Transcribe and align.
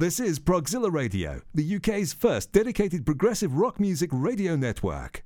This 0.00 0.20
is 0.20 0.38
Progzilla 0.38 0.92
Radio, 0.92 1.40
the 1.52 1.74
UK's 1.74 2.12
first 2.12 2.52
dedicated 2.52 3.04
progressive 3.04 3.54
rock 3.54 3.80
music 3.80 4.10
radio 4.12 4.54
network. 4.54 5.24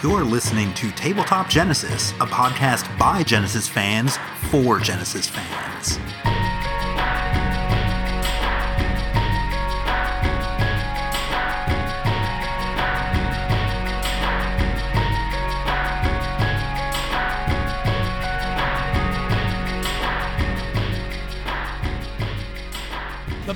You're 0.00 0.22
listening 0.22 0.72
to 0.74 0.92
Tabletop 0.92 1.48
Genesis, 1.48 2.12
a 2.12 2.26
podcast 2.26 2.96
by 2.96 3.24
Genesis 3.24 3.66
fans 3.66 4.16
for 4.52 4.78
Genesis 4.78 5.26
fans. 5.26 5.98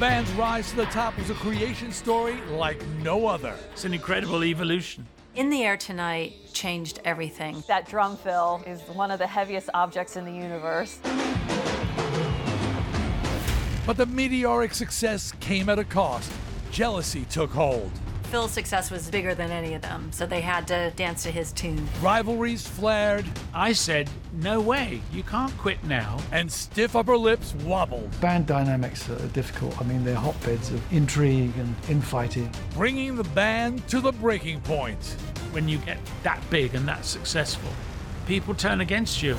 Band's 0.01 0.33
rise 0.33 0.71
to 0.71 0.77
the 0.77 0.87
top 0.87 1.15
was 1.19 1.29
a 1.29 1.35
creation 1.35 1.93
story 1.93 2.41
like 2.53 2.83
no 3.03 3.27
other. 3.27 3.55
It's 3.73 3.85
an 3.85 3.93
incredible 3.93 4.43
evolution. 4.43 5.07
In 5.35 5.51
the 5.51 5.63
Air 5.63 5.77
Tonight 5.77 6.33
changed 6.55 7.01
everything. 7.05 7.63
That 7.69 7.87
drum 7.87 8.17
fill 8.17 8.63
is 8.67 8.81
one 8.95 9.11
of 9.11 9.19
the 9.19 9.27
heaviest 9.27 9.69
objects 9.75 10.17
in 10.17 10.25
the 10.25 10.33
universe. 10.33 10.99
But 13.85 13.99
the 13.99 14.07
meteoric 14.07 14.73
success 14.73 15.33
came 15.39 15.69
at 15.69 15.79
a 15.79 15.85
cost. 15.85 16.33
Jealousy 16.71 17.27
took 17.27 17.51
hold. 17.51 17.93
Phil's 18.31 18.53
success 18.53 18.93
was 18.93 19.11
bigger 19.11 19.35
than 19.35 19.51
any 19.51 19.75
of 19.75 19.83
them, 19.83 20.13
so 20.13 20.25
they 20.25 20.41
had 20.41 20.69
to 20.69 20.93
dance 20.95 21.25
to 21.25 21.33
his 21.33 21.51
tune. 21.51 21.89
Rivalries 22.01 22.65
flared, 22.65 23.25
I 23.53 23.73
said, 23.73 24.09
no 24.35 24.61
way, 24.61 25.03
you 25.13 25.25
can't 25.25 25.57
quit 25.59 25.83
now. 25.83 26.17
and 26.31 26.51
stiff 26.51 26.95
upper 26.95 27.17
lips 27.17 27.57
wobbled, 27.65 28.09
Band 28.21 28.47
dynamics 28.47 29.11
are 29.11 29.27
difficult. 29.29 29.81
I 29.81 29.85
mean, 29.85 30.05
they're 30.05 30.15
hotbeds 30.15 30.71
of 30.71 30.81
intrigue 30.93 31.53
and 31.59 31.75
infighting. 31.89 32.53
bringing 32.73 33.17
the 33.17 33.25
band 33.25 33.89
to 33.89 34.01
the 34.01 34.13
breaking 34.13 34.61
point. 34.61 35.17
When 35.51 35.69
you 35.69 35.79
get 35.79 35.99
that 36.23 36.41
big 36.51 36.77
and 36.77 36.87
that 36.87 37.05
successful, 37.05 37.71
people 38.27 38.55
turn 38.55 38.81
against 38.81 39.25
you. 39.25 39.37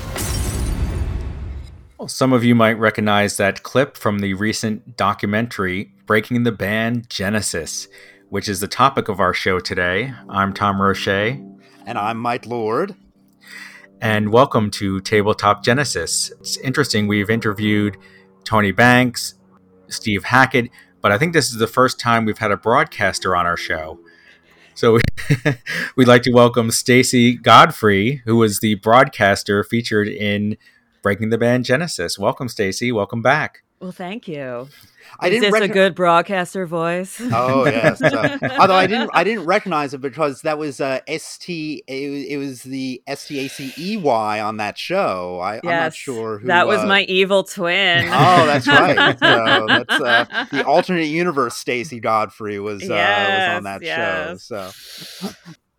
Well, 1.97 2.09
some 2.09 2.33
of 2.33 2.43
you 2.43 2.55
might 2.55 2.77
recognize 2.77 3.37
that 3.37 3.63
clip 3.63 3.95
from 3.95 4.19
the 4.19 4.33
recent 4.33 4.97
documentary 4.97 5.93
Breaking 6.05 6.43
the 6.43 6.51
Band 6.51 7.09
Genesis, 7.09 7.87
which 8.31 8.47
is 8.47 8.61
the 8.61 8.67
topic 8.67 9.09
of 9.09 9.19
our 9.19 9.33
show 9.33 9.59
today. 9.59 10.13
I'm 10.29 10.53
Tom 10.53 10.81
Roche, 10.81 11.05
And 11.05 11.97
I'm 11.97 12.17
Mike 12.17 12.45
Lord. 12.45 12.95
and 13.99 14.31
welcome 14.31 14.71
to 14.71 15.01
Tabletop 15.01 15.65
Genesis. 15.65 16.31
It's 16.39 16.55
interesting, 16.59 17.07
we've 17.07 17.29
interviewed 17.29 17.97
Tony 18.45 18.71
Banks, 18.71 19.33
Steve 19.89 20.23
Hackett, 20.23 20.69
but 21.01 21.11
I 21.11 21.17
think 21.17 21.33
this 21.33 21.51
is 21.51 21.57
the 21.57 21.67
first 21.67 21.99
time 21.99 22.23
we've 22.23 22.37
had 22.37 22.51
a 22.51 22.57
broadcaster 22.57 23.35
on 23.35 23.45
our 23.45 23.57
show. 23.57 23.99
So 24.75 24.99
we'd 25.97 26.07
like 26.07 26.21
to 26.23 26.31
welcome 26.31 26.71
Stacy 26.71 27.35
Godfrey, 27.35 28.21
who 28.23 28.37
was 28.37 28.61
the 28.61 28.75
broadcaster 28.75 29.61
featured 29.61 30.07
in 30.07 30.55
Breaking 31.03 31.31
the 31.31 31.37
Band 31.37 31.65
Genesis. 31.65 32.17
Welcome, 32.17 32.47
Stacy. 32.47 32.93
Welcome 32.93 33.21
back. 33.21 33.63
Well, 33.81 33.91
thank 33.91 34.27
you. 34.27 34.69
I 35.19 35.27
Is 35.27 35.41
didn't 35.41 35.51
this 35.53 35.61
a 35.63 35.67
good 35.67 35.95
broadcaster 35.95 36.67
voice? 36.67 37.19
Oh 37.19 37.65
yes. 37.65 37.99
Uh, 37.99 38.37
although 38.59 38.75
I 38.75 38.85
didn't, 38.85 39.09
I 39.15 39.23
didn't 39.23 39.45
recognize 39.45 39.95
it 39.95 40.01
because 40.01 40.41
that 40.43 40.59
was 40.59 40.79
uh, 40.79 40.99
st. 41.07 41.83
It, 41.87 42.11
was- 42.11 42.25
it 42.25 42.37
was 42.37 42.61
the 42.61 43.01
S 43.07 43.27
T 43.27 43.39
A 43.39 43.49
C 43.49 43.73
E 43.77 43.97
Y 43.97 44.39
on 44.39 44.57
that 44.57 44.77
show. 44.77 45.39
I, 45.39 45.55
I'm 45.55 45.61
not 45.63 45.95
sure 45.95 46.37
who. 46.37 46.47
that 46.47 46.67
was 46.67 46.81
uh, 46.81 46.85
my 46.85 47.01
evil 47.03 47.43
twin. 47.43 48.07
Oh, 48.23 48.45
that's 48.45 48.67
right. 48.67 49.17
So 49.19 49.65
that's 49.67 49.99
uh, 49.99 50.45
the 50.51 50.63
alternate 50.65 51.07
universe. 51.07 51.55
Stacy 51.55 51.99
Godfrey 51.99 52.59
was 52.59 52.83
uh, 52.83 52.85
was 52.87 53.57
on 53.57 53.63
that 53.63 53.81
yes. 53.81 54.45
show. 54.45 54.71
So, 54.71 55.31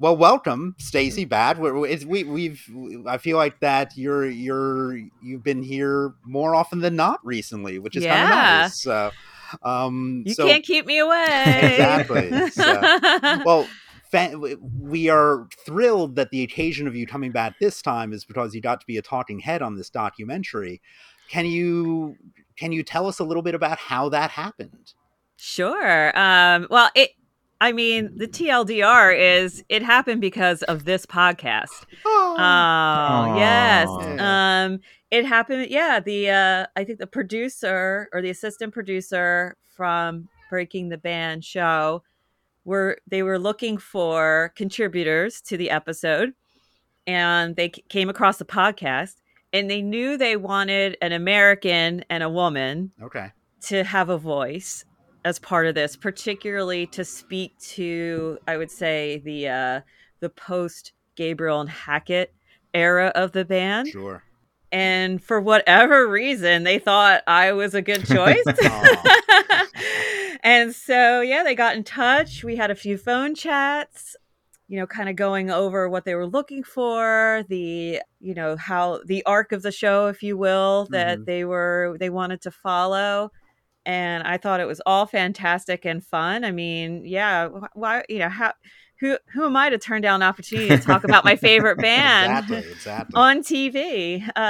well, 0.02 0.16
welcome, 0.16 0.74
Stacy. 0.78 1.24
Bad. 1.24 1.58
We're, 1.58 1.78
we- 1.78 2.24
we've. 2.24 2.60
I 3.06 3.18
feel 3.18 3.36
like 3.36 3.60
that 3.60 3.96
you're 3.96 4.28
you're 4.28 4.98
you've 5.22 5.44
been 5.44 5.62
here 5.62 6.14
more 6.24 6.56
often 6.56 6.80
than 6.80 6.96
not 6.96 7.24
recently, 7.24 7.78
which 7.78 7.94
is 7.96 8.04
kind 8.04 8.24
of 8.24 8.28
nice. 8.28 8.82
So, 8.82 9.12
um, 9.62 10.24
you 10.26 10.34
so, 10.34 10.48
can't 10.48 10.64
keep 10.64 10.86
me 10.86 10.98
away. 10.98 11.22
Exactly. 11.62 12.50
So- 12.50 13.42
well, 13.44 13.68
we 14.80 15.08
are 15.08 15.46
thrilled 15.64 16.16
that 16.16 16.30
the 16.30 16.42
occasion 16.42 16.88
of 16.88 16.96
you 16.96 17.06
coming 17.06 17.30
back 17.30 17.60
this 17.60 17.80
time 17.80 18.12
is 18.12 18.24
because 18.24 18.56
you 18.56 18.60
got 18.60 18.80
to 18.80 18.86
be 18.86 18.98
a 18.98 19.02
talking 19.02 19.38
head 19.38 19.62
on 19.62 19.76
this 19.76 19.88
documentary. 19.88 20.82
Can 21.30 21.46
you 21.46 22.16
can 22.56 22.72
you 22.72 22.82
tell 22.82 23.06
us 23.06 23.20
a 23.20 23.24
little 23.24 23.42
bit 23.42 23.54
about 23.54 23.78
how 23.78 24.08
that 24.08 24.32
happened? 24.32 24.94
sure. 25.36 26.16
Um, 26.18 26.66
well, 26.70 26.90
it. 26.94 27.10
I 27.62 27.70
mean, 27.70 28.10
the 28.16 28.26
TLDR 28.26 29.16
is 29.16 29.62
it 29.68 29.84
happened 29.84 30.20
because 30.20 30.64
of 30.64 30.84
this 30.84 31.06
podcast. 31.06 31.86
Oh, 32.04 33.34
yes. 33.38 33.88
Yeah. 34.00 34.64
Um, 34.64 34.80
it 35.12 35.24
happened. 35.24 35.70
Yeah, 35.70 36.00
the 36.00 36.30
uh, 36.30 36.66
I 36.74 36.82
think 36.82 36.98
the 36.98 37.06
producer 37.06 38.08
or 38.12 38.20
the 38.20 38.30
assistant 38.30 38.74
producer 38.74 39.56
from 39.76 40.28
Breaking 40.50 40.88
the 40.88 40.98
Band 40.98 41.44
show 41.44 42.02
were 42.64 42.98
they 43.06 43.22
were 43.22 43.38
looking 43.38 43.78
for 43.78 44.52
contributors 44.56 45.40
to 45.42 45.56
the 45.56 45.70
episode, 45.70 46.32
and 47.06 47.54
they 47.54 47.70
c- 47.74 47.84
came 47.88 48.08
across 48.08 48.38
the 48.38 48.44
podcast, 48.44 49.16
and 49.52 49.70
they 49.70 49.82
knew 49.82 50.16
they 50.16 50.36
wanted 50.36 50.96
an 51.00 51.12
American 51.12 52.04
and 52.10 52.24
a 52.24 52.28
woman 52.28 52.90
Okay. 53.00 53.30
to 53.68 53.84
have 53.84 54.08
a 54.08 54.18
voice 54.18 54.84
as 55.24 55.38
part 55.38 55.66
of 55.66 55.74
this, 55.74 55.96
particularly 55.96 56.86
to 56.88 57.04
speak 57.04 57.58
to, 57.60 58.38
I 58.48 58.56
would 58.56 58.70
say, 58.70 59.22
the 59.24 59.48
uh, 59.48 59.80
the 60.20 60.28
post 60.30 60.92
Gabriel 61.16 61.60
and 61.60 61.70
Hackett 61.70 62.34
era 62.74 63.12
of 63.14 63.32
the 63.32 63.44
band. 63.44 63.88
Sure. 63.88 64.22
And 64.70 65.22
for 65.22 65.40
whatever 65.40 66.08
reason, 66.08 66.62
they 66.64 66.78
thought 66.78 67.22
I 67.26 67.52
was 67.52 67.74
a 67.74 67.82
good 67.82 68.06
choice. 68.06 68.42
And 70.44 70.74
so, 70.74 71.20
yeah, 71.20 71.44
they 71.44 71.54
got 71.54 71.76
in 71.76 71.84
touch. 71.84 72.42
We 72.42 72.56
had 72.56 72.72
a 72.72 72.74
few 72.74 72.98
phone 72.98 73.36
chats, 73.36 74.16
you 74.66 74.76
know, 74.76 74.88
kind 74.88 75.08
of 75.08 75.14
going 75.14 75.52
over 75.52 75.88
what 75.88 76.04
they 76.04 76.16
were 76.16 76.26
looking 76.26 76.64
for, 76.64 77.44
the, 77.48 78.00
you 78.18 78.34
know, 78.34 78.56
how 78.56 79.00
the 79.06 79.24
arc 79.24 79.52
of 79.52 79.62
the 79.62 79.70
show, 79.70 80.08
if 80.08 80.20
you 80.20 80.36
will, 80.36 80.88
that 80.90 81.20
Mhm. 81.20 81.24
they 81.26 81.44
were, 81.44 81.96
they 82.00 82.10
wanted 82.10 82.40
to 82.40 82.50
follow. 82.50 83.30
And 83.84 84.22
I 84.22 84.36
thought 84.38 84.60
it 84.60 84.66
was 84.66 84.80
all 84.86 85.06
fantastic 85.06 85.84
and 85.84 86.04
fun. 86.04 86.44
I 86.44 86.52
mean, 86.52 87.04
yeah, 87.04 87.48
why, 87.74 88.04
you 88.08 88.18
know, 88.20 88.28
how, 88.28 88.52
who, 89.02 89.18
who 89.34 89.44
am 89.44 89.56
I 89.56 89.68
to 89.68 89.78
turn 89.78 90.00
down 90.00 90.22
an 90.22 90.28
opportunity 90.28 90.68
to 90.68 90.78
talk 90.78 91.02
about 91.04 91.24
my 91.24 91.34
favorite 91.36 91.76
band? 91.80 92.30
exactly. 92.48 92.70
Exactly. 92.72 93.12
on 93.20 93.40
TV 93.40 94.28
uh, 94.36 94.40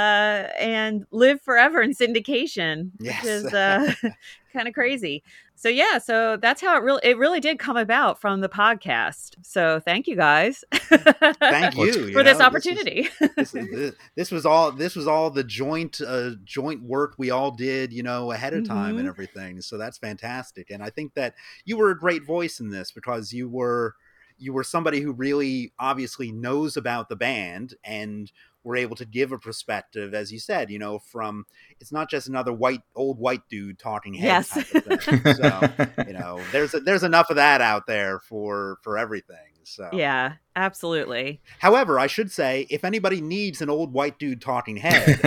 and 0.59 1.05
live 1.11 1.41
forever 1.41 1.81
in 1.81 1.91
syndication, 1.93 2.91
Yes. 2.99 3.23
which 3.23 3.31
is 3.31 3.45
uh, 3.53 3.93
kind 4.53 4.67
of 4.67 4.73
crazy. 4.75 5.23
So 5.55 5.69
yeah, 5.69 5.97
so 5.97 6.35
that's 6.37 6.61
how 6.61 6.75
it 6.75 6.83
really 6.83 6.99
it 7.03 7.17
really 7.17 7.39
did 7.39 7.57
come 7.57 7.77
about 7.77 8.19
from 8.19 8.41
the 8.41 8.49
podcast. 8.49 9.35
So 9.43 9.79
thank 9.79 10.07
you 10.07 10.15
guys. 10.17 10.63
Thank 10.73 11.77
you, 11.77 11.85
you 11.85 12.11
for 12.13 12.21
this 12.21 12.41
opportunity. 12.41 13.07
this, 13.37 13.51
this, 13.51 13.93
this 14.15 14.31
was 14.31 14.45
all 14.45 14.71
this 14.73 14.93
was 14.95 15.07
all 15.07 15.29
the 15.29 15.43
joint 15.43 16.01
uh, 16.05 16.31
joint 16.43 16.83
work 16.83 17.15
we 17.17 17.29
all 17.31 17.49
did 17.51 17.93
you 17.93 18.03
know 18.03 18.31
ahead 18.31 18.53
of 18.53 18.67
time 18.67 18.97
and 18.97 19.05
Mhm. 19.07 19.09
everything 19.09 19.61
so 19.61 19.77
that's 19.77 19.97
fantastic 19.97 20.69
and 20.69 20.83
i 20.83 20.89
think 20.89 21.13
that 21.13 21.33
you 21.65 21.77
were 21.77 21.91
a 21.91 21.97
great 21.97 22.23
voice 22.25 22.59
in 22.59 22.69
this 22.69 22.91
because 22.91 23.31
you 23.31 23.47
were 23.49 23.95
you 24.43 24.53
were 24.53 24.63
somebody 24.63 24.99
who 24.99 25.11
really 25.13 25.71
obviously 25.79 26.31
knows 26.31 26.75
about 26.77 27.07
the 27.09 27.15
band 27.15 27.73
and 27.83 28.31
were 28.63 28.75
able 28.75 28.95
to 28.95 29.05
give 29.05 29.31
a 29.31 29.37
perspective 29.37 30.13
as 30.13 30.31
you 30.31 30.39
said 30.39 30.69
you 30.69 30.77
know 30.79 30.99
from 30.99 31.45
it's 31.79 31.91
not 31.91 32.09
just 32.09 32.27
another 32.27 32.53
white 32.53 32.81
old 32.95 33.19
white 33.19 33.41
dude 33.49 33.79
talking 33.79 34.13
head 34.13 34.25
Yes. 34.25 34.49
type 34.49 34.75
of 34.75 35.03
thing. 35.03 35.35
so 35.35 35.69
you 36.07 36.13
know 36.13 36.39
there's 36.51 36.73
there's 36.85 37.03
enough 37.03 37.29
of 37.29 37.37
that 37.37 37.61
out 37.61 37.87
there 37.87 38.19
for 38.19 38.77
for 38.81 38.97
everything 38.97 39.37
so 39.65 39.89
yeah, 39.93 40.33
absolutely. 40.55 41.41
However, 41.59 41.99
I 41.99 42.07
should 42.07 42.31
say, 42.31 42.67
if 42.69 42.83
anybody 42.83 43.21
needs 43.21 43.61
an 43.61 43.69
old 43.69 43.93
white 43.93 44.19
dude 44.19 44.41
talking 44.41 44.77
head, 44.77 45.19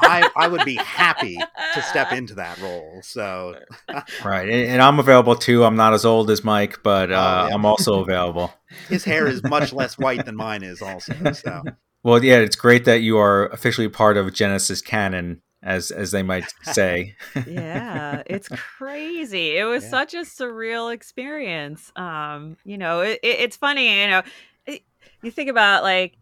I, 0.00 0.30
I 0.36 0.48
would 0.48 0.64
be 0.64 0.76
happy 0.76 1.36
to 1.36 1.82
step 1.82 2.12
into 2.12 2.34
that 2.34 2.58
role. 2.60 3.00
So, 3.02 3.58
right. 4.24 4.48
And, 4.48 4.68
and 4.70 4.82
I'm 4.82 4.98
available 4.98 5.36
too. 5.36 5.64
I'm 5.64 5.76
not 5.76 5.94
as 5.94 6.04
old 6.04 6.30
as 6.30 6.42
Mike, 6.44 6.82
but 6.82 7.10
uh, 7.10 7.14
Oh, 7.14 7.48
yeah. 7.48 7.54
I'm 7.54 7.64
also 7.64 8.00
available. 8.00 8.52
his 8.88 9.04
hair 9.04 9.26
is 9.26 9.42
much 9.42 9.72
less 9.72 9.98
white 9.98 10.24
than 10.24 10.36
mine 10.36 10.62
is, 10.62 10.80
also. 10.82 11.32
So, 11.32 11.62
Well, 12.02 12.22
yeah, 12.22 12.36
it's 12.38 12.56
great 12.56 12.84
that 12.84 13.00
you 13.00 13.18
are 13.18 13.48
officially 13.48 13.88
part 13.88 14.16
of 14.16 14.32
Genesis 14.32 14.80
canon 14.80 15.42
as 15.66 15.90
as 15.90 16.12
they 16.12 16.22
might 16.22 16.46
say. 16.62 17.14
yeah, 17.46 18.22
it's 18.26 18.48
crazy. 18.48 19.56
It 19.58 19.64
was 19.64 19.82
Yeah. 19.84 19.90
such 19.90 20.14
a 20.14 20.18
surreal 20.18 20.94
experience. 20.94 21.92
Um, 21.96 22.56
you 22.64 22.78
know, 22.78 23.00
it, 23.00 23.18
it, 23.22 23.40
it's 23.40 23.56
funny. 23.56 24.00
You 24.00 24.06
know, 24.08 24.22
it, 24.66 24.82
you 25.22 25.30
think 25.30 25.50
about 25.50 25.82
like 25.82 26.16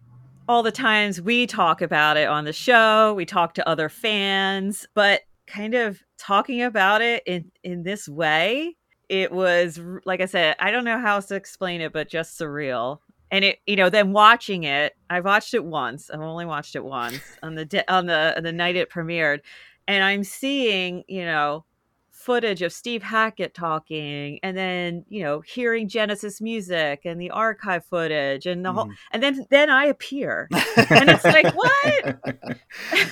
all 0.48 0.62
the 0.62 0.72
times 0.72 1.20
we 1.20 1.46
talk 1.46 1.80
about 1.82 2.16
it 2.16 2.28
on 2.28 2.44
the 2.44 2.52
show. 2.52 3.14
We 3.14 3.26
talk 3.26 3.54
to 3.54 3.68
other 3.68 3.88
fans, 3.88 4.86
but 4.94 5.20
kind 5.46 5.74
of 5.74 6.02
talking 6.18 6.62
about 6.62 7.02
it 7.02 7.22
in 7.26 7.52
in 7.62 7.82
this 7.82 8.08
way, 8.08 8.76
it 9.10 9.30
was 9.30 9.78
like 10.06 10.20
I 10.22 10.26
said. 10.26 10.56
I 10.58 10.70
don't 10.70 10.84
know 10.84 10.98
how 10.98 11.16
else 11.16 11.26
to 11.26 11.34
explain 11.34 11.80
it, 11.82 11.92
but 11.92 12.08
just 12.08 12.38
surreal. 12.40 12.98
And 13.30 13.44
it, 13.44 13.58
you 13.66 13.76
know, 13.76 13.90
then 13.90 14.12
watching 14.12 14.64
it, 14.64 14.92
I 15.10 15.20
watched 15.20 15.54
it 15.54 15.64
once. 15.64 16.10
I've 16.10 16.20
only 16.20 16.44
watched 16.46 16.76
it 16.76 16.84
once 16.84 17.20
on 17.42 17.54
the 17.56 17.64
di- 17.64 17.84
on 17.88 18.06
the 18.06 18.38
the 18.42 18.52
night 18.52 18.76
it 18.76 18.90
premiered, 18.90 19.40
and 19.88 20.04
I'm 20.04 20.22
seeing, 20.24 21.02
you 21.08 21.24
know, 21.24 21.64
footage 22.10 22.62
of 22.62 22.72
Steve 22.72 23.02
Hackett 23.02 23.52
talking, 23.54 24.38
and 24.42 24.56
then 24.56 25.04
you 25.08 25.22
know, 25.24 25.40
hearing 25.40 25.88
Genesis 25.88 26.40
music 26.40 27.00
and 27.04 27.20
the 27.20 27.30
archive 27.30 27.84
footage, 27.86 28.46
and 28.46 28.64
the 28.64 28.72
whole, 28.72 28.86
Mhm. 28.86 28.94
and 29.12 29.22
then 29.22 29.46
then 29.50 29.68
I 29.70 29.86
appear, 29.86 30.48
and 30.90 31.10
it's 31.10 31.24
like 31.24 31.52
what? 31.54 32.20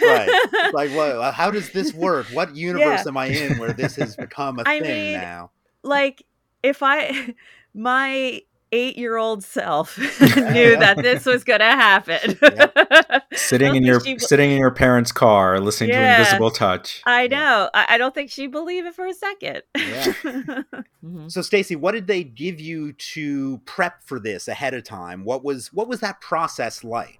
right. 0.03 0.49
Like, 0.73 0.91
what? 0.95 1.35
How 1.35 1.51
does 1.51 1.71
this 1.71 1.93
work? 1.95 2.27
What 2.33 2.55
universe 2.55 3.05
Yeah. 3.05 3.09
am 3.09 3.17
I 3.17 3.27
in 3.27 3.59
where 3.59 3.73
this 3.73 3.97
has 3.97 4.17
become 4.17 4.59
a 4.61 4.65
I 4.65 4.79
thing 4.79 4.83
mean, 4.83 5.13
now? 5.13 5.51
like 5.83 6.23
if 6.63 6.83
I 6.83 7.35
my 7.75 8.41
eight 8.73 8.97
year 8.99 9.17
old 9.17 9.45
self 9.45 9.97
knew 10.21 10.77
that 10.77 10.99
this 11.03 11.25
was 11.27 11.45
gonna 11.45 11.65
happen. 11.65 12.39
sitting 13.35 13.75
in 13.77 13.85
your 13.85 14.01
she- 14.01 14.19
sitting 14.19 14.51
in 14.51 14.59
your 14.59 14.71
parents' 14.71 15.13
car, 15.13 15.61
listening 15.61 15.91
Yeah. 15.91 16.17
to 16.17 16.23
Invisible 16.23 16.51
Touch. 16.51 17.03
I 17.07 17.29
know. 17.29 17.71
I, 17.75 17.87
I 17.91 17.99
don't 17.99 18.15
think 18.15 18.31
she 18.31 18.47
believed 18.47 18.87
it 18.87 18.95
for 18.95 19.07
a 19.07 19.15
second. 19.15 19.63
Yeah. 19.77 20.13
Mhm. 21.05 21.31
So, 21.31 21.43
Stacy, 21.43 21.77
what 21.77 21.93
did 21.93 22.07
they 22.07 22.25
give 22.25 22.61
you 22.61 22.93
to 22.93 23.59
prep 23.65 24.03
for 24.05 24.19
this 24.19 24.49
ahead 24.49 24.75
of 24.75 24.85
time? 24.85 25.25
What 25.25 25.45
was 25.45 25.73
what 25.73 25.89
was 25.89 26.01
that 26.01 26.21
process 26.21 26.83
like? 26.85 27.19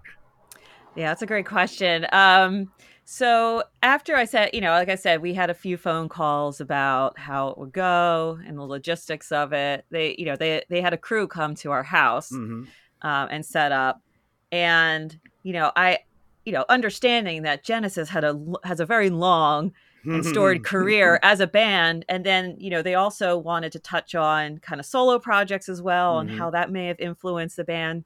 Yeah, 0.95 1.09
that's 1.09 1.23
a 1.23 1.27
great 1.27 1.47
question. 1.47 2.07
Um, 2.13 2.71
so 3.13 3.63
after 3.83 4.17
I 4.17 4.25
said, 4.25 4.51
you 4.55 4.61
know, 4.63 4.71
like 4.71 4.89
I 4.89 4.95
said, 4.95 5.21
we 5.21 5.35
had 5.35 5.51
a 5.51 5.55
few 5.55 5.77
phone 5.77 6.09
calls 6.09 6.61
about 6.61 7.19
how 7.19 7.49
it 7.49 7.59
would 7.59 7.73
go 7.73 8.39
and 8.47 8.57
the 8.57 8.63
logistics 8.63 9.31
of 9.31 9.53
it. 9.53 9.85
They, 9.91 10.15
you 10.19 10.25
know, 10.25 10.37
they 10.37 10.63
they 10.71 10.81
had 10.81 10.95
a 10.95 10.99
crew 10.99 11.29
come 11.29 11.55
to 11.57 11.71
our 11.73 11.83
house 11.83 12.31
hmm 12.31 12.65
um, 13.03 13.29
and 13.31 13.45
set 13.45 13.73
up, 13.73 14.01
and 14.53 15.19
you 15.43 15.53
know, 15.53 15.73
I, 15.77 15.99
you 16.45 16.53
know, 16.53 16.65
understanding 16.69 17.43
that 17.43 17.65
Genesis 17.65 18.09
had 18.09 18.25
a 18.25 18.41
has 18.65 18.81
a 18.81 18.87
very 18.87 19.11
long 19.11 19.73
and 20.13 20.25
storied 20.25 20.63
career 20.73 21.19
as 21.23 21.41
a 21.41 21.47
band, 21.47 22.05
and 22.09 22.25
then 22.25 22.57
you 22.59 22.71
know 22.71 22.83
they 22.83 22.95
also 22.95 23.37
wanted 23.37 23.73
to 23.73 23.81
touch 23.81 24.15
on 24.15 24.59
kind 24.59 24.81
of 24.81 24.87
solo 24.87 25.19
projects 25.19 25.69
as 25.69 25.83
well 25.83 26.19
and 26.21 26.31
Mhm. 26.31 26.35
how 26.39 26.51
that 26.51 26.71
may 26.71 26.87
have 26.87 27.01
influenced 27.01 27.57
the 27.57 27.65
band. 27.65 28.05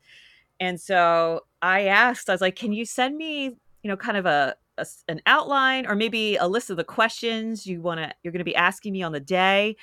And 0.61 0.81
so 0.81 1.43
I 1.63 1.87
asked, 1.87 2.29
I 2.31 2.33
was 2.35 2.41
like, 2.41 2.57
"Can 2.57 2.73
you 2.73 2.85
send 2.87 3.17
me, 3.17 3.45
you 3.45 3.89
know, 3.91 3.97
kind 3.97 4.17
of 4.17 4.27
a, 4.27 4.57
a 4.79 4.87
an 5.09 5.21
outline 5.27 5.87
or 5.87 5.95
maybe 5.95 6.37
a 6.37 6.47
list 6.47 6.71
of 6.71 6.77
the 6.77 6.85
questions 6.85 7.67
you 7.67 7.81
want 7.81 8.01
to 8.01 8.13
you're 8.23 8.33
going 8.33 8.41
to 8.41 8.45
be 8.45 8.57
asking 8.57 8.93
me 8.93 9.03
on 9.03 9.13
the 9.13 9.21
day?" 9.21 9.77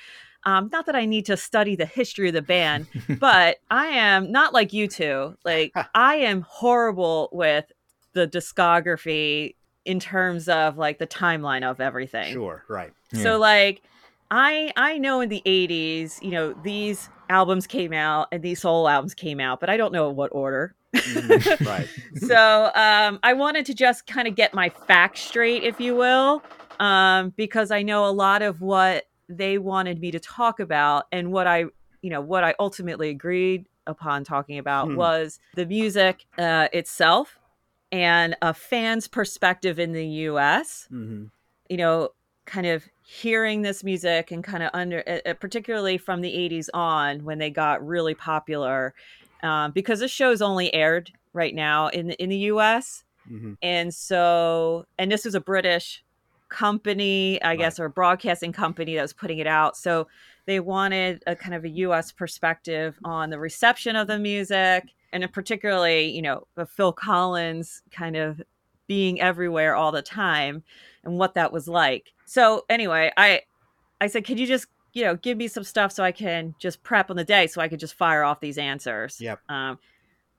Um, 0.46 0.68
not 0.70 0.86
that 0.86 0.94
I 0.94 1.06
need 1.06 1.26
to 1.26 1.36
study 1.36 1.74
the 1.74 1.86
history 1.86 2.28
of 2.28 2.34
the 2.34 2.42
band, 2.42 2.86
but 3.18 3.58
I 3.70 3.86
am 3.86 4.30
not 4.30 4.52
like 4.52 4.72
you 4.72 4.88
two. 4.88 5.36
Like 5.44 5.72
I 5.94 6.16
am 6.16 6.42
horrible 6.42 7.28
with 7.32 7.72
the 8.12 8.28
discography 8.28 9.54
in 9.84 10.00
terms 10.00 10.48
of 10.48 10.78
like 10.78 10.98
the 10.98 11.06
timeline 11.06 11.62
of 11.62 11.80
everything. 11.80 12.32
Sure, 12.32 12.64
right. 12.68 12.92
Yeah. 13.12 13.22
So 13.22 13.38
like 13.38 13.82
I 14.30 14.72
I 14.76 14.98
know 14.98 15.20
in 15.20 15.28
the 15.28 15.42
80s, 15.44 16.22
you 16.22 16.30
know, 16.30 16.54
these 16.62 17.08
albums 17.28 17.66
came 17.66 17.92
out 17.92 18.28
and 18.32 18.42
these 18.42 18.60
soul 18.60 18.88
albums 18.88 19.14
came 19.14 19.40
out, 19.40 19.60
but 19.60 19.70
I 19.70 19.76
don't 19.76 19.92
know 19.92 20.10
what 20.10 20.30
order. 20.32 20.74
Mhm, 20.94 21.58
right. 21.66 21.88
so 22.14 22.70
um 22.74 23.18
I 23.22 23.32
wanted 23.34 23.66
to 23.66 23.74
just 23.74 24.06
kind 24.06 24.28
of 24.28 24.34
get 24.34 24.54
my 24.54 24.70
facts 24.70 25.20
straight, 25.22 25.62
if 25.62 25.80
you 25.80 25.94
will. 25.96 26.42
Um, 26.80 27.32
because 27.36 27.70
I 27.70 27.82
know 27.82 28.06
a 28.06 28.10
lot 28.10 28.42
of 28.42 28.60
what 28.60 29.04
they 29.28 29.58
wanted 29.58 30.00
me 30.00 30.10
to 30.10 30.18
talk 30.20 30.58
about 30.60 31.04
and 31.12 31.30
what 31.32 31.46
I 31.46 31.64
you 32.02 32.10
know 32.10 32.20
what 32.20 32.44
I 32.44 32.54
ultimately 32.58 33.10
agreed 33.10 33.66
upon 33.86 34.24
talking 34.24 34.58
about 34.58 34.88
Hmm. 34.88 34.96
was 34.96 35.38
the 35.54 35.66
music 35.66 36.24
uh, 36.38 36.68
itself 36.72 37.38
and 37.92 38.36
a 38.42 38.52
fan's 38.54 39.06
perspective 39.08 39.78
in 39.78 39.92
the 39.92 40.06
US 40.06 40.86
hmm 40.88 41.24
you 41.70 41.78
know, 41.78 42.10
kind 42.46 42.66
of 42.66 42.84
hearing 43.06 43.62
this 43.62 43.82
music 43.82 44.30
and 44.30 44.44
kind 44.44 44.62
of 44.62 44.70
under, 44.74 45.02
uh, 45.06 45.30
uh, 45.30 45.32
particularly 45.34 45.96
from 45.96 46.20
the 46.20 46.32
80s 46.34 46.68
on 46.74 47.24
when 47.24 47.38
they 47.38 47.48
got 47.48 47.84
really 47.86 48.14
popular, 48.14 48.94
um, 49.44 49.70
because 49.72 50.00
this 50.00 50.10
show's 50.10 50.42
only 50.42 50.72
aired 50.74 51.12
right 51.32 51.54
now 51.54 51.88
in 51.88 52.08
the, 52.08 52.22
in 52.22 52.30
the 52.30 52.38
US. 52.50 53.04
hmm 53.28 53.54
And 53.62 53.94
so, 53.94 54.86
and 54.98 55.10
this 55.12 55.24
was 55.24 55.34
a 55.34 55.40
British 55.40 56.02
company, 56.48 57.42
I 57.42 57.56
guess, 57.56 57.80
or 57.80 57.86
a 57.86 57.90
broadcasting 57.90 58.52
company 58.52 58.94
that 58.94 59.02
was 59.02 59.12
putting 59.12 59.38
it 59.38 59.46
out. 59.46 59.76
So 59.76 60.06
they 60.46 60.60
wanted 60.60 61.22
a 61.26 61.34
kind 61.34 61.54
of 61.54 61.64
a 61.64 61.68
US 61.68 62.12
perspective 62.12 62.98
on 63.04 63.30
the 63.30 63.38
reception 63.38 63.96
of 63.96 64.06
the 64.06 64.18
music 64.18 64.84
and 65.12 65.32
particularly, 65.32 66.10
you 66.10 66.22
know, 66.22 66.46
the 66.54 66.66
Phil 66.66 66.92
Collins 66.92 67.82
kind 67.90 68.16
of 68.16 68.42
being 68.86 69.20
everywhere 69.20 69.74
all 69.74 69.92
the 69.92 70.02
time 70.02 70.62
and 71.04 71.18
what 71.18 71.34
that 71.34 71.52
was 71.52 71.68
like. 71.68 72.12
So 72.26 72.64
anyway, 72.68 73.12
I 73.16 73.42
I 74.00 74.08
said, 74.08 74.24
"Could 74.24 74.38
you 74.38 74.46
just, 74.46 74.66
you 74.94 75.04
know, 75.04 75.16
give 75.16 75.36
me 75.36 75.48
some 75.48 75.64
stuff 75.64 75.92
so 75.92 76.02
I 76.02 76.12
can 76.12 76.54
just 76.58 76.82
prep 76.82 77.10
on 77.10 77.16
the 77.16 77.24
day 77.24 77.46
so 77.46 77.60
I 77.60 77.68
could 77.68 77.80
just 77.80 77.94
fire 77.94 78.24
off 78.24 78.40
these 78.40 78.56
answers?" 78.58 79.20
Yep. 79.20 79.40
Um 79.50 79.78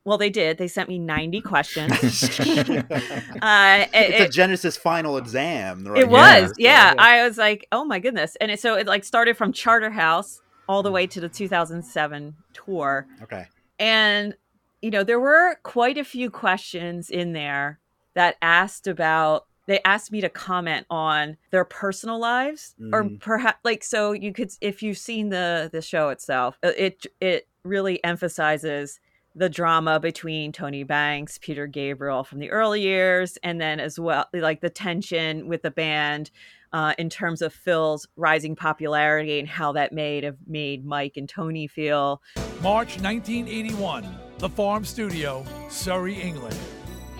well, 0.07 0.19
they 0.19 0.29
did. 0.29 0.59
They 0.59 0.67
sent 0.67 0.87
me 0.87 0.99
90 0.99 1.41
questions. 1.41 1.91
uh, 2.39 2.45
it- 2.83 3.89
it's 3.93 4.19
a 4.19 4.23
it- 4.25 4.31
Genesis 4.31 4.77
final 4.77 5.17
exam. 5.17 5.83
Right 5.83 5.97
it 5.97 6.01
there. 6.01 6.09
was, 6.11 6.49
So, 6.49 6.55
yeah. 6.59 6.93
I 6.99 7.23
was 7.27 7.39
like, 7.39 7.67
oh 7.71 7.83
my 7.85 7.97
goodness. 7.97 8.35
And 8.39 8.51
it, 8.51 8.59
so 8.59 8.75
it 8.75 8.85
like 8.85 9.03
started 9.03 9.35
from 9.35 9.51
Charterhouse 9.51 10.41
all 10.69 10.83
the 10.83 10.91
way 10.91 11.07
to 11.07 11.19
the 11.19 11.27
2007 11.27 12.35
tour. 12.53 13.07
okay. 13.23 13.47
And, 13.79 14.35
you 14.81 14.91
know, 14.91 15.03
there 15.03 15.19
were 15.19 15.57
quite 15.63 15.97
a 15.97 16.03
few 16.03 16.29
questions 16.29 17.09
in 17.09 17.33
there 17.33 17.79
that 18.13 18.35
asked 18.43 18.85
about, 18.87 19.47
they 19.67 19.79
asked 19.85 20.11
me 20.11 20.21
to 20.21 20.29
comment 20.29 20.85
on 20.89 21.37
their 21.51 21.65
personal 21.65 22.19
lives 22.19 22.75
or 22.93 23.03
Mhm. 23.03 23.19
perhaps 23.19 23.59
like, 23.63 23.83
so 23.83 24.11
you 24.11 24.31
could, 24.31 24.51
if 24.61 24.83
you've 24.83 24.97
seen 24.97 25.29
the, 25.29 25.69
the 25.71 25.81
show 25.81 26.09
itself, 26.09 26.57
uh, 26.63 26.71
it, 26.77 27.05
it 27.19 27.47
really 27.63 28.03
emphasizes 28.03 28.99
the 29.37 29.49
drama 29.49 29.99
between 29.99 30.51
Tony 30.51 30.83
Banks, 30.83 31.37
Peter 31.37 31.67
Gabriel 31.67 32.23
from 32.23 32.39
the 32.39 32.49
early 32.51 32.81
years, 32.81 33.37
and 33.43 33.59
then 33.59 33.79
as 33.79 33.99
well, 33.99 34.27
like 34.33 34.61
the 34.61 34.69
tension 34.69 35.47
with 35.47 35.61
the 35.61 35.71
band 35.71 36.31
uh, 36.71 36.93
in 36.97 37.09
terms 37.09 37.41
of 37.41 37.53
Phil's 37.53 38.07
rising 38.15 38.55
popularity 38.55 39.39
and 39.39 39.47
how 39.47 39.71
that 39.73 39.91
made 39.93 40.23
have 40.23 40.37
made 40.47 40.85
Mike 40.85 41.13
and 41.17 41.27
Tony 41.27 41.67
feel. 41.67 42.21
March 42.61 42.97
1981, 42.99 44.05
the 44.39 44.49
Farm 44.49 44.83
Studio, 44.85 45.45
Surrey, 45.69 46.15
England. 46.21 46.55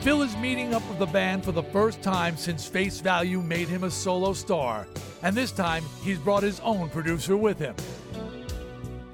Phil 0.06 0.22
is 0.22 0.38
meeting 0.38 0.76
up 0.76 0.88
with 0.88 1.00
the 1.00 1.08
band 1.08 1.44
for 1.44 1.52
the 1.52 1.64
first 1.64 2.00
time 2.04 2.38
since 2.38 2.68
Face 2.68 3.02
Value 3.02 3.42
made 3.42 3.68
him 3.68 3.86
a 3.86 3.90
solo 3.90 4.34
star, 4.34 4.86
and 5.24 5.36
this 5.36 5.52
time 5.52 5.84
he's 6.04 6.20
brought 6.20 6.44
his 6.44 6.60
own 6.60 6.90
producer 6.90 7.36
with 7.36 7.58
him. 7.58 7.74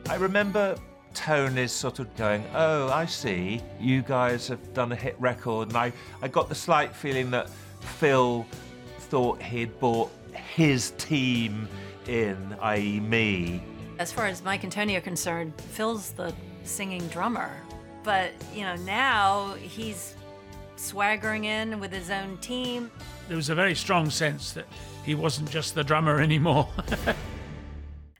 I 0.09 0.15
remember 0.15 0.75
Tone 1.13 1.57
is 1.57 1.71
sort 1.71 1.99
of 1.99 2.13
going, 2.17 2.43
Oh, 2.53 2.89
I 2.89 3.05
see. 3.05 3.61
You 3.79 4.01
guys 4.01 4.49
have 4.49 4.73
done 4.73 4.91
a 4.91 4.95
hit 4.97 5.15
record. 5.17 5.69
And 5.69 5.77
I, 5.77 5.93
I 6.21 6.27
got 6.27 6.49
the 6.49 6.55
slight 6.55 6.93
feeling 6.93 7.31
that 7.31 7.49
Phil 7.79 8.45
thought 8.99 9.41
he'd 9.41 9.79
brought 9.79 10.11
his 10.33 10.91
team 10.97 11.69
in, 12.05 12.53
i.e., 12.61 12.99
me. 12.99 13.63
As 13.97 14.11
far 14.11 14.25
as 14.25 14.43
Mike 14.43 14.65
and 14.65 14.71
Tony 14.73 14.97
are 14.97 15.01
concerned, 15.01 15.53
Phil's 15.55 16.11
the 16.11 16.35
singing 16.65 17.07
drummer. 17.07 17.49
But, 18.03 18.31
you 18.53 18.63
know, 18.63 18.75
now 18.75 19.53
he's 19.53 20.15
swaggering 20.81 21.45
in 21.45 21.79
with 21.79 21.91
his 21.91 22.09
own 22.09 22.37
team. 22.37 22.91
There 23.27 23.37
was 23.37 23.49
a 23.49 23.55
very 23.55 23.75
strong 23.75 24.09
sense 24.09 24.51
that 24.53 24.65
he 25.05 25.15
wasn't 25.15 25.49
just 25.49 25.75
the 25.75 25.83
drummer 25.83 26.19
anymore. 26.19 26.67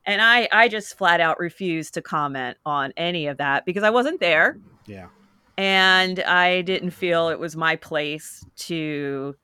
And 0.03 0.19
I, 0.19 0.49
I 0.51 0.67
just 0.67 0.97
flat 0.97 1.19
out 1.21 1.39
refused 1.39 1.93
to 1.93 2.01
comment 2.01 2.57
on 2.65 2.91
any 2.97 3.27
of 3.27 3.37
that 3.37 3.65
because 3.67 3.83
I 3.83 3.91
wasn't 3.91 4.19
there. 4.19 4.57
Yeah. 4.87 5.07
and 5.59 6.19
I 6.21 6.63
didn't 6.63 6.89
feel 6.89 7.29
it 7.29 7.39
was 7.39 7.55
my 7.55 7.75
place 7.75 8.43
to, 8.57 9.35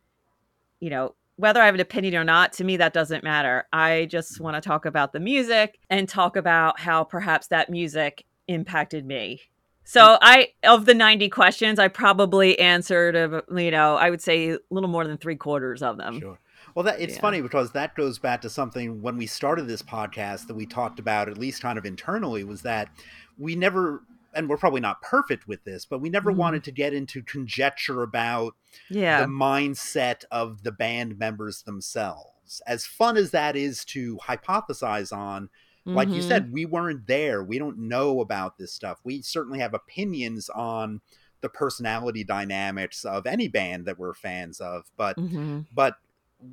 you 0.80 0.90
know, 0.90 1.14
whether 1.36 1.62
I 1.62 1.68
have 1.68 1.76
an 1.76 1.80
opinion 1.80 2.16
or 2.16 2.24
not, 2.24 2.54
to 2.54 2.64
me, 2.64 2.76
that 2.78 2.92
doesn't 2.92 3.24
matter. 3.24 3.68
I 3.72 4.08
just 4.10 4.40
want 4.40 4.56
to 4.56 4.68
talk 4.68 4.86
about 4.86 5.14
the 5.14 5.20
music 5.20 5.78
and 5.92 6.10
talk 6.10 6.36
about 6.36 6.80
how 6.80 7.04
perhaps 7.04 7.48
that 7.50 7.70
music 7.70 8.26
impacted 8.48 9.06
me. 9.06 9.42
So 9.90 10.18
I, 10.22 10.50
of 10.64 10.86
the 10.86 10.94
90 10.94 11.30
questions, 11.30 11.80
I 11.80 11.88
probably 11.88 12.60
answered, 12.60 13.16
uh, 13.16 13.42
you 13.56 13.72
know, 13.72 13.96
I 13.96 14.10
would 14.10 14.22
say 14.22 14.50
a 14.52 14.58
little 14.70 14.90
more 14.90 15.08
than 15.08 15.18
three 15.18 15.38
quarters 15.38 15.82
of 15.82 15.98
them. 15.98 16.20
Sure. 16.20 16.38
Well, 16.76 16.84
that 16.84 17.00
it's 17.00 17.16
Yeah. 17.16 17.22
funny 17.22 17.42
because 17.42 17.72
that 17.72 17.96
goes 17.96 18.20
back 18.20 18.42
to 18.42 18.50
something 18.50 19.02
when 19.02 19.16
we 19.16 19.26
started 19.28 19.68
this 19.68 19.82
podcast 19.82 20.48
that 20.48 20.56
we 20.56 20.66
talked 20.66 21.00
about, 21.00 21.30
at 21.30 21.38
least 21.38 21.62
kind 21.62 21.78
of 21.78 21.86
internally, 21.86 22.44
was 22.44 22.64
that 22.64 22.90
we 23.38 23.56
never, 23.56 24.04
and 24.34 24.50
we're 24.50 24.58
probably 24.58 24.82
not 24.82 25.02
perfect 25.02 25.48
with 25.48 25.64
this, 25.64 25.86
but 25.86 26.00
we 26.02 26.10
never 26.10 26.34
Mhm. 26.34 26.36
wanted 26.36 26.64
to 26.66 26.72
get 26.72 26.94
into 26.94 27.24
conjecture 27.24 28.04
about 28.04 28.56
Yeah. 28.90 29.22
the 29.22 29.28
mindset 29.28 30.26
of 30.30 30.64
the 30.64 30.72
band 30.74 31.18
members 31.18 31.64
themselves. 31.64 32.62
As 32.68 32.86
fun 32.86 33.16
as 33.16 33.32
that 33.32 33.56
is 33.56 33.86
to 33.86 34.18
hypothesize 34.18 35.16
on, 35.16 35.50
like 35.96 36.10
you 36.10 36.22
said, 36.22 36.52
we 36.52 36.66
weren't 36.66 37.08
there. 37.08 37.44
We 37.44 37.60
don't 37.60 37.78
know 37.80 38.20
about 38.22 38.58
this 38.58 38.74
stuff. 38.74 39.00
We 39.04 39.22
certainly 39.22 39.60
have 39.60 39.74
opinions 39.74 40.50
on 40.50 41.02
the 41.42 41.50
personality 41.50 42.24
dynamics 42.24 43.06
of 43.06 43.26
any 43.28 43.48
band 43.48 43.86
that 43.86 43.98
we're 44.00 44.14
fans 44.14 44.60
of, 44.60 44.90
but 44.98 45.16
Mhm. 45.18 45.66
but 45.74 45.98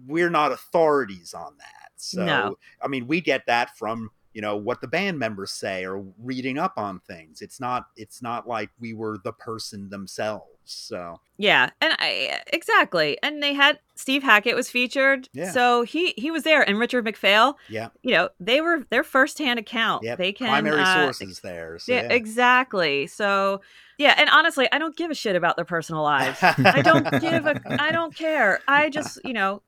we're 0.07 0.31
not 0.31 0.53
authorities 0.53 1.35
on 1.35 1.57
that. 1.59 1.91
So 1.97 2.25
No. 2.25 2.59
I 2.81 2.89
mean, 2.89 3.07
we 3.07 3.21
get 3.21 3.47
that 3.47 3.77
from 3.77 4.11
you 4.33 4.41
know 4.43 4.57
what 4.57 4.81
the 4.81 4.89
band 4.89 5.19
members 5.19 5.53
say 5.53 5.85
or 5.87 6.05
reading 6.19 6.59
up 6.59 6.75
on 6.77 7.01
things. 7.01 7.41
It's 7.41 7.61
not 7.61 7.87
it's 7.97 8.21
not 8.21 8.47
like 8.49 8.71
we 8.81 8.93
were 8.93 9.19
the 9.23 9.33
person 9.33 9.89
themselves. 9.91 10.51
So 10.65 11.21
Yeah, 11.37 11.71
and 11.81 11.95
I 11.99 12.41
exactly. 12.53 13.19
And 13.23 13.43
they 13.43 13.53
had 13.55 13.79
Steve 13.97 14.23
Hackett 14.23 14.57
was 14.57 14.71
featured, 14.71 15.29
Yeah. 15.33 15.51
so 15.53 15.83
he 15.83 16.15
he 16.17 16.31
was 16.31 16.43
there, 16.43 16.63
and 16.69 16.79
Richard 16.79 17.05
Macphail. 17.05 17.55
yeah, 17.69 17.89
You 18.03 18.13
know, 18.15 18.29
they 18.41 18.61
were 18.61 18.85
their 18.91 19.05
firsthand 19.05 19.59
account. 19.59 20.03
yeah, 20.05 20.17
they 20.17 20.33
can 20.33 20.49
primary 20.49 20.81
uh, 20.83 21.03
sources 21.05 21.41
there. 21.41 21.79
So, 21.79 21.93
yeah, 21.93 22.03
yeah. 22.03 22.09
exactly. 22.13 23.07
So 23.07 23.61
yeah, 23.99 24.15
and 24.19 24.29
honestly, 24.31 24.67
I 24.73 24.79
don't 24.79 24.97
give 24.97 25.11
a 25.11 25.15
shit 25.15 25.37
about 25.37 25.57
their 25.57 25.65
personal 25.65 26.03
lives. 26.03 26.39
I 26.43 26.83
don't 26.83 27.09
give 27.21 27.47
a. 27.47 27.61
I 27.81 27.93
don't 27.93 28.15
care. 28.15 28.61
I 28.67 28.91
just 28.91 29.21
you 29.25 29.33
know 29.33 29.63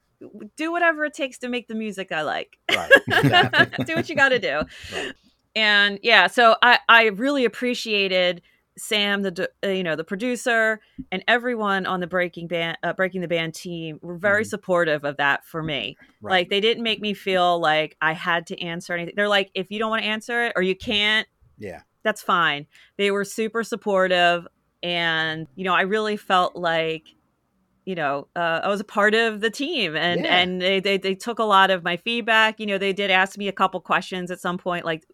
do 0.56 0.72
whatever 0.72 1.04
it 1.04 1.12
takes 1.14 1.36
to 1.38 1.48
make 1.48 1.68
the 1.68 1.74
music 1.74 2.10
I 2.10 2.22
like. 2.22 2.56
right. 2.74 2.90
Exactly. 3.08 3.84
do 3.84 3.94
what 3.94 4.08
you 4.08 4.16
got 4.16 4.30
to 4.30 4.38
do. 4.38 4.62
Right. 4.94 5.12
And 5.54 5.98
yeah, 6.02 6.26
so 6.26 6.56
I 6.62 6.78
I 6.88 7.04
really 7.06 7.44
appreciated 7.44 8.42
Sam, 8.78 9.22
the 9.22 9.48
uh, 9.64 9.68
you 9.68 9.82
know 9.82 9.96
the 9.96 10.04
producer, 10.04 10.80
and 11.10 11.24
everyone 11.28 11.86
on 11.86 12.00
the 12.00 12.06
Breaking 12.06 12.46
Band 12.46 12.76
uh, 12.82 12.92
Breaking 12.92 13.20
the 13.22 13.28
Band 13.28 13.54
team 13.54 13.98
were 14.02 14.16
very 14.18 14.44
Mhm. 14.44 14.48
supportive 14.48 15.04
of 15.04 15.16
that 15.16 15.44
for 15.44 15.62
me. 15.62 15.96
Right. 16.20 16.32
Like 16.32 16.50
they 16.50 16.60
didn't 16.60 16.82
make 16.82 17.00
me 17.00 17.14
feel 17.14 17.58
like 17.60 17.96
I 18.00 18.12
had 18.12 18.46
to 18.48 18.60
answer 18.60 18.92
anything. 18.92 19.14
They're 19.16 19.28
like, 19.28 19.50
if 19.54 19.70
you 19.70 19.78
don't 19.78 19.90
want 19.90 20.02
to 20.02 20.08
answer 20.08 20.44
it 20.44 20.52
or 20.56 20.62
you 20.62 20.76
can't, 20.76 21.26
yeah, 21.58 21.80
that's 22.02 22.22
fine. 22.22 22.66
They 22.98 23.10
were 23.10 23.24
super 23.24 23.62
supportive, 23.64 24.46
and 24.82 25.46
you 25.54 25.64
know 25.64 25.74
I 25.74 25.82
really 25.82 26.16
felt 26.18 26.54
like 26.56 27.04
you 27.86 27.94
know 27.94 28.28
uh, 28.36 28.60
I 28.64 28.68
was 28.68 28.80
a 28.80 28.84
part 28.84 29.14
of 29.14 29.40
the 29.40 29.50
team, 29.50 29.96
and 29.96 30.24
Yeah. 30.24 30.36
and 30.36 30.60
they, 30.60 30.80
they 30.80 30.98
they 30.98 31.14
took 31.14 31.38
a 31.38 31.44
lot 31.44 31.70
of 31.70 31.82
my 31.82 31.96
feedback. 31.96 32.60
You 32.60 32.66
know 32.66 32.78
they 32.78 32.92
did 32.92 33.10
ask 33.10 33.38
me 33.38 33.48
a 33.48 33.52
couple 33.52 33.80
questions 33.80 34.30
at 34.30 34.40
some 34.40 34.58
point, 34.58 34.84
like, 34.84 35.04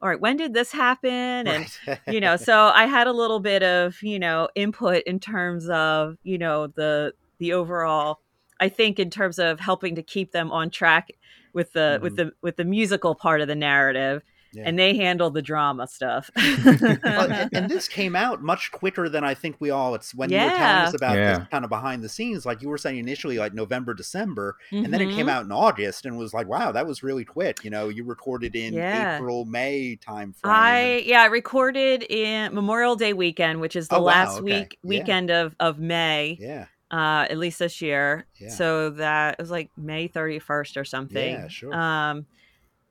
all 0.00 0.08
right, 0.08 0.20
when 0.20 0.36
did 0.36 0.54
this 0.54 0.70
happen? 0.70 1.10
And 1.10 1.66
right. 1.86 1.98
you 2.08 2.20
know 2.20 2.36
so 2.48 2.70
i 2.74 2.86
had 2.86 3.06
a 3.06 3.12
little 3.12 3.40
bit 3.40 3.62
of 3.62 4.00
you 4.02 4.18
know 4.18 4.48
input 4.54 5.02
in 5.04 5.20
terms 5.20 5.68
of 5.68 6.16
you 6.22 6.38
know 6.38 6.68
the 6.68 7.12
the 7.38 7.52
overall 7.52 8.20
i 8.60 8.68
think 8.68 8.98
in 8.98 9.10
terms 9.10 9.38
of 9.38 9.60
helping 9.60 9.94
to 9.94 10.02
keep 10.02 10.32
them 10.32 10.50
on 10.50 10.70
track 10.70 11.10
with 11.52 11.72
the 11.72 11.98
with 12.02 12.16
mm-hmm. 12.16 12.28
the 12.28 12.32
with 12.42 12.56
the 12.56 12.64
musical 12.64 13.14
part 13.14 13.40
of 13.40 13.48
the 13.48 13.54
narrative 13.54 14.22
Yeah. 14.52 14.62
and 14.66 14.78
they 14.78 14.96
handle 14.96 15.30
the 15.30 15.42
drama 15.42 15.86
stuff 15.86 16.30
Well, 16.36 17.30
and, 17.30 17.50
and 17.52 17.70
this 17.70 17.86
came 17.86 18.16
out 18.16 18.42
much 18.42 18.72
quicker 18.72 19.08
than 19.08 19.22
I 19.24 19.34
think 19.34 19.56
we 19.60 19.70
all. 19.70 19.94
It's 19.94 20.14
when 20.14 20.30
you 20.30 20.38
were 20.38 20.42
telling 20.48 20.60
us 20.86 20.94
about 20.94 21.16
Yeah. 21.16 21.38
this 21.40 21.48
kind 21.48 21.64
of 21.64 21.68
behind 21.70 22.02
the 22.02 22.08
scenes, 22.08 22.46
like 22.46 22.62
you 22.62 22.68
were 22.68 22.78
saying 22.78 22.98
initially, 22.98 23.38
like 23.38 23.52
November, 23.54 23.92
December, 23.94 24.56
and 24.70 24.92
then 24.92 25.00
it 25.00 25.14
came 25.14 25.26
Mhm. 25.26 25.30
out 25.30 25.44
in 25.44 25.52
August, 25.52 26.06
and 26.06 26.16
was 26.16 26.32
like, 26.32 26.46
wow, 26.48 26.72
that 26.72 26.86
was 26.86 27.02
really 27.02 27.24
quick. 27.24 27.62
You 27.64 27.70
know, 27.70 27.88
you 27.88 28.04
recorded 28.04 28.56
in 28.56 28.74
Yeah. 28.74 29.16
April, 29.16 29.44
May 29.44 29.96
time 29.96 30.32
frame. 30.32 30.52
I 30.54 31.04
yeah, 31.06 31.22
I 31.22 31.26
recorded 31.26 32.02
in 32.04 32.54
Memorial 32.54 32.96
Day 32.96 33.12
weekend, 33.12 33.60
which 33.60 33.76
is 33.76 33.88
the 33.88 33.96
Oh, 33.96 34.00
wow, 34.00 34.06
last 34.06 34.34
okay. 34.40 34.42
week 34.60 34.78
Yeah. 34.82 34.88
weekend 34.88 35.30
of 35.30 35.54
of 35.60 35.78
May, 35.78 36.38
yeah, 36.40 36.66
uh, 36.90 37.26
at 37.28 37.36
least 37.38 37.58
this 37.58 37.82
year. 37.82 38.26
Yeah. 38.40 38.48
So 38.48 38.90
that 38.90 39.34
it 39.34 39.42
was 39.42 39.50
like 39.50 39.70
May 39.76 40.08
thirty 40.08 40.38
first 40.38 40.76
or 40.76 40.84
something. 40.84 41.34
Yeah, 41.34 41.48
sure. 41.48 41.74
Um, 41.74 42.26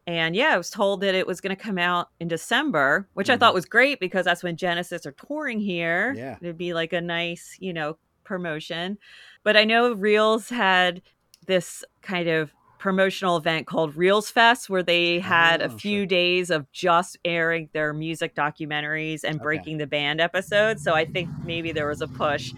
and 0.07 0.35
yeah, 0.35 0.47
I 0.53 0.57
was 0.57 0.69
told 0.69 1.01
that 1.01 1.13
it 1.13 1.27
was 1.27 1.41
going 1.41 1.55
to 1.55 1.61
come 1.61 1.77
out 1.77 2.09
in 2.19 2.27
December, 2.29 3.07
which 3.13 3.29
I 3.29 3.35
Mhm. 3.35 3.39
thought 3.41 3.53
was 3.53 3.65
great 3.65 3.99
because 3.99 4.25
that's 4.25 4.41
when 4.41 4.55
Genesis 4.57 5.05
are 5.05 5.11
touring 5.11 5.59
here. 5.59 6.13
Yeah. 6.17 6.37
it'd 6.41 6.57
be 6.57 6.73
like 6.73 6.93
a 6.93 7.01
nice, 7.01 7.57
you 7.59 7.73
know, 7.73 7.97
promotion. 8.23 8.97
But 9.43 9.55
I 9.57 9.63
know 9.65 9.93
Reelz 9.93 10.49
had 10.49 11.01
this 11.45 11.83
kind 12.01 12.27
of 12.29 12.53
promotional 12.79 13.37
event 13.37 13.65
called 13.67 13.95
Reelz 13.95 14.31
Fest 14.31 14.69
where 14.69 14.83
they 14.83 15.19
had 15.19 15.61
Oh, 15.61 15.65
a 15.65 15.69
few 15.69 16.01
sure. 16.01 16.05
days 16.05 16.49
of 16.49 16.71
just 16.71 17.17
airing 17.25 17.69
their 17.73 17.93
music 17.93 18.35
documentaries 18.35 19.23
and 19.23 19.35
Okay. 19.37 19.43
breaking 19.43 19.77
the 19.77 19.87
band 19.87 20.21
episodes. 20.21 20.83
So 20.83 20.93
I 20.93 21.05
think 21.05 21.31
maybe 21.43 21.71
there 21.71 21.87
was 21.87 22.01
a 22.01 22.07
push 22.07 22.53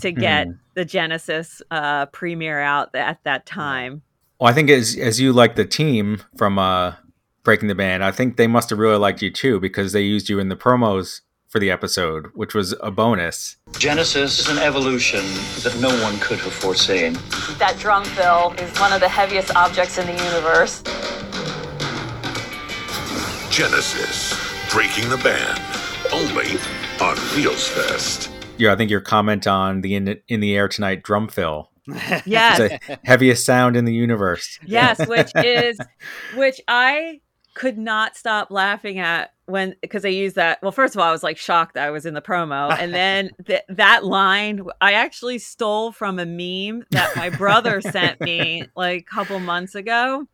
to 0.00 0.12
get 0.12 0.46
Hmm. 0.46 0.52
the 0.74 0.84
Genesis 0.84 1.60
uh, 1.70 2.06
premiere 2.06 2.60
out 2.60 2.94
at 2.94 3.22
that 3.24 3.46
time. 3.46 4.02
Well, 4.40 4.48
I 4.48 4.54
think 4.54 4.70
as 4.70 4.96
as 4.96 5.20
you 5.20 5.32
like 5.32 5.56
the 5.56 5.64
team 5.64 6.22
from 6.36 6.60
uh, 6.60 6.94
Breaking 7.42 7.66
the 7.66 7.74
Band, 7.74 8.04
I 8.04 8.12
think 8.12 8.36
they 8.36 8.46
must 8.46 8.70
have 8.70 8.78
really 8.78 8.96
liked 8.96 9.20
you 9.20 9.32
too 9.32 9.58
because 9.58 9.92
they 9.92 10.02
used 10.02 10.28
you 10.28 10.38
in 10.38 10.48
the 10.48 10.54
promos 10.54 11.22
for 11.48 11.58
the 11.58 11.72
episode, 11.72 12.26
which 12.34 12.54
was 12.54 12.72
a 12.80 12.92
bonus. 12.92 13.56
Genesis 13.80 14.38
is 14.38 14.48
an 14.48 14.58
evolution 14.58 15.24
that 15.64 15.76
no 15.80 15.88
one 16.04 16.20
could 16.20 16.38
have 16.38 16.52
foreseen. 16.52 17.14
That 17.58 17.78
drum 17.80 18.04
fill 18.04 18.54
is 18.58 18.78
one 18.78 18.92
of 18.92 19.00
the 19.00 19.08
heaviest 19.08 19.56
objects 19.56 19.98
in 19.98 20.06
the 20.06 20.12
universe. 20.12 20.82
Genesis, 23.50 24.38
breaking 24.70 25.08
the 25.08 25.16
band, 25.16 25.60
only 26.12 26.52
on 27.00 27.16
Reelz 27.34 27.68
Fest. 27.68 28.30
Yeah, 28.56 28.72
I 28.72 28.76
think 28.76 28.88
your 28.88 29.00
comment 29.00 29.48
on 29.48 29.80
the 29.80 29.96
in, 29.96 30.20
in 30.28 30.38
the 30.38 30.54
air 30.54 30.68
tonight 30.68 31.02
drum 31.02 31.26
fill, 31.26 31.70
Yes. 32.26 32.58
it's 32.60 32.86
the 32.86 32.98
heaviest 33.04 33.44
sound 33.44 33.76
in 33.76 33.84
the 33.84 33.94
universe. 33.94 34.58
yes 34.66 35.06
which 35.06 35.30
is 35.36 35.78
which 36.36 36.60
i 36.68 37.20
could 37.54 37.78
not 37.78 38.16
stop 38.16 38.50
laughing 38.50 38.98
at 38.98 39.32
when 39.46 39.74
because 39.80 40.02
they 40.02 40.12
used 40.12 40.36
that 40.36 40.62
well 40.62 40.70
first 40.70 40.94
of 40.94 41.00
all 41.00 41.08
i 41.08 41.10
was 41.12 41.22
like 41.24 41.36
shocked 41.38 41.74
that 41.74 41.86
i 41.86 41.90
was 41.90 42.06
in 42.06 42.14
the 42.14 42.20
promo 42.22 42.70
and 42.78 42.94
then 42.94 43.30
th- 43.46 43.62
that 43.68 44.04
line 44.04 44.62
i 44.80 44.92
actually 44.92 45.38
stole 45.38 45.90
from 45.90 46.18
a 46.20 46.26
meme 46.26 46.84
that 46.90 47.10
my 47.16 47.30
brother 47.30 47.80
sent 47.80 48.20
me 48.20 48.64
like 48.76 49.00
a 49.00 49.04
couple 49.14 49.40
months 49.40 49.74
ago 49.74 50.24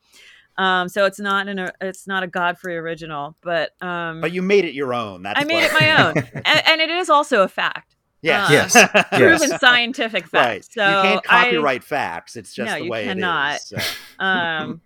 um 0.59 0.89
so 0.89 1.07
it's 1.07 1.19
not 1.19 1.49
an 1.49 1.71
it's 1.81 2.07
not 2.07 2.23
a 2.23 2.27
godfrey 2.27 2.77
original 2.77 3.35
but 3.43 3.71
um 3.83 4.21
but 4.21 4.33
you 4.33 4.43
made 4.43 4.65
it 4.67 4.75
your 4.75 4.93
own. 4.93 5.23
That's 5.23 5.41
i 5.41 5.45
made 5.45 5.63
what- 5.63 5.73
it 5.73 5.81
my 5.81 6.05
own 6.07 6.17
and, 6.45 6.63
and 6.67 6.81
it 6.83 6.91
is 6.91 7.09
also 7.09 7.43
a 7.43 7.49
fact 7.49 7.97
Yes. 8.25 8.75
Uh, 8.77 8.89
Yes. 8.95 9.07
proven 9.13 9.49
Yes. 9.51 9.61
scientific 9.61 10.27
fact 10.27 10.47
Right. 10.49 10.65
so 10.65 10.87
you 10.87 11.03
can't 11.09 11.27
I- 11.29 11.45
copyright 11.45 11.85
facts. 11.85 12.37
It's 12.37 12.53
just 12.55 12.71
No, 12.71 12.79
the 12.79 12.85
you 12.85 12.91
way 12.91 13.05
cannot. 13.05 13.53
it 13.55 13.57
is. 13.57 13.63
so. 13.65 13.77
um 14.25 14.81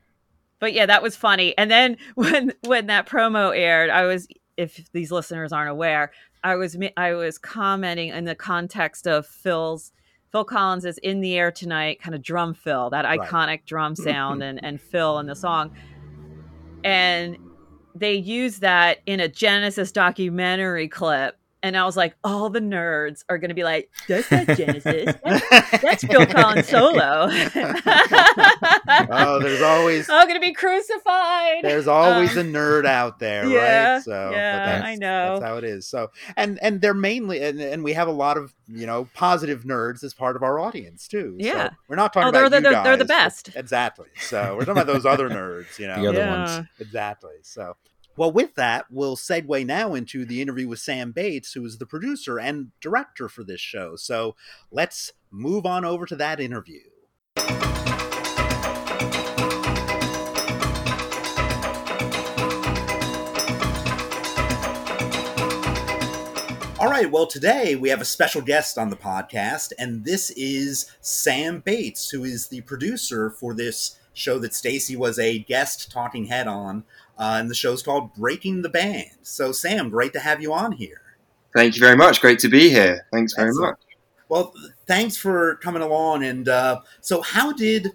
but 0.61 0.73
yeah 0.73 0.87
that 0.87 1.02
was 1.02 1.14
funny 1.14 1.57
and 1.57 1.71
then 1.71 1.97
when 2.16 2.52
when 2.66 2.87
that 2.87 3.07
promo 3.07 3.57
aired 3.57 3.90
i 3.90 4.04
was 4.04 4.26
if 4.57 4.90
these 4.92 5.12
listeners 5.12 5.52
aren't 5.52 5.71
aware 5.71 6.11
i 6.42 6.57
was 6.57 6.76
i 6.97 7.12
was 7.12 7.38
commenting 7.38 8.09
in 8.09 8.25
the 8.25 8.35
context 8.35 9.07
of 9.07 9.25
phil's 9.26 9.92
phil 10.33 10.45
collins 10.45 10.85
is 10.85 10.99
in 10.99 11.21
the 11.21 11.37
air 11.38 11.52
tonight 11.52 12.00
kind 12.02 12.14
of 12.14 12.23
drum 12.23 12.54
fill 12.54 12.90
that 12.90 13.04
Right. 13.04 13.21
iconic 13.21 13.66
drum 13.66 13.95
sound 13.95 14.42
and 14.42 14.59
and 14.64 14.80
phil 14.80 15.18
in 15.21 15.26
the 15.26 15.37
song 15.37 15.71
and 16.85 17.37
they 17.95 18.14
use 18.14 18.59
that 18.61 18.99
in 19.07 19.21
a 19.21 19.28
genesis 19.28 19.92
documentary 19.92 20.88
clip 20.88 21.38
and 21.62 21.77
I 21.77 21.85
was 21.85 21.97
like, 21.97 22.15
all 22.23 22.50
the 22.50 22.61
nerds 22.61 23.25
are 23.29 23.38
going 23.38 23.49
to 23.49 23.55
be 23.55 23.65
like, 23.65 23.91
that's 24.07 24.31
not 24.31 24.47
Genesis. 24.57 25.15
That's, 25.25 25.83
that's 25.83 26.05
Phil 26.05 26.25
Collins 26.35 26.69
solo. 26.69 27.29
oh, 29.11 29.38
there's 29.41 29.62
always 29.62 30.09
I'm 30.09 30.27
gonna 30.27 30.41
be 30.41 30.53
crucified. 30.53 31.62
there's 31.62 31.88
always 31.88 32.37
Um, 32.37 32.49
a 32.49 32.50
nerd 32.59 32.87
out 32.87 33.19
there, 33.19 33.47
yeah, 33.49 33.95
right? 33.95 34.03
So, 34.03 34.29
but 34.31 34.37
yeah, 34.37 34.67
that's, 34.67 34.85
I 34.87 34.95
know. 34.97 35.33
that's 35.35 35.45
how 35.45 35.57
it 35.57 35.65
is. 35.65 35.87
So, 35.87 36.11
and 36.37 36.59
and 36.62 36.81
they're 36.81 36.95
mainly, 36.95 37.43
and, 37.43 37.61
and 37.61 37.83
we 37.85 37.93
have 37.95 38.09
a 38.09 38.12
lot 38.12 38.37
of 38.37 38.55
you 38.67 38.87
know 38.87 39.09
positive 39.15 39.65
nerds 39.65 40.03
as 40.05 40.15
part 40.15 40.37
of 40.37 40.43
our 40.43 40.59
audience 40.59 41.09
too. 41.09 41.37
So 41.41 41.47
Yeah. 41.47 41.71
we're 41.88 41.97
not 41.97 42.12
talking 42.12 42.29
Oh, 42.29 42.33
they're 42.33 42.47
about 42.47 42.62
the- 42.62 42.69
you 42.69 42.75
they're- 42.75 42.85
they're 42.85 42.97
the 42.97 43.05
best. 43.05 43.50
Exactly. 43.57 44.07
So 44.21 44.55
we're 44.55 44.65
talking 44.65 44.83
about 44.83 44.87
those 44.87 45.07
other 45.07 45.29
nerds, 45.31 45.79
you 45.79 45.87
know, 45.87 46.00
The 46.00 46.09
other 46.09 46.19
Yeah. 46.19 46.55
ones. 46.57 46.69
Exactly. 46.79 47.35
So, 47.43 47.77
well, 48.18 48.32
with 48.32 48.56
that, 48.56 48.87
we'll 48.90 49.14
segue 49.14 49.64
now 49.64 49.94
into 49.94 50.25
the 50.25 50.42
interview 50.42 50.66
with 50.66 50.80
Sam 50.80 51.12
Bates, 51.12 51.52
who 51.52 51.64
is 51.64 51.78
the 51.78 51.87
producer 51.87 52.37
and 52.37 52.72
director 52.80 53.28
for 53.28 53.44
this 53.44 53.60
show. 53.60 53.94
So 53.94 54.34
let's 54.72 55.12
move 55.30 55.64
on 55.64 55.84
over 55.84 56.04
to 56.04 56.16
that 56.16 56.40
interview. 56.40 56.80
All 66.80 66.88
right, 66.88 67.10
well, 67.10 67.26
today 67.28 67.76
we 67.76 67.88
have 67.88 68.00
a 68.00 68.04
special 68.04 68.42
guest 68.42 68.78
on 68.78 68.90
the 68.90 68.96
podcast, 68.96 69.72
and 69.78 70.04
this 70.04 70.30
is 70.30 70.90
Sam 71.00 71.60
Bates, 71.60 72.10
who 72.10 72.25
is 72.25 72.48
the 72.48 72.62
producer 72.62 73.30
for 73.30 73.54
this 73.54 73.96
show 74.12 74.38
that 74.40 74.54
Stacy 74.54 74.96
was 74.96 75.18
a 75.18 75.38
guest 75.38 75.90
talking 75.92 76.26
head 76.26 76.48
on. 76.48 76.84
Uh, 77.18 77.37
and 77.40 77.50
the 77.50 77.54
show's 77.54 77.82
called 77.82 78.14
Breaking 78.14 78.62
the 78.62 78.68
Band. 78.68 79.10
So, 79.22 79.50
Sam, 79.50 79.90
great 79.90 80.12
to 80.12 80.20
have 80.20 80.40
you 80.40 80.52
on 80.52 80.72
here. 80.72 81.02
Thank 81.54 81.75
you 81.75 81.80
very 81.80 81.96
much. 81.96 82.20
Great 82.20 82.38
to 82.40 82.48
be 82.48 82.70
here. 82.70 83.06
Thanks 83.12 83.34
very 83.34 83.48
Excellent. 83.48 83.72
much. 83.72 83.80
Well, 84.28 84.54
thanks 84.87 85.16
for 85.16 85.56
coming 85.56 85.82
along. 85.82 86.22
And 86.22 86.48
uh, 86.48 86.82
so, 87.00 87.22
how 87.22 87.52
did, 87.52 87.92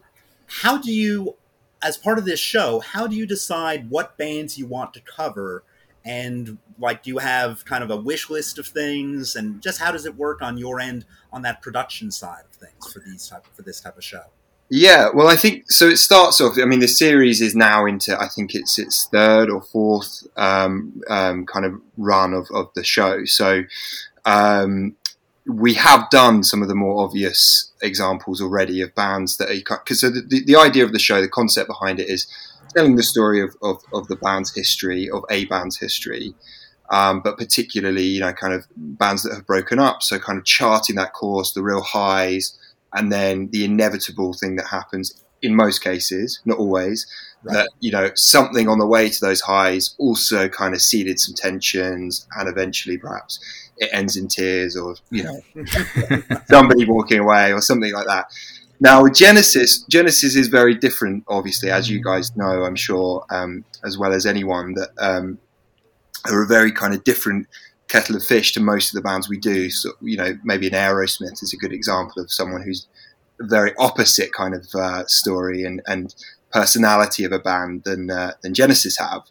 how 0.47 0.77
do 0.77 0.91
you, 0.91 1.35
as 1.81 1.95
part 1.95 2.17
of 2.17 2.25
this 2.25 2.39
show, 2.39 2.79
how 2.79 3.07
do 3.07 3.15
you 3.15 3.25
decide 3.25 3.89
what 3.89 4.17
bands 4.17 4.57
you 4.57 4.67
want 4.67 4.93
to 4.95 5.01
cover? 5.01 5.63
And 6.03 6.57
like, 6.77 7.03
do 7.03 7.09
you 7.11 7.19
have 7.19 7.63
kind 7.63 7.83
of 7.83 7.91
a 7.91 7.95
wish 7.95 8.29
list 8.29 8.57
of 8.57 8.67
things? 8.67 9.37
And 9.37 9.61
just 9.61 9.79
how 9.79 9.91
does 9.91 10.05
it 10.05 10.17
work 10.17 10.41
on 10.41 10.57
your 10.57 10.81
end 10.81 11.05
on 11.31 11.43
that 11.43 11.61
production 11.61 12.11
side 12.11 12.43
of 12.49 12.55
things 12.55 12.91
for 12.91 12.99
these 12.99 13.27
type 13.27 13.45
for 13.53 13.61
this 13.61 13.79
type 13.79 13.95
of 13.95 14.03
show? 14.03 14.23
Yeah, 14.75 15.09
well, 15.13 15.27
I 15.27 15.35
think 15.35 15.71
so. 15.71 15.87
It 15.87 15.97
starts 15.97 16.41
off. 16.41 16.57
I 16.59 16.65
mean, 16.65 16.79
the 16.79 16.87
series 16.87 17.41
is 17.41 17.55
now 17.55 17.85
into. 17.85 18.19
I 18.19 18.27
think 18.27 18.55
it's 18.55 18.79
its 18.79 19.05
third 19.05 19.47
or 19.51 19.61
fourth 19.61 20.25
um, 20.35 20.99
um, 21.11 21.45
kind 21.45 21.63
of 21.63 21.79
run 21.95 22.33
of, 22.33 22.47
of 22.51 22.71
the 22.73 22.83
show. 22.83 23.23
So 23.25 23.65
um, 24.25 24.95
we 25.45 25.75
have 25.75 26.09
done 26.09 26.43
some 26.43 26.63
of 26.63 26.69
the 26.69 26.73
more 26.73 27.03
obvious 27.03 27.71
examples 27.83 28.41
already 28.41 28.81
of 28.81 28.95
bands 28.95 29.37
that 29.37 29.51
are 29.51 29.77
because 29.77 30.01
so 30.01 30.09
the, 30.09 30.43
the 30.43 30.55
idea 30.55 30.83
of 30.83 30.91
the 30.91 30.97
show, 30.97 31.21
the 31.21 31.29
concept 31.29 31.67
behind 31.67 31.99
it 31.99 32.09
is 32.09 32.25
telling 32.75 32.95
the 32.95 33.03
story 33.03 33.41
of, 33.41 33.55
of, 33.61 33.79
of 33.93 34.07
the 34.07 34.15
band's 34.15 34.55
history, 34.55 35.07
of 35.07 35.23
a 35.29 35.45
band's 35.45 35.77
history, 35.77 36.33
um, 36.89 37.21
but 37.21 37.37
particularly, 37.37 38.05
you 38.05 38.21
know, 38.21 38.33
kind 38.33 38.55
of 38.55 38.65
bands 38.75 39.21
that 39.21 39.35
have 39.35 39.45
broken 39.45 39.77
up. 39.77 40.01
So, 40.01 40.17
kind 40.17 40.39
of 40.39 40.45
charting 40.45 40.95
that 40.95 41.13
course, 41.13 41.53
the 41.53 41.61
real 41.61 41.81
highs, 41.81 42.57
and 42.93 43.11
then 43.11 43.49
the 43.51 43.65
inevitable 43.65 44.33
thing 44.33 44.55
that 44.55 44.67
happens 44.67 45.23
in 45.41 45.55
most 45.55 45.83
cases, 45.83 46.39
not 46.45 46.57
always, 46.57 47.05
right. 47.43 47.53
that, 47.53 47.69
you 47.79 47.91
know, 47.91 48.09
something 48.15 48.69
on 48.69 48.79
the 48.79 48.87
way 48.87 49.09
to 49.09 49.19
those 49.19 49.41
highs 49.41 49.93
also 49.99 50.47
kind 50.47 50.73
of 50.73 50.81
seeded 50.81 51.19
some 51.19 51.35
tensions, 51.35 52.25
and 52.37 52.47
eventually 52.47 52.97
perhaps 52.97 53.39
it 53.77 53.89
ends 53.91 54.15
in 54.15 54.27
tears 54.27 54.77
or, 54.77 54.95
you 55.11 55.23
know, 55.23 55.41
somebody 56.47 56.85
walking 56.85 57.19
away 57.19 57.51
or 57.51 57.61
something 57.61 57.91
like 57.93 58.07
that. 58.07 58.27
Now, 58.79 59.07
Genesis, 59.07 59.83
Genesis 59.83 60.35
is 60.35 60.47
very 60.47 60.75
different, 60.75 61.23
obviously, 61.27 61.69
as 61.69 61.89
you 61.89 62.01
guys 62.01 62.35
know, 62.35 62.63
I'm 62.63 62.75
sure, 62.75 63.25
um, 63.29 63.65
as 63.83 63.97
well 63.97 64.13
as 64.13 64.25
anyone, 64.25 64.73
that 64.75 64.89
um, 64.97 65.39
are 66.25 66.43
a 66.43 66.47
very 66.47 66.71
kind 66.71 66.93
of 66.93 67.03
different 67.03 67.47
kettle 67.93 68.15
of 68.15 68.25
fish 68.25 68.53
to 68.53 68.59
most 68.59 68.89
of 68.89 68.95
the 68.95 69.07
bands 69.07 69.29
we 69.29 69.37
do. 69.37 69.69
So, 69.69 69.91
you 70.01 70.17
know, 70.17 70.35
maybe 70.43 70.65
an 70.65 70.73
Aerosmith 70.73 71.43
is 71.43 71.53
a 71.53 71.57
good 71.57 71.71
example 71.71 72.23
of 72.23 72.31
someone 72.31 72.63
who's 72.63 72.87
a 73.39 73.45
very 73.45 73.71
opposite 73.77 74.33
kind 74.33 74.55
of 74.55 74.67
uh, 74.73 75.05
story 75.05 75.63
and, 75.63 75.79
and 75.85 76.13
personality 76.51 77.23
of 77.23 77.31
a 77.31 77.37
band 77.37 77.83
than 77.83 78.09
uh, 78.09 78.33
than 78.41 78.55
Genesis 78.55 78.97
have. 78.97 79.21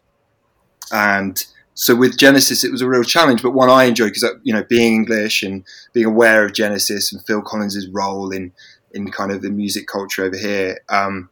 And 0.93 1.45
so 1.75 1.97
with 1.97 2.17
Genesis, 2.17 2.63
it 2.63 2.71
was 2.71 2.83
a 2.83 2.89
real 2.89 3.03
challenge, 3.03 3.43
but 3.43 3.51
one 3.51 3.69
I 3.69 3.85
enjoyed 3.85 4.13
because 4.13 4.31
you 4.45 4.53
know 4.53 4.63
being 4.63 4.95
English 4.95 5.43
and 5.43 5.65
being 5.93 6.07
aware 6.07 6.45
of 6.45 6.53
Genesis 6.53 7.13
and 7.13 7.25
Phil 7.27 7.43
Collins's 7.43 7.89
role 7.89 8.31
in 8.31 8.53
in 8.93 9.11
kind 9.11 9.33
of 9.33 9.43
the 9.43 9.51
music 9.51 9.89
culture 9.89 10.23
over 10.23 10.37
here, 10.37 10.79
um, 10.89 11.31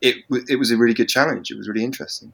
it 0.00 0.16
it 0.48 0.58
was 0.58 0.72
a 0.72 0.76
really 0.76 0.94
good 0.94 1.08
challenge. 1.08 1.52
It 1.52 1.58
was 1.58 1.68
really 1.68 1.84
interesting. 1.84 2.32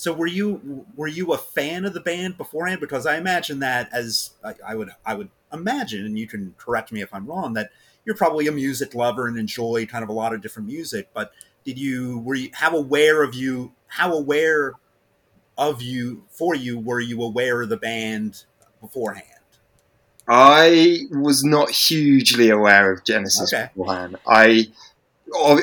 So 0.00 0.14
were 0.14 0.26
you 0.26 0.86
were 0.96 1.08
you 1.08 1.34
a 1.34 1.36
fan 1.36 1.84
of 1.84 1.92
the 1.92 2.00
band 2.00 2.38
beforehand? 2.38 2.80
Because 2.80 3.04
I 3.04 3.18
imagine 3.18 3.58
that 3.58 3.90
as 3.92 4.30
I, 4.42 4.54
I 4.66 4.74
would 4.74 4.88
I 5.04 5.12
would 5.12 5.28
imagine, 5.52 6.06
and 6.06 6.18
you 6.18 6.26
can 6.26 6.54
correct 6.56 6.90
me 6.90 7.02
if 7.02 7.12
I'm 7.12 7.26
wrong, 7.26 7.52
that 7.52 7.68
you're 8.06 8.16
probably 8.16 8.46
a 8.46 8.52
music 8.52 8.94
lover 8.94 9.28
and 9.28 9.36
enjoy 9.36 9.84
kind 9.84 10.02
of 10.02 10.08
a 10.08 10.14
lot 10.14 10.32
of 10.32 10.40
different 10.40 10.68
music. 10.68 11.10
But 11.12 11.32
did 11.66 11.78
you 11.78 12.20
were 12.20 12.34
you 12.34 12.48
how 12.54 12.74
aware 12.78 13.22
of 13.22 13.34
you 13.34 13.72
how 13.88 14.14
aware 14.14 14.72
of 15.58 15.82
you 15.82 16.24
for 16.30 16.54
you 16.54 16.78
were 16.78 17.00
you 17.00 17.22
aware 17.22 17.60
of 17.60 17.68
the 17.68 17.76
band 17.76 18.44
beforehand? 18.80 19.26
I 20.26 21.00
was 21.10 21.44
not 21.44 21.72
hugely 21.72 22.48
aware 22.48 22.90
of 22.90 23.04
Genesis 23.04 23.52
okay. 23.52 23.68
beforehand. 23.76 24.16
I, 24.26 24.68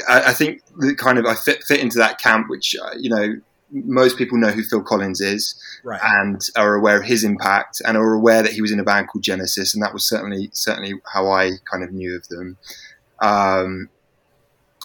I 0.08 0.34
think 0.34 0.62
that 0.78 1.00
kind 1.00 1.18
of 1.18 1.26
I 1.26 1.34
fit 1.34 1.64
fit 1.64 1.80
into 1.80 1.98
that 1.98 2.20
camp, 2.20 2.52
which 2.52 2.76
uh, 2.80 2.92
you 3.00 3.10
know 3.10 3.42
most 3.72 4.18
people 4.18 4.38
know 4.38 4.50
who 4.50 4.64
Phil 4.64 4.82
Collins 4.82 5.22
is, 5.22 5.62
right. 5.84 6.00
and 6.04 6.42
are 6.56 6.76
aware 6.76 6.98
of 6.98 7.06
his 7.06 7.24
impact, 7.24 7.82
and 7.86 7.98
are 7.98 8.14
aware 8.14 8.44
that 8.44 8.54
he 8.54 8.62
was 8.62 8.72
in 8.72 8.80
a 8.80 8.84
band 8.84 9.10
called 9.10 9.24
Genesis, 9.24 9.74
and 9.74 9.84
that 9.84 9.94
was 9.94 10.08
certainly 10.08 10.50
certainly 10.54 10.94
how 11.14 11.30
I 11.30 11.52
kind 11.70 11.84
of 11.84 11.92
knew 11.92 12.16
of 12.16 12.28
them. 12.28 12.58
Um, 13.20 13.90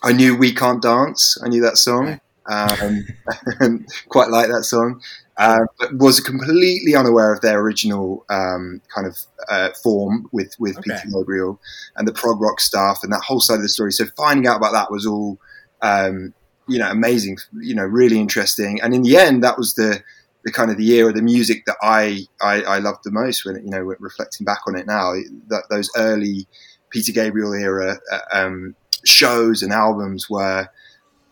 I 0.03 0.12
knew 0.12 0.37
"We 0.37 0.55
Can't 0.55 0.83
Dance." 0.83 1.38
I 1.42 1.49
knew 1.49 1.62
that 1.62 1.79
song, 1.79 2.21
um, 2.47 3.07
quite 4.09 4.31
like 4.31 4.49
that 4.49 4.64
song 4.64 5.01
uh, 5.37 5.61
but 5.79 5.97
was 5.97 6.21
completely 6.21 6.95
unaware 6.95 7.33
of 7.33 7.40
their 7.40 7.59
original 7.61 8.25
um, 8.29 8.83
kind 8.95 9.07
of 9.07 9.18
uh, 9.49 9.71
form 9.83 10.29
with 10.33 10.55
with 10.59 10.79
okay. 10.79 10.90
Peter 10.95 11.09
Gabriel 11.18 11.61
and 11.97 12.07
the 12.07 12.12
prog 12.12 12.40
rock 12.40 12.61
stuff 12.61 13.01
and 13.03 13.12
that 13.12 13.23
whole 13.23 13.40
side 13.40 13.57
of 13.57 13.62
the 13.62 13.68
story. 13.68 13.92
So 13.92 14.05
finding 14.16 14.47
out 14.47 14.59
about 14.59 14.73
that 14.73 14.90
was 14.90 15.07
all 15.07 15.38
um, 15.81 16.35
you 16.68 16.79
know 16.79 16.90
amazing, 16.90 17.38
you 17.61 17.75
know, 17.75 17.85
really 17.85 18.18
interesting. 18.18 18.81
And 18.83 18.94
in 18.94 19.03
the 19.03 19.16
end, 19.16 19.42
that 19.44 19.59
was 19.59 19.75
the 19.75 20.03
the 20.44 20.53
kind 20.53 20.70
of 20.70 20.77
the 20.77 20.90
era, 20.92 21.12
the 21.12 21.22
music 21.22 21.64
that 21.66 21.77
I, 21.83 22.27
I, 22.40 22.62
I 22.62 22.79
loved 22.79 23.05
the 23.05 23.12
most 23.12 23.44
when 23.44 23.57
you 23.57 23.70
know 23.70 23.81
reflecting 23.81 24.44
back 24.44 24.61
on 24.66 24.77
it 24.77 24.87
now. 24.87 25.14
That 25.48 25.64
those 25.70 25.90
early 25.96 26.46
Peter 26.90 27.12
Gabriel 27.12 27.55
era 27.55 27.98
uh, 28.11 28.18
um, 28.33 28.75
shows 29.05 29.62
and 29.62 29.72
albums 29.72 30.29
were 30.29 30.68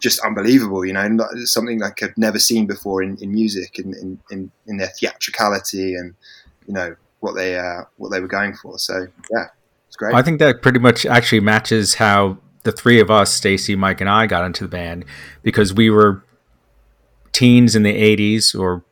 just 0.01 0.19
unbelievable, 0.21 0.85
you 0.85 0.95
know, 0.95 1.09
something 1.45 1.79
like 1.79 2.03
I've 2.03 2.16
never 2.16 2.38
seen 2.38 2.66
before 2.66 3.03
in, 3.03 3.16
in 3.19 3.33
music 3.33 3.79
and 3.79 3.95
in, 3.95 4.19
in, 4.31 4.51
in, 4.66 4.79
their 4.79 4.88
theatricality 4.88 5.95
and, 5.95 6.14
you 6.66 6.73
know, 6.73 6.97
what 7.21 7.35
they, 7.35 7.59
uh, 7.59 7.83
what 7.99 8.09
they 8.09 8.21
were 8.21 8.27
going 8.27 8.55
for. 8.55 8.79
So, 8.79 9.07
yeah, 9.31 9.49
it's 9.87 9.97
great. 9.97 10.14
I 10.14 10.23
think 10.23 10.38
that 10.38 10.62
pretty 10.62 10.79
much 10.79 11.05
actually 11.05 11.40
matches 11.40 11.95
how 11.95 12.38
the 12.62 12.73
three 12.73 13.01
of 13.01 13.11
us, 13.11 13.33
Stacy, 13.33 13.77
Mike, 13.77 14.01
and 14.01 14.11
I 14.11 14.27
got 14.27 14.44
into 14.44 14.64
the 14.64 14.68
band 14.68 15.05
because 15.42 15.73
we 15.73 15.90
were 15.90 16.25
teens 17.33 17.77
in 17.77 17.83
the 17.83 17.94
80s 17.94 18.59
or 18.59 18.85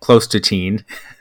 close 0.00 0.26
to 0.28 0.38
teen 0.38 0.84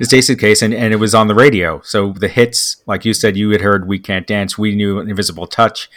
is 0.00 0.08
Stacy's 0.08 0.36
case 0.36 0.62
and, 0.62 0.72
and 0.72 0.92
it 0.92 0.98
was 0.98 1.14
on 1.14 1.26
the 1.28 1.34
radio. 1.34 1.80
So 1.82 2.12
the 2.12 2.28
hits 2.28 2.82
like 2.86 3.04
you 3.04 3.12
said 3.12 3.36
you 3.36 3.50
had 3.50 3.60
heard 3.60 3.86
we 3.86 3.98
can't 3.98 4.26
dance 4.26 4.56
we 4.56 4.74
knew 4.74 4.98
invisible 4.98 5.46
touch 5.46 5.90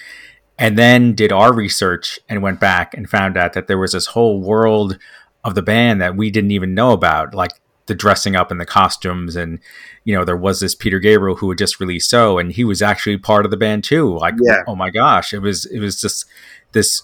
and 0.62 0.78
then 0.78 1.16
did 1.16 1.32
our 1.32 1.54
research 1.54 2.20
and 2.30 2.44
went 2.44 2.60
back 2.60 2.94
and 2.94 3.10
found 3.10 3.36
out 3.36 3.54
that 3.54 3.68
there 3.68 3.80
was 3.80 3.94
this 3.94 4.08
whole 4.08 4.42
world 4.42 5.00
of 5.44 5.56
the 5.56 5.62
band 5.62 6.02
that 6.02 6.16
we 6.16 6.30
didn't 6.30 6.52
even 6.52 6.76
know 6.76 6.92
about, 6.92 7.34
like 7.34 7.52
the 7.88 7.96
dressing 7.96 8.36
up 8.36 8.52
and 8.52 8.60
the 8.60 8.66
costumes. 8.66 9.36
And, 9.36 9.60
you 10.04 10.16
know, 10.16 10.24
there 10.24 10.38
was 10.38 10.60
this 10.60 10.76
Peter 10.76 11.00
Gabriel 11.00 11.36
who 11.36 11.50
had 11.50 11.58
just 11.58 11.80
released 11.80 12.10
So, 12.10 12.38
and 12.38 12.52
he 12.52 12.64
was 12.64 12.82
actually 12.82 13.18
part 13.18 13.46
of 13.46 13.52
the 13.52 13.58
band 13.58 13.84
too. 13.84 14.18
Like, 14.18 14.36
yeah. 14.42 14.62
oh 14.68 14.76
my 14.76 14.90
gosh, 14.90 15.34
it 15.34 15.40
was, 15.40 15.66
it 15.66 15.80
was 15.80 16.00
just 16.00 16.26
this 16.72 17.04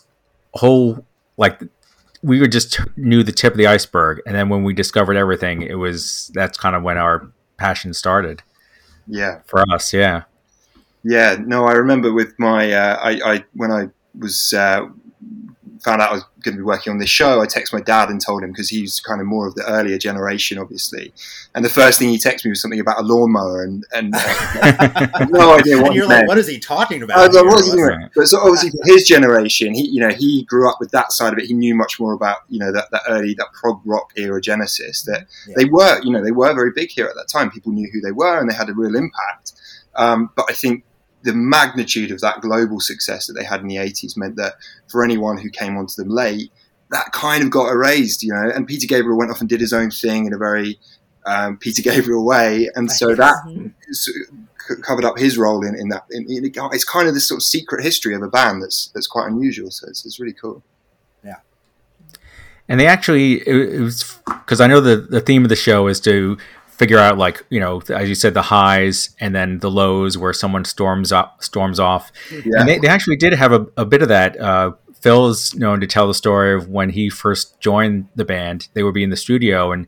whole, 0.54 1.06
like, 1.38 1.62
we 2.24 2.40
were 2.40 2.48
just 2.48 2.80
knew 2.98 3.24
the 3.24 3.32
tip 3.32 3.54
of 3.54 3.58
the 3.58 3.68
iceberg. 3.68 4.22
And 4.26 4.36
then 4.36 4.50
when 4.50 4.64
we 4.64 4.74
discovered 4.74 5.18
everything, 5.18 5.62
it 5.62 5.76
was, 5.76 6.32
that's 6.34 6.58
kind 6.58 6.76
of 6.76 6.84
when 6.84 6.98
our 6.98 7.32
passion 7.58 7.94
started. 7.94 8.44
Yeah. 9.08 9.40
For 9.46 9.64
us. 9.72 9.94
Yeah. 9.94 10.24
Yeah, 11.04 11.38
no, 11.40 11.66
I 11.66 11.74
remember 11.74 12.12
with 12.12 12.38
my 12.38 12.74
uh, 12.74 13.00
I, 13.02 13.34
I, 13.34 13.46
when 13.54 13.72
I 13.72 13.90
was 14.18 14.52
uh, 14.52 14.88
found 15.84 16.02
out 16.02 16.12
I 16.12 16.14
was 16.14 16.24
going 16.44 16.56
to 16.56 16.60
be 16.60 16.64
working 16.64 16.92
on 16.92 17.00
this 17.00 17.10
show, 17.10 17.42
I 17.42 17.46
texted 17.46 17.74
my 17.74 17.82
dad 17.82 18.10
and 18.10 18.22
told 18.22 18.44
him 18.44 18.52
because 18.52 18.70
he's 18.70 19.00
kind 19.00 19.22
of 19.22 19.28
more 19.28 19.48
of 19.48 19.56
the 19.56 19.64
earlier 19.66 19.98
generation, 19.98 20.58
obviously. 20.58 21.14
And 21.56 21.64
the 21.64 21.70
first 21.70 22.00
thing 22.00 22.10
he 22.10 22.18
texted 22.18 22.46
me 22.46 22.52
was 22.52 22.62
something 22.62 22.80
about 22.80 23.00
a 23.00 23.04
lawnmower, 23.04 23.64
and 23.64 23.86
and 23.94 24.14
uh, 24.16 25.26
no 25.30 25.56
idea 25.56 25.82
what. 25.82 25.94
you're 25.94 26.08
like, 26.08 26.28
what 26.28 26.38
is 26.38 26.48
he 26.48 26.60
talking 26.60 27.04
about? 27.04 27.18
I 27.18 27.28
was 27.28 27.36
like, 27.36 27.46
what 27.46 27.62
is 27.62 27.72
he 27.72 27.78
doing? 27.78 28.10
But 28.16 28.28
so 28.28 28.40
obviously, 28.40 28.72
for 28.72 28.86
his 28.86 29.08
generation, 29.08 29.74
he 29.74 29.88
you 29.88 30.00
know 30.00 30.10
he 30.10 30.44
grew 30.44 30.70
up 30.70 30.78
with 30.80 30.92
that 30.92 31.12
side 31.12 31.34
of 31.34 31.40
it. 31.40 31.46
He 31.46 31.54
knew 31.54 31.76
much 31.76 32.00
more 32.00 32.14
about 32.14 32.40
you 32.50 32.60
know 32.60 32.72
that, 32.72 32.92
that 32.92 33.02
early 33.10 33.34
that 33.36 33.48
prog 33.54 33.82
rock 33.86 34.12
era 34.16 34.42
Genesis. 34.42 35.04
That 35.04 35.28
yeah. 35.48 35.56
they 35.58 35.66
were 35.66 36.02
you 36.04 36.12
know 36.12 36.24
they 36.24 36.32
were 36.32 36.54
very 36.54 36.72
big 36.72 36.92
here 36.92 37.06
at 37.06 37.16
that 37.16 37.28
time. 37.32 37.52
People 37.52 37.72
knew 37.72 37.90
who 37.92 38.02
they 38.02 38.12
were, 38.12 38.40
and 38.40 38.50
they 38.50 38.56
had 38.56 38.70
a 38.70 38.74
real 38.74 38.96
impact. 38.96 39.54
Um, 39.96 40.30
but 40.36 40.46
I 40.50 40.54
think 40.54 40.84
the 41.24 41.34
magnitude 41.34 42.12
of 42.12 42.22
that 42.22 42.42
global 42.42 42.80
success 42.80 43.28
that 43.28 43.34
they 43.34 43.44
had 43.44 43.62
in 43.62 43.68
the 43.68 43.76
80s 43.76 44.16
meant 44.18 44.36
that 44.38 44.56
for 44.88 45.04
anyone 45.04 45.38
who 45.38 45.50
came 45.50 45.78
onto 45.78 46.02
them 46.02 46.10
late, 46.10 46.52
that 46.90 47.12
kind 47.12 47.44
of 47.44 47.50
got 47.50 47.70
erased, 47.70 48.24
you 48.24 48.32
know. 48.32 48.50
And 48.54 48.68
Peter 48.68 48.88
Gabriel 48.88 49.18
went 49.18 49.32
off 49.32 49.42
and 49.42 49.50
did 49.50 49.60
his 49.60 49.74
own 49.74 49.92
thing 49.92 50.26
in 50.26 50.34
a 50.34 50.38
very 50.38 50.80
um, 51.26 51.58
Peter 51.58 51.82
Gabriel 51.82 52.26
way, 52.26 52.70
and 52.76 52.92
so 52.92 53.14
that 53.16 53.36
covered 54.84 55.06
up 55.06 55.18
his 55.18 55.38
role 55.38 55.66
in, 55.66 55.76
in 55.76 55.90
that. 55.90 56.06
In, 56.12 56.26
in, 56.30 56.52
it's 56.72 56.84
kind 56.84 57.08
of 57.08 57.14
this 57.14 57.28
sort 57.28 57.40
of 57.40 57.44
secret 57.44 57.84
history 57.84 58.16
of 58.16 58.22
a 58.22 58.28
band 58.28 58.64
that's 58.64 58.88
that's 58.94 59.08
quite 59.08 59.28
unusual. 59.28 59.72
So 59.72 59.88
it's, 59.88 60.06
it's 60.06 60.20
really 60.20 60.34
cool. 60.34 60.64
Yeah. 61.24 61.38
And 62.70 62.80
they 62.80 62.88
actually, 62.88 63.48
it, 63.48 63.76
it 63.76 63.82
was 63.82 64.20
because 64.26 64.62
I 64.62 64.68
know 64.68 64.82
the 64.82 64.98
the 64.98 65.22
theme 65.22 65.44
of 65.44 65.50
the 65.50 65.56
show 65.56 65.88
is 65.88 66.00
to 66.02 66.38
figure 66.78 67.00
out 67.00 67.18
like 67.18 67.44
you 67.50 67.60
know 67.60 67.82
as 67.90 68.08
you 68.08 68.16
said 68.16 68.34
the 68.34 68.42
highs 68.44 69.10
and 69.20 69.34
then 69.34 69.60
the 69.60 69.70
lows 69.72 70.18
where 70.18 70.34
someone 70.34 70.64
storms 70.66 71.12
up 71.12 71.44
storms 71.44 71.80
off. 71.80 72.12
Yeah. 72.32 72.60
and 72.60 72.70
they, 72.70 72.78
they 72.80 72.88
actually 72.88 73.16
did 73.18 73.34
have 73.34 73.52
a, 73.52 73.66
a 73.78 73.86
bit 73.86 74.02
of 74.02 74.08
that. 74.10 74.40
Uh, 74.40 74.72
is 75.06 75.56
known 75.56 75.80
to 75.80 75.88
tell 75.88 76.06
the 76.06 76.14
story 76.14 76.54
of 76.54 76.68
when 76.68 76.90
he 76.90 77.10
first 77.10 77.62
joined 77.62 78.10
the 78.16 78.26
band. 78.26 78.68
They 78.74 78.84
would 78.84 78.94
be 78.94 79.04
in 79.04 79.10
the 79.10 79.16
studio 79.16 79.72
and 79.72 79.88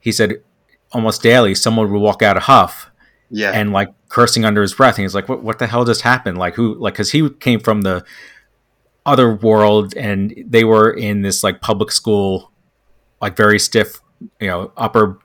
he 0.00 0.10
said 0.10 0.42
almost 0.90 1.22
daily 1.22 1.54
someone 1.54 1.92
would 1.92 1.98
walk 2.00 2.22
out 2.22 2.36
a 2.36 2.40
huff 2.40 2.90
Yeah. 3.30 3.52
and 3.52 3.72
like 3.72 3.90
cursing 4.08 4.44
under 4.44 4.60
his 4.62 4.74
breath. 4.74 4.96
And 4.96 5.02
he's 5.04 5.14
like 5.14 5.28
what, 5.28 5.44
what 5.44 5.60
the 5.60 5.68
hell 5.68 5.84
just 5.84 6.00
happened? 6.02 6.38
Like 6.38 6.54
who 6.56 6.74
like 6.74 6.94
because 6.94 7.12
he 7.12 7.28
came 7.30 7.60
from 7.60 7.82
the 7.82 8.04
other 9.06 9.32
world 9.32 9.94
and 9.96 10.34
they 10.46 10.64
were 10.64 10.90
in 10.90 11.22
this 11.22 11.44
like 11.44 11.60
public 11.60 11.92
school 11.92 12.50
like 13.22 13.36
very 13.36 13.58
stiff 13.58 14.00
you 14.40 14.46
know 14.48 14.72
upper 14.76 15.18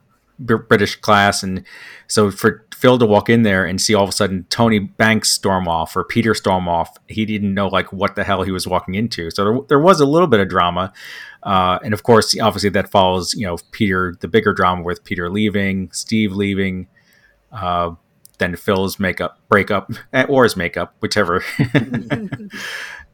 british 0.46 0.96
class 0.98 1.44
and 1.44 1.64
so 2.08 2.30
for 2.30 2.66
phil 2.74 2.98
to 3.00 3.06
walk 3.06 3.30
in 3.30 3.44
there 3.44 3.66
and 3.66 3.82
see 3.82 3.94
all 3.94 4.04
of 4.04 4.10
a 4.10 4.14
sudden 4.14 4.46
tony 4.50 4.80
banks 4.80 5.32
storm 5.32 5.68
off 5.68 5.96
or 5.96 6.04
peter 6.04 6.34
storm 6.34 6.68
off 6.68 6.98
he 7.08 7.26
didn't 7.26 7.54
know 7.54 7.68
like 7.68 7.92
what 7.94 8.16
the 8.16 8.24
hell 8.24 8.44
he 8.44 8.52
was 8.52 8.68
walking 8.68 8.96
into 8.96 9.32
so 9.32 9.44
there, 9.46 9.60
there 9.70 9.80
was 9.80 10.00
a 10.00 10.06
little 10.06 10.28
bit 10.28 10.40
of 10.40 10.50
drama 10.50 10.92
uh, 11.44 11.78
and 11.84 11.94
of 11.94 12.04
course 12.04 12.38
obviously 12.40 12.70
that 12.70 12.90
follows 12.90 13.34
you 13.34 13.46
know 13.46 13.58
peter 13.72 14.16
the 14.20 14.28
bigger 14.28 14.54
drama 14.54 14.82
with 14.84 15.04
peter 15.04 15.30
leaving 15.30 15.92
steve 15.92 16.34
leaving 16.34 16.88
uh, 17.52 17.92
then 18.40 18.56
phil's 18.56 19.00
makeup 19.00 19.40
breakup 19.48 19.92
or 20.28 20.44
his 20.44 20.58
makeup 20.58 20.96
whichever 21.00 21.42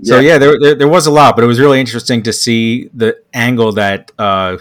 so 0.02 0.20
Yeah. 0.20 0.20
yeah, 0.20 0.38
there, 0.38 0.58
there 0.60 0.76
there 0.76 0.88
was 0.88 1.08
a 1.08 1.12
lot, 1.12 1.36
but 1.36 1.44
it 1.44 1.48
was 1.48 1.60
really 1.60 1.80
interesting 1.80 2.24
to 2.24 2.32
see 2.32 2.89
the 2.94 3.22
angle 3.34 3.74
that 3.74 4.12
uh, 4.18 4.58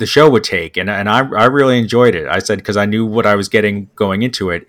the 0.00 0.06
show 0.06 0.28
would 0.28 0.42
take, 0.42 0.76
and 0.76 0.90
and 0.90 1.08
I 1.08 1.18
I 1.18 1.44
really 1.44 1.78
enjoyed 1.78 2.14
it. 2.16 2.26
I 2.26 2.40
said 2.40 2.58
because 2.58 2.76
I 2.76 2.86
knew 2.86 3.06
what 3.06 3.26
I 3.26 3.36
was 3.36 3.48
getting 3.48 3.88
going 3.94 4.22
into 4.22 4.50
it. 4.50 4.66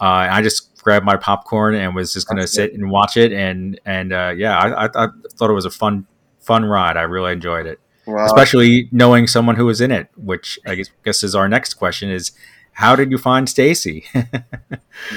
Uh, 0.00 0.28
I 0.30 0.42
just 0.42 0.76
grabbed 0.82 1.04
my 1.06 1.16
popcorn 1.16 1.74
and 1.74 1.94
was 1.94 2.12
just 2.12 2.28
going 2.28 2.36
to 2.40 2.46
sit 2.46 2.72
and 2.74 2.90
watch 2.90 3.16
it, 3.16 3.32
and 3.32 3.80
and 3.84 4.12
uh, 4.12 4.32
yeah, 4.36 4.56
I, 4.56 4.84
I, 4.84 5.04
I 5.04 5.08
thought 5.36 5.50
it 5.50 5.54
was 5.54 5.64
a 5.64 5.70
fun 5.70 6.06
fun 6.40 6.64
ride. 6.64 6.96
I 6.96 7.02
really 7.02 7.32
enjoyed 7.32 7.66
it, 7.66 7.80
Wow. 8.06 8.26
especially 8.26 8.88
knowing 8.92 9.26
someone 9.26 9.56
who 9.56 9.66
was 9.66 9.80
in 9.80 9.90
it, 9.90 10.08
which 10.16 10.58
I 10.66 10.74
guess, 10.76 10.90
guess 11.04 11.22
is 11.24 11.34
our 11.34 11.48
next 11.48 11.74
question: 11.74 12.10
is 12.10 12.32
how 12.74 12.96
did 12.96 13.10
you 13.10 13.18
find 13.18 13.48
Stacy? 13.48 14.04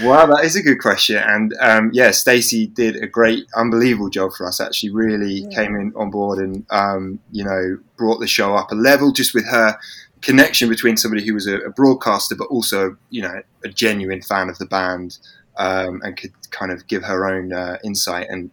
Wow, 0.02 0.26
that 0.26 0.44
is 0.44 0.56
a 0.56 0.62
good 0.62 0.80
question. 0.80 1.18
And 1.18 1.54
um, 1.60 1.92
yeah, 1.94 2.12
Stacey 2.12 2.68
did 2.68 3.02
a 3.02 3.08
great, 3.08 3.48
unbelievable 3.56 4.10
job 4.10 4.32
for 4.34 4.48
us. 4.48 4.60
Actually, 4.60 4.90
really 4.90 5.48
came 5.48 5.76
in 5.76 5.94
on 5.96 6.10
board 6.10 6.40
and 6.40 6.66
um, 6.70 7.20
you 7.32 7.44
know 7.44 7.78
brought 7.96 8.20
the 8.20 8.28
show 8.28 8.56
up 8.56 8.72
a 8.72 8.76
level 8.76 9.12
just 9.12 9.34
with 9.34 9.46
her 9.46 9.78
connection 10.22 10.68
between 10.68 10.98
somebody 10.98 11.26
who 11.26 11.34
was 11.34 11.48
a, 11.48 11.58
a 11.60 11.70
broadcaster, 11.70 12.36
but 12.36 12.48
also 12.48 12.98
you 13.10 13.22
know 13.22 13.42
a 13.64 13.70
genuine 13.70 14.22
fan 14.22 14.50
of 14.50 14.58
the 14.58 14.66
band 14.66 15.20
um, 15.58 16.02
and 16.04 16.18
could 16.18 16.34
kind 16.52 16.72
of 16.72 16.88
give 16.88 17.04
her 17.04 17.26
own 17.28 17.54
uh, 17.54 17.78
insight 17.84 18.28
and. 18.30 18.52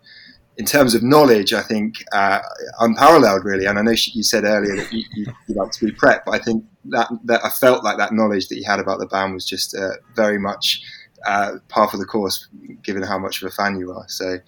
In 0.56 0.64
terms 0.64 0.94
of 0.94 1.02
knowledge, 1.02 1.52
I 1.52 1.62
think 1.62 2.04
uh, 2.12 2.38
unparalleled, 2.78 3.44
really. 3.44 3.66
And 3.66 3.78
I 3.78 3.82
know 3.82 3.94
she, 3.94 4.12
you 4.12 4.22
said 4.22 4.44
earlier 4.44 4.76
that 4.76 4.92
you, 4.92 5.04
you, 5.14 5.26
you 5.48 5.54
like 5.54 5.72
to 5.72 5.84
be 5.84 5.90
prepped, 5.90 6.24
but 6.26 6.34
I 6.34 6.38
think 6.38 6.64
that 6.86 7.08
that 7.24 7.44
I 7.44 7.50
felt 7.50 7.82
like 7.82 7.98
that 7.98 8.12
knowledge 8.12 8.48
that 8.48 8.56
you 8.56 8.64
had 8.64 8.78
about 8.78 8.98
the 9.00 9.06
band 9.06 9.34
was 9.34 9.44
just 9.44 9.74
uh, 9.74 9.94
very 10.14 10.38
much 10.38 10.80
uh, 11.26 11.52
par 11.68 11.88
for 11.88 11.96
the 11.96 12.04
course, 12.04 12.48
given 12.82 13.02
how 13.02 13.18
much 13.18 13.42
of 13.42 13.48
a 13.48 13.50
fan 13.50 13.78
you 13.78 13.90
are. 13.92 14.04
So, 14.08 14.38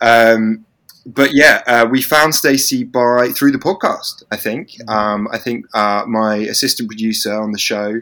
um, 0.00 0.66
but 1.06 1.32
yeah, 1.32 1.62
uh, 1.66 1.86
we 1.90 2.02
found 2.02 2.34
Stacey 2.34 2.84
by 2.84 3.28
through 3.28 3.52
the 3.52 3.58
podcast. 3.58 4.22
I 4.30 4.36
think. 4.36 4.72
Um, 4.88 5.28
I 5.32 5.38
think 5.38 5.66
uh, 5.74 6.04
my 6.06 6.36
assistant 6.36 6.88
producer 6.88 7.32
on 7.32 7.52
the 7.52 7.58
show, 7.58 8.00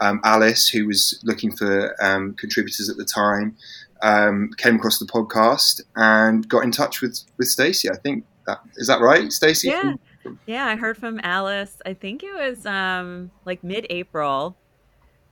um, 0.00 0.20
Alice, 0.24 0.68
who 0.68 0.86
was 0.86 1.20
looking 1.24 1.54
for 1.54 1.94
um, 2.02 2.34
contributors 2.34 2.88
at 2.88 2.96
the 2.96 3.04
time, 3.04 3.56
um, 4.02 4.50
came 4.58 4.76
across 4.76 4.98
the 4.98 5.06
podcast 5.06 5.80
and 5.96 6.48
got 6.48 6.64
in 6.64 6.70
touch 6.70 7.00
with 7.00 7.20
with 7.36 7.48
Stacey. 7.48 7.90
I 7.90 7.96
think 7.96 8.24
that 8.46 8.60
is 8.76 8.88
that 8.88 9.00
right, 9.00 9.32
Stacey? 9.32 9.68
Yeah. 9.68 9.94
Yeah, 10.46 10.66
I 10.66 10.76
heard 10.76 10.98
from 10.98 11.20
Alice. 11.22 11.80
I 11.86 11.94
think 11.94 12.22
it 12.22 12.34
was 12.34 12.66
um 12.66 13.30
like 13.44 13.62
mid-April. 13.62 14.56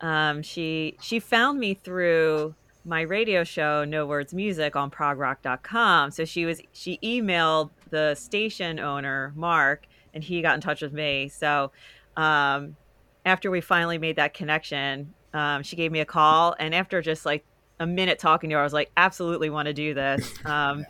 Um 0.00 0.42
she 0.42 0.96
she 1.00 1.18
found 1.18 1.58
me 1.58 1.74
through 1.74 2.54
my 2.84 3.00
radio 3.00 3.42
show 3.42 3.84
No 3.84 4.06
Words 4.06 4.32
Music 4.32 4.76
on 4.76 4.90
progrock.com. 4.90 6.12
So 6.12 6.24
she 6.24 6.44
was 6.46 6.60
she 6.72 6.98
emailed 7.02 7.70
the 7.90 8.14
station 8.14 8.78
owner, 8.78 9.32
Mark, 9.34 9.86
and 10.14 10.22
he 10.22 10.40
got 10.40 10.54
in 10.54 10.60
touch 10.60 10.82
with 10.82 10.92
me. 10.92 11.28
So 11.28 11.72
um 12.16 12.76
after 13.24 13.50
we 13.50 13.60
finally 13.60 13.98
made 13.98 14.16
that 14.16 14.34
connection, 14.34 15.12
um, 15.34 15.64
she 15.64 15.74
gave 15.74 15.90
me 15.90 15.98
a 16.00 16.04
call 16.04 16.54
and 16.58 16.74
after 16.74 17.02
just 17.02 17.26
like 17.26 17.44
a 17.78 17.86
minute 17.86 18.18
talking 18.18 18.50
to 18.50 18.56
her, 18.56 18.60
I 18.60 18.64
was 18.64 18.72
like, 18.72 18.90
absolutely 18.96 19.50
want 19.50 19.66
to 19.66 19.74
do 19.74 19.94
this. 19.94 20.32
Um, 20.46 20.86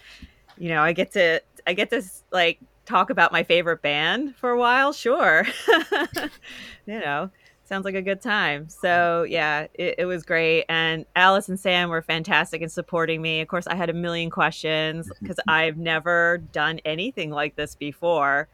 you 0.59 0.68
know, 0.68 0.83
I 0.83 0.92
get 0.92 1.12
to 1.12 1.40
I 1.66 1.72
get 1.72 1.90
to 1.90 2.03
like 2.31 2.59
talk 2.85 3.11
about 3.11 3.33
my 3.33 3.42
favorite 3.42 3.83
band 3.83 4.37
for 4.37 4.51
a 4.51 4.59
while. 4.59 4.92
Sure, 4.92 5.46
you 6.87 7.01
know, 7.01 7.31
sounds 7.64 7.85
like 7.85 7.94
a 7.94 8.03
good 8.03 8.20
time. 8.20 8.68
So 8.68 9.25
yeah, 9.29 9.66
it, 9.75 9.96
it 9.99 10.05
was 10.07 10.25
great, 10.25 10.64
and 10.68 11.05
Alice 11.14 11.49
and 11.49 11.59
Sam 11.59 11.90
were 11.90 12.03
fantastic 12.03 12.62
in 12.62 12.68
supporting 12.68 13.20
me. 13.20 13.40
Of 13.40 13.49
course, 13.49 13.66
I 13.66 13.75
had 13.75 13.90
a 13.90 13.94
million 13.94 14.31
questions 14.31 15.11
because 15.20 15.40
I've 15.49 15.77
never 15.77 16.38
done 16.53 16.81
anything 16.85 17.31
like 17.31 17.57
this 17.57 17.75
before. 17.75 18.49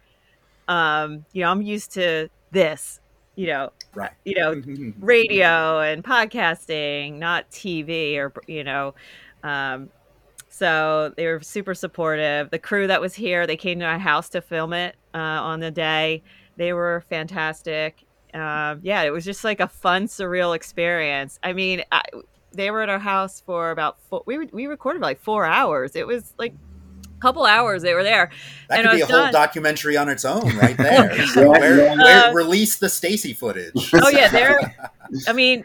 Um, 0.69 1.25
you 1.33 1.43
know, 1.43 1.51
I'm 1.51 1.63
used 1.63 1.93
to 1.93 2.29
this. 2.51 3.01
You 3.35 3.47
know, 3.47 3.73
Right. 3.95 4.11
you 4.25 4.35
know, 4.37 4.63
radio 5.01 5.81
and 5.81 6.03
podcasting, 6.03 7.19
not 7.19 7.51
TV 7.51 8.17
or 8.17 8.33
you 8.47 8.65
know. 8.65 8.95
Um, 9.43 9.91
so 10.49 11.13
they 11.17 11.27
were 11.27 11.41
super 11.41 11.75
supportive. 11.75 12.51
The 12.51 12.59
crew 12.59 12.87
that 12.87 13.01
was 13.01 13.15
here, 13.15 13.47
they 13.47 13.57
came 13.57 13.79
to 13.81 13.87
my 13.87 13.99
house 13.99 14.29
to 14.31 14.41
film 14.41 14.73
it 14.73 14.97
uh, 15.15 15.19
on 15.19 15.61
the 15.61 15.71
day. 15.71 16.23
They 16.57 16.73
were 16.73 17.05
fantastic. 17.09 18.05
Um, 18.35 18.81
yeah, 18.83 19.03
it 19.03 19.11
was 19.11 19.25
just 19.25 19.45
like 19.45 19.61
a 19.61 19.69
fun, 19.69 20.07
surreal 20.07 20.55
experience. 20.55 21.39
I 21.43 21.53
mean, 21.53 21.83
I, 21.91 22.03
they 22.53 22.71
were 22.71 22.83
at 22.83 22.89
our 22.89 22.99
house 22.99 23.41
for 23.41 23.71
about 23.71 23.99
four, 24.09 24.23
we 24.27 24.47
we 24.53 24.67
recorded 24.67 25.03
like 25.03 25.21
four 25.21 25.45
hours. 25.45 25.97
It 25.97 26.07
was 26.07 26.35
like 26.39 26.55
couple 27.23 27.47
hours 27.47 27.83
they 27.83 27.95
were 27.95 28.03
there. 28.03 28.31
That 28.69 28.81
And 28.81 28.89
could 28.89 28.97
be 28.97 29.01
a 29.03 29.07
was 29.07 29.15
whole 29.15 29.31
documentary 29.33 29.97
on 29.97 30.09
its 30.09 30.25
own, 30.25 30.57
right 30.57 30.77
there. 30.77 31.27
So 31.29 31.51
where, 31.51 31.77
where- 31.97 32.25
Uh, 32.27 32.33
release 32.33 32.77
the 32.77 32.89
Stacy 32.89 33.33
footage. 33.33 33.73
Oh 33.95 34.09
yeah, 34.09 34.29
they're. 34.29 34.75
I 35.29 35.33
mean, 35.33 35.65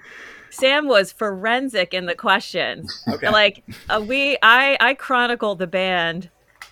Sam 0.50 0.88
was 0.88 1.12
forensic 1.12 1.93
in 1.93 2.06
the 2.06 2.15
questions. 2.15 3.04
Okay. 3.08 3.30
Like 3.30 3.63
uh, 3.89 4.04
we, 4.08 4.38
I, 4.41 4.78
I 4.80 4.93
chronicled 4.93 5.60
the 5.60 5.67
band 5.67 6.30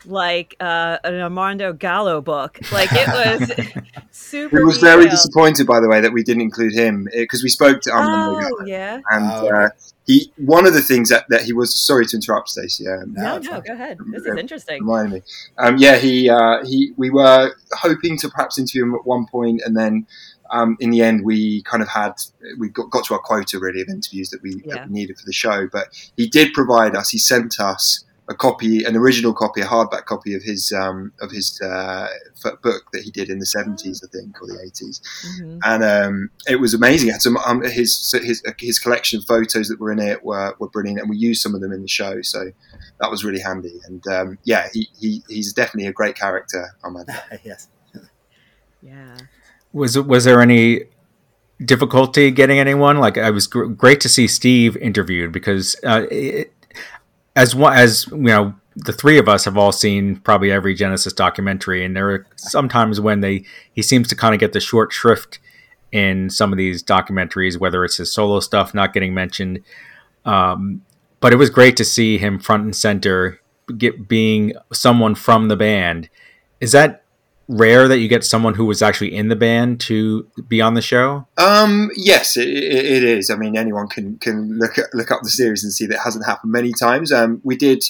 like 0.07 0.55
uh, 0.59 0.97
an 1.03 1.15
Armando 1.19 1.73
Gallo 1.73 2.21
book. 2.21 2.59
Like 2.71 2.89
it 2.91 3.07
was 3.07 3.51
super. 4.11 4.57
He 4.57 4.63
was 4.63 4.77
very 4.77 5.03
detailed. 5.05 5.11
disappointed, 5.11 5.67
by 5.67 5.79
the 5.79 5.87
way, 5.89 6.01
that 6.01 6.11
we 6.13 6.23
didn't 6.23 6.41
include 6.41 6.73
him 6.73 7.07
because 7.13 7.43
we 7.43 7.49
spoke 7.49 7.81
to 7.81 7.91
Armando 7.91 8.37
Oh 8.37 8.41
Gallo, 8.41 8.65
yeah. 8.65 9.01
and 9.11 9.25
Oh, 9.31 9.47
uh, 9.49 9.69
he 10.05 10.31
one 10.37 10.65
of 10.67 10.73
the 10.73 10.81
things 10.81 11.09
that, 11.09 11.25
that 11.29 11.41
he 11.41 11.53
was 11.53 11.75
sorry 11.75 12.05
to 12.05 12.15
interrupt, 12.15 12.49
Stacey. 12.49 12.87
Um, 12.87 13.13
No, 13.13 13.37
it's 13.37 13.47
no, 13.47 13.61
go 13.61 13.73
ahead. 13.73 13.97
This 14.11 14.23
is 14.25 14.37
interesting. 14.37 14.81
Remind 14.83 15.11
me. 15.13 15.21
Um, 15.57 15.77
yeah, 15.77 15.97
he 15.97 16.29
uh, 16.29 16.63
he. 16.65 16.93
We 16.97 17.09
were 17.09 17.51
hoping 17.73 18.17
to 18.19 18.29
perhaps 18.29 18.59
interview 18.59 18.83
him 18.83 18.95
at 18.95 19.05
one 19.05 19.25
point, 19.25 19.61
and 19.65 19.75
then 19.75 20.05
um, 20.51 20.77
in 20.79 20.91
the 20.91 21.01
end, 21.01 21.25
we 21.25 21.63
kind 21.63 21.81
of 21.81 21.89
had 21.89 22.13
we 22.59 22.69
got, 22.69 22.91
got 22.91 23.05
to 23.05 23.15
our 23.15 23.19
quota 23.19 23.57
really 23.59 23.81
of 23.81 23.89
interviews 23.89 24.29
that 24.29 24.43
we, 24.43 24.61
Yeah. 24.63 24.75
that 24.75 24.87
we 24.89 24.93
needed 24.93 25.17
for 25.17 25.25
the 25.25 25.33
show. 25.33 25.67
But 25.71 25.87
he 26.17 26.27
did 26.27 26.53
provide 26.53 26.95
us. 26.95 27.09
He 27.09 27.17
sent 27.17 27.59
us 27.59 28.05
a 28.27 28.33
copy, 28.33 28.83
an 28.83 28.95
original 28.95 29.33
copy, 29.33 29.61
a 29.61 29.65
hardback 29.65 30.05
copy 30.05 30.33
of 30.33 30.41
his 30.41 30.71
um, 30.71 31.11
of 31.21 31.29
his 31.31 31.61
uh, 31.61 32.07
book 32.63 32.83
that 32.91 33.03
he 33.03 33.11
did 33.11 33.29
in 33.29 33.37
the 33.39 33.45
seventies, 33.45 34.03
I 34.03 34.07
think, 34.15 34.41
or 34.41 34.47
the 34.47 34.59
eighties 34.65 34.99
Mhm. 35.39 35.59
and 35.63 35.83
um, 35.83 36.29
it 36.47 36.55
was 36.59 36.73
amazing. 36.73 37.09
It 37.09 37.13
had 37.13 37.21
some 37.21 37.37
um, 37.37 37.61
his 37.63 38.11
his 38.23 38.41
his 38.59 38.79
collection 38.79 39.19
of 39.19 39.25
photos 39.25 39.67
that 39.69 39.79
were 39.79 39.91
in 39.91 39.99
it 39.99 40.23
were, 40.23 40.55
were 40.59 40.69
brilliant, 40.69 40.99
and 40.99 41.09
we 41.09 41.17
used 41.17 41.41
some 41.41 41.53
of 41.53 41.61
them 41.61 41.71
in 41.71 41.81
the 41.83 41.87
show, 41.87 42.21
so 42.23 42.51
that 42.99 43.11
was 43.11 43.23
really 43.23 43.41
handy. 43.41 43.79
And 43.85 44.05
um, 44.07 44.37
yeah, 44.43 44.69
he, 44.73 44.89
he 44.99 45.23
he's 45.27 45.53
definitely 45.53 45.87
a 45.87 45.93
great 45.93 46.15
character. 46.15 46.69
Armando. 46.83 47.13
yes. 47.43 47.67
Yeah. 48.81 49.17
Was 49.73 49.97
was 49.99 50.23
there 50.25 50.41
any 50.41 50.85
difficulty 51.63 52.31
getting 52.31 52.59
anyone? 52.59 52.97
Like, 52.97 53.17
I 53.17 53.29
was 53.29 53.47
gr- 53.47 53.65
great 53.65 53.99
to 54.01 54.09
see 54.09 54.27
Steve 54.27 54.75
interviewed 54.77 55.31
because 55.31 55.75
uh, 55.83 56.05
it, 56.11 56.53
as 57.35 57.55
one 57.55 57.77
as 57.77 58.07
you 58.07 58.17
know, 58.17 58.55
the 58.75 58.93
three 58.93 59.17
of 59.17 59.29
us 59.29 59.45
have 59.45 59.57
all 59.57 59.71
seen 59.71 60.17
probably 60.17 60.51
every 60.51 60.73
Genesis 60.73 61.13
documentary, 61.13 61.85
and 61.85 61.95
there 61.95 62.09
are 62.09 62.27
sometimes 62.35 62.99
when 62.99 63.21
they 63.21 63.45
he 63.73 63.81
seems 63.81 64.07
to 64.09 64.15
kind 64.15 64.33
of 64.33 64.39
get 64.39 64.53
the 64.53 64.59
short 64.59 64.91
shrift 64.91 65.39
in 65.91 66.29
some 66.29 66.51
of 66.51 66.57
these 66.57 66.83
documentaries, 66.83 67.57
whether 67.57 67.85
it's 67.85 67.97
his 67.97 68.11
solo 68.11 68.39
stuff 68.39 68.73
not 68.73 68.93
getting 68.93 69.13
mentioned. 69.13 69.61
Um, 70.25 70.81
but 71.21 71.31
it 71.31 71.37
was 71.37 71.49
great 71.49 71.77
to 71.77 71.85
see 71.85 72.17
him 72.17 72.39
front 72.39 72.63
and 72.63 72.75
center, 72.75 73.39
get 73.77 74.07
being 74.07 74.53
someone 74.73 75.15
from 75.15 75.47
the 75.47 75.55
band. 75.55 76.09
Is 76.59 76.73
that 76.73 77.04
rare 77.47 77.87
that 77.87 77.99
you 77.99 78.07
get 78.07 78.23
someone 78.23 78.55
who 78.55 78.65
was 78.65 78.81
actually 78.81 79.15
in 79.15 79.27
the 79.27 79.35
band 79.35 79.79
to 79.81 80.27
be 80.47 80.61
on 80.61 80.73
the 80.73 80.81
show? 80.81 81.27
Um, 81.37 81.89
yes, 81.95 82.37
it, 82.37 82.47
it, 82.47 82.85
it 82.85 83.03
is. 83.03 83.29
I 83.29 83.35
mean, 83.35 83.57
anyone 83.57 83.87
can 83.87 84.17
can 84.17 84.57
look 84.57 84.77
at, 84.77 84.93
look 84.93 85.11
up 85.11 85.21
the 85.23 85.29
series 85.29 85.63
and 85.63 85.71
see 85.71 85.85
that 85.87 85.95
it 85.95 86.01
hasn't 86.03 86.25
happened 86.25 86.51
many 86.51 86.71
times. 86.73 87.11
Um, 87.11 87.41
we 87.43 87.55
did 87.55 87.83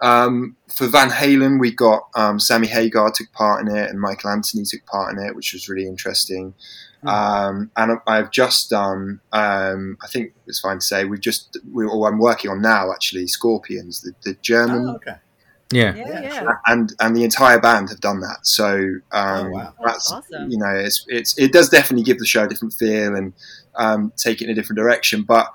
um, 0.00 0.56
for 0.74 0.86
Van 0.86 1.10
Halen. 1.10 1.60
We 1.60 1.72
got 1.72 2.08
um, 2.14 2.38
Sammy 2.40 2.66
Hagar 2.66 3.10
took 3.10 3.32
part 3.32 3.66
in 3.66 3.74
it, 3.74 3.90
and 3.90 4.00
Michael 4.00 4.30
Anthony 4.30 4.64
took 4.64 4.84
part 4.86 5.16
in 5.16 5.24
it, 5.24 5.36
which 5.36 5.52
was 5.52 5.68
really 5.68 5.86
interesting. 5.86 6.54
Um, 7.04 7.70
and 7.76 8.00
I've 8.06 8.32
just 8.32 8.70
done. 8.70 9.20
Um, 9.32 9.96
I 10.02 10.08
think 10.08 10.32
it's 10.46 10.60
fine 10.60 10.78
to 10.78 10.84
say 10.84 11.04
we've 11.04 11.20
just. 11.20 11.56
We, 11.70 11.84
or 11.84 12.08
I'm 12.08 12.18
working 12.18 12.50
on 12.50 12.60
now 12.60 12.92
actually. 12.92 13.26
Scorpions, 13.28 14.00
the, 14.00 14.12
the 14.24 14.36
German. 14.42 14.88
Oh, 14.88 14.94
okay. 14.96 15.18
Yeah. 15.72 15.94
Yeah, 15.94 16.20
yeah. 16.22 16.52
and 16.66 16.92
and 17.00 17.16
the 17.16 17.24
entire 17.24 17.58
band 17.60 17.88
have 17.90 18.00
done 18.00 18.20
that. 18.20 18.38
So 18.42 18.76
um, 19.12 19.46
Oh, 19.46 19.50
wow. 19.50 19.74
that's 19.84 20.12
Awesome. 20.12 20.50
you 20.50 20.58
know 20.58 20.70
it's 20.70 21.04
it's 21.08 21.36
it 21.38 21.52
does 21.52 21.68
definitely 21.68 22.04
give 22.04 22.18
the 22.18 22.26
show 22.26 22.44
a 22.44 22.48
different 22.48 22.74
feel 22.74 23.16
and 23.16 23.32
um, 23.74 24.12
take 24.16 24.40
it 24.40 24.44
in 24.44 24.50
a 24.50 24.54
different 24.54 24.78
direction. 24.78 25.22
But 25.22 25.48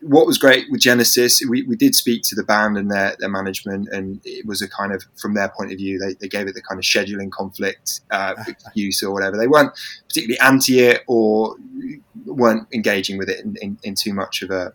what 0.00 0.26
was 0.26 0.36
great 0.36 0.66
with 0.70 0.82
Genesis, 0.82 1.42
we, 1.48 1.62
we 1.62 1.76
did 1.76 1.94
speak 1.94 2.22
to 2.24 2.34
the 2.34 2.42
band 2.44 2.76
and 2.76 2.90
their, 2.90 3.16
their 3.20 3.28
management, 3.30 3.88
and 3.90 4.20
it 4.24 4.44
was 4.44 4.60
a 4.60 4.68
kind 4.68 4.92
of 4.92 5.02
from 5.16 5.32
their 5.32 5.48
point 5.48 5.72
of 5.72 5.78
view, 5.78 5.98
they, 5.98 6.12
they 6.20 6.28
gave 6.28 6.46
it 6.46 6.54
the 6.54 6.60
kind 6.60 6.78
of 6.78 6.84
scheduling 6.84 7.30
conflict 7.30 8.02
uh, 8.10 8.34
excuse 8.46 9.02
or 9.02 9.12
whatever. 9.14 9.38
They 9.38 9.48
weren't 9.48 9.72
particularly 10.06 10.38
anti 10.40 10.80
it 10.80 11.02
or 11.06 11.56
weren't 12.26 12.68
engaging 12.74 13.16
with 13.16 13.30
it 13.30 13.40
in, 13.44 13.56
in, 13.62 13.78
in 13.82 13.94
too 13.94 14.12
much 14.12 14.42
of 14.42 14.50
a 14.50 14.74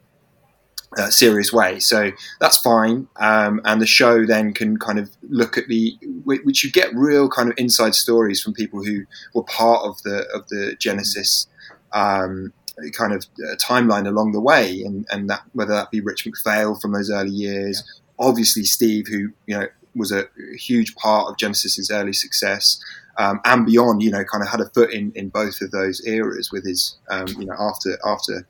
uh, 0.97 1.09
serious 1.09 1.53
way. 1.53 1.79
So 1.79 2.11
that's 2.39 2.57
fine. 2.57 3.07
Um, 3.17 3.61
and 3.65 3.81
the 3.81 3.85
show 3.85 4.25
then 4.25 4.53
can 4.53 4.77
kind 4.77 4.97
of 4.97 5.09
look 5.29 5.57
at 5.57 5.67
the, 5.67 5.97
which 6.25 6.63
you 6.63 6.71
get 6.71 6.93
real 6.95 7.29
kind 7.29 7.49
of 7.49 7.55
inside 7.57 7.95
stories 7.95 8.41
from 8.41 8.53
people 8.53 8.83
who 8.83 9.05
were 9.33 9.43
part 9.43 9.83
of 9.83 10.01
the 10.03 10.25
of 10.33 10.47
the 10.49 10.75
Genesis 10.79 11.47
um, 11.93 12.53
kind 12.93 13.13
of 13.13 13.25
uh, 13.47 13.55
timeline 13.55 14.07
along 14.07 14.31
the 14.31 14.41
way, 14.41 14.81
and 14.81 15.05
and 15.11 15.29
that 15.29 15.41
whether 15.53 15.73
that 15.73 15.91
be 15.91 16.01
Rich 16.01 16.25
Macphail 16.25 16.81
from 16.81 16.93
those 16.93 17.11
early 17.11 17.31
years, 17.31 17.83
obviously 18.17 18.63
Steve, 18.63 19.07
who 19.07 19.29
you 19.45 19.59
know 19.59 19.67
was 19.95 20.11
a 20.11 20.25
huge 20.57 20.95
part 20.95 21.29
of 21.29 21.37
Genesis's 21.37 21.91
early 21.91 22.13
success. 22.13 22.83
Um, 23.17 23.41
and 23.43 23.65
beyond, 23.65 24.01
you 24.01 24.11
know, 24.11 24.23
kind 24.23 24.41
of 24.41 24.49
had 24.49 24.61
a 24.61 24.69
foot 24.69 24.93
in, 24.93 25.11
in 25.13 25.27
both 25.27 25.59
of 25.59 25.71
those 25.71 26.01
eras 26.07 26.53
with 26.53 26.65
his, 26.65 26.97
um, 27.09 27.27
you 27.37 27.45
know, 27.47 27.55
after 27.59 27.99
after 28.05 28.47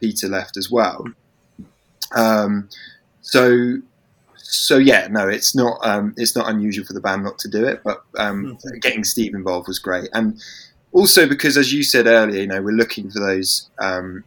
Peter 0.00 0.26
left 0.26 0.56
as 0.56 0.70
well. 0.70 1.04
Um, 2.14 2.68
so, 3.20 3.78
so 4.36 4.78
yeah, 4.78 5.08
no, 5.08 5.28
it's 5.28 5.54
not 5.54 5.78
um, 5.82 6.14
it's 6.16 6.36
not 6.36 6.48
unusual 6.48 6.86
for 6.86 6.92
the 6.92 7.00
band 7.00 7.24
not 7.24 7.38
to 7.40 7.48
do 7.48 7.64
it, 7.64 7.82
but 7.84 8.02
um, 8.18 8.58
getting 8.80 9.04
Steve 9.04 9.34
involved 9.34 9.68
was 9.68 9.78
great, 9.78 10.08
and 10.12 10.40
also 10.92 11.28
because, 11.28 11.56
as 11.56 11.72
you 11.72 11.82
said 11.82 12.06
earlier, 12.06 12.40
you 12.40 12.46
know, 12.46 12.62
we're 12.62 12.70
looking 12.70 13.10
for 13.10 13.20
those 13.20 13.68
um, 13.78 14.24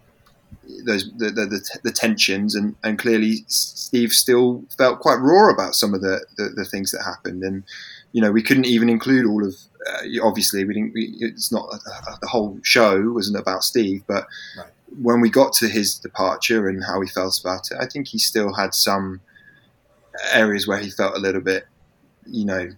those 0.86 1.12
the, 1.18 1.30
the, 1.32 1.46
the, 1.46 1.80
the 1.84 1.92
tensions, 1.92 2.56
and, 2.56 2.76
and 2.84 3.00
clearly 3.00 3.44
Steve 3.48 4.12
still 4.12 4.64
felt 4.78 5.00
quite 5.00 5.16
raw 5.16 5.52
about 5.52 5.76
some 5.76 5.94
of 5.94 6.02
the, 6.02 6.26
the, 6.38 6.50
the 6.56 6.66
things 6.66 6.92
that 6.92 7.04
happened, 7.04 7.44
and 7.44 7.64
you 8.12 8.22
know, 8.22 8.32
we 8.32 8.42
couldn't 8.42 8.66
even 8.66 8.90
include 8.90 9.26
all 9.26 9.46
of. 9.46 9.56
Uh, 9.88 10.24
obviously, 10.24 10.66
we 10.66 10.74
didn't. 10.74 10.94
We, 10.94 11.16
it's 11.20 11.52
not 11.52 11.70
uh, 11.72 12.16
the 12.22 12.28
whole 12.28 12.60
show 12.64 13.12
wasn't 13.12 13.40
about 13.40 13.64
Steve, 13.64 14.04
but 14.08 14.28
when 14.98 15.22
we 15.22 15.30
got 15.30 15.54
to 15.54 15.68
his 15.68 15.96
departure 15.96 16.68
and 16.68 16.84
how 16.84 17.02
he 17.02 17.08
felt 17.08 17.40
about 17.40 17.72
it, 17.72 17.78
I 17.80 17.86
think 17.86 18.08
he 18.08 18.18
still 18.18 18.54
had 18.54 18.74
some 18.74 19.22
areas 20.34 20.68
where 20.68 20.80
he 20.80 20.90
felt 20.90 21.16
a 21.16 21.20
little 21.20 21.42
bit, 21.42 21.66
you 22.26 22.46
know, 22.46 22.70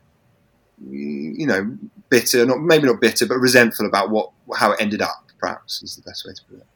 you 0.90 1.46
know, 1.46 1.78
bitter, 2.10 2.46
not 2.46 2.62
maybe 2.62 2.88
not 2.88 3.00
bitter, 3.00 3.26
but 3.26 3.38
resentful 3.38 3.86
about 3.86 4.10
what 4.10 4.32
how 4.56 4.72
it 4.72 4.82
ended 4.82 5.02
up. 5.02 5.28
Perhaps 5.40 5.82
is 5.82 5.96
the 5.96 6.02
best 6.04 6.26
way 6.26 6.34
to 6.34 6.44
put 6.46 6.60
it. 6.60 6.68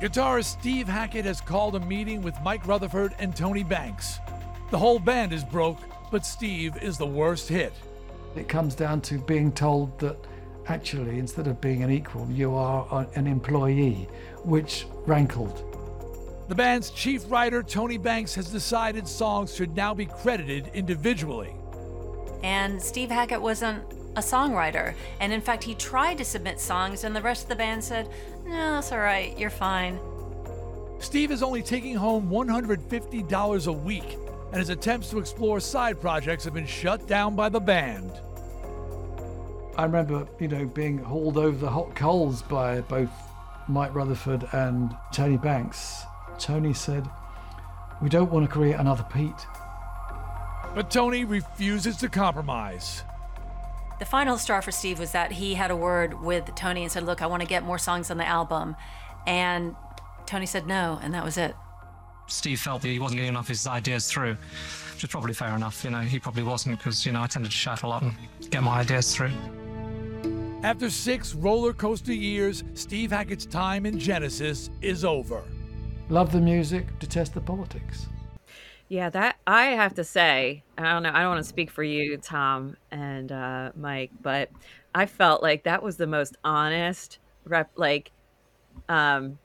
Guitarist 0.00 0.44
Steve 0.60 0.86
Hackett 0.86 1.24
has 1.24 1.40
called 1.40 1.74
a 1.74 1.80
meeting 1.80 2.22
with 2.22 2.34
Mike 2.42 2.66
Rutherford 2.68 3.14
and 3.18 3.34
Tony 3.34 3.64
Banks. 3.64 4.18
The 4.70 4.78
whole 4.78 5.00
band 5.00 5.32
is 5.32 5.42
broke, 5.42 5.80
but 6.12 6.24
Steve 6.24 6.76
is 6.80 6.98
the 6.98 7.06
worst 7.06 7.48
hit. 7.48 7.72
It 8.36 8.48
comes 8.48 8.76
down 8.76 9.00
to 9.02 9.18
being 9.18 9.50
told 9.50 9.98
that 9.98 10.16
actually, 10.68 11.18
instead 11.18 11.46
of 11.46 11.60
being 11.60 11.82
an 11.82 11.90
equal, 11.90 12.28
you 12.30 12.54
are 12.54 13.06
an 13.14 13.26
employee, 13.26 14.08
which 14.44 14.86
rankled. 15.06 15.64
The 16.48 16.54
band's 16.54 16.90
chief 16.90 17.30
writer, 17.30 17.62
Tony 17.62 17.98
Banks, 17.98 18.34
has 18.34 18.50
decided 18.50 19.06
songs 19.06 19.54
should 19.54 19.76
now 19.76 19.92
be 19.92 20.06
credited 20.06 20.70
individually. 20.74 21.54
And 22.42 22.80
Steve 22.80 23.10
Hackett 23.10 23.40
wasn't 23.40 23.82
a 24.16 24.20
songwriter. 24.20 24.94
And 25.20 25.32
in 25.32 25.40
fact, 25.40 25.62
he 25.62 25.74
tried 25.74 26.18
to 26.18 26.24
submit 26.24 26.60
songs, 26.60 27.04
and 27.04 27.14
the 27.14 27.22
rest 27.22 27.44
of 27.44 27.48
the 27.48 27.56
band 27.56 27.84
said, 27.84 28.08
No, 28.44 28.72
that's 28.74 28.92
all 28.92 28.98
right, 28.98 29.36
you're 29.38 29.50
fine. 29.50 29.98
Steve 31.00 31.30
is 31.30 31.42
only 31.42 31.62
taking 31.62 31.94
home 31.94 32.28
$150 32.28 33.66
a 33.66 33.72
week, 33.72 34.18
and 34.50 34.56
his 34.56 34.70
attempts 34.70 35.10
to 35.10 35.18
explore 35.18 35.60
side 35.60 36.00
projects 36.00 36.44
have 36.44 36.54
been 36.54 36.66
shut 36.66 37.06
down 37.06 37.36
by 37.36 37.48
the 37.48 37.60
band. 37.60 38.10
I 39.78 39.84
remember, 39.84 40.26
you 40.40 40.48
know, 40.48 40.66
being 40.66 40.98
hauled 40.98 41.38
over 41.38 41.56
the 41.56 41.70
hot 41.70 41.94
coals 41.94 42.42
by 42.42 42.80
both 42.80 43.10
Mike 43.68 43.94
Rutherford 43.94 44.44
and 44.50 44.94
Tony 45.12 45.36
Banks. 45.36 46.02
Tony 46.36 46.74
said, 46.74 47.08
We 48.02 48.08
don't 48.08 48.28
want 48.32 48.44
to 48.44 48.52
create 48.52 48.74
another 48.74 49.04
Pete. 49.04 49.46
But 50.74 50.90
Tony 50.90 51.24
refuses 51.24 51.96
to 51.98 52.08
compromise. 52.08 53.04
The 54.00 54.04
final 54.04 54.36
straw 54.36 54.60
for 54.60 54.72
Steve 54.72 54.98
was 54.98 55.12
that 55.12 55.30
he 55.30 55.54
had 55.54 55.70
a 55.70 55.76
word 55.76 56.22
with 56.22 56.52
Tony 56.56 56.82
and 56.82 56.90
said, 56.90 57.04
Look, 57.04 57.22
I 57.22 57.26
want 57.26 57.42
to 57.42 57.48
get 57.48 57.62
more 57.62 57.78
songs 57.78 58.10
on 58.10 58.16
the 58.16 58.26
album. 58.26 58.74
And 59.28 59.76
Tony 60.26 60.46
said 60.46 60.66
no, 60.66 60.98
and 61.00 61.14
that 61.14 61.24
was 61.24 61.38
it. 61.38 61.54
Steve 62.26 62.60
felt 62.60 62.82
that 62.82 62.88
he 62.88 62.98
wasn't 62.98 63.18
getting 63.18 63.28
enough 63.28 63.44
of 63.44 63.50
his 63.50 63.66
ideas 63.68 64.10
through, 64.10 64.36
which 64.94 65.04
is 65.04 65.08
probably 65.08 65.34
fair 65.34 65.54
enough. 65.54 65.84
You 65.84 65.90
know, 65.90 66.00
he 66.00 66.18
probably 66.18 66.42
wasn't 66.42 66.78
because, 66.78 67.06
you 67.06 67.12
know, 67.12 67.22
I 67.22 67.28
tended 67.28 67.52
to 67.52 67.56
shout 67.56 67.84
a 67.84 67.86
lot 67.86 68.02
and 68.02 68.12
get 68.50 68.64
my 68.64 68.80
ideas 68.80 69.14
through. 69.14 69.30
After 70.64 70.90
six 70.90 71.34
roller 71.34 71.72
coaster 71.72 72.12
years, 72.12 72.64
Steve 72.74 73.12
Hackett's 73.12 73.46
time 73.46 73.86
in 73.86 73.96
Genesis 73.96 74.70
is 74.82 75.04
over. 75.04 75.44
Love 76.08 76.32
the 76.32 76.40
music, 76.40 76.98
detest 76.98 77.34
the 77.34 77.40
politics. 77.40 78.08
Yeah, 78.88 79.08
that 79.10 79.36
I 79.46 79.66
have 79.66 79.94
to 79.94 80.04
say, 80.04 80.64
I 80.76 80.82
don't 80.82 81.04
know, 81.04 81.12
I 81.14 81.20
don't 81.20 81.30
want 81.30 81.44
to 81.44 81.48
speak 81.48 81.70
for 81.70 81.84
you, 81.84 82.16
Tom 82.16 82.76
and 82.90 83.30
uh, 83.30 83.70
Mike, 83.76 84.10
but 84.20 84.50
I 84.96 85.06
felt 85.06 85.44
like 85.44 85.62
that 85.62 85.80
was 85.80 85.96
the 85.96 86.08
most 86.08 86.36
honest, 86.42 87.20
rep, 87.44 87.70
like, 87.76 88.10
um, 88.88 89.38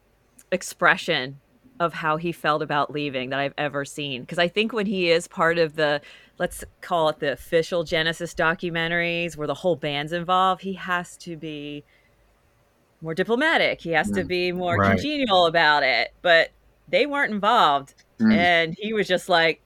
expression 0.52 1.40
of 1.80 1.94
how 1.94 2.18
he 2.18 2.32
felt 2.32 2.62
about 2.62 2.92
leaving 2.92 3.30
that 3.30 3.40
I've 3.40 3.54
ever 3.58 3.84
seen. 3.86 4.22
Because 4.22 4.40
I 4.40 4.48
think 4.48 4.74
when 4.74 4.86
he 4.86 5.10
is 5.10 5.28
part 5.28 5.58
of 5.58 5.76
the, 5.76 6.02
let's 6.38 6.64
call 6.82 7.10
it 7.10 7.20
the 7.20 7.32
official 7.32 7.84
Genesis 7.84 8.34
documentaries 8.34 9.36
where 9.36 9.48
the 9.48 9.54
whole 9.54 9.76
band's 9.76 10.14
involved, 10.14 10.62
he 10.62 10.74
has 10.74 11.18
to 11.18 11.36
be 11.36 11.84
more 13.02 13.14
diplomatic. 13.14 13.82
He 13.82 13.92
has 13.92 14.10
to 14.12 14.24
Mm. 14.24 14.28
be 14.28 14.52
more 14.52 14.78
Right. 14.78 14.90
congenial 14.92 15.46
about 15.48 15.84
it. 15.84 16.14
But 16.22 16.52
they 16.88 17.06
weren't 17.06 17.34
involved. 17.34 17.96
Mm. 18.20 18.34
And 18.34 18.76
he 18.80 18.94
was 18.94 19.08
just 19.08 19.28
like, 19.28 19.62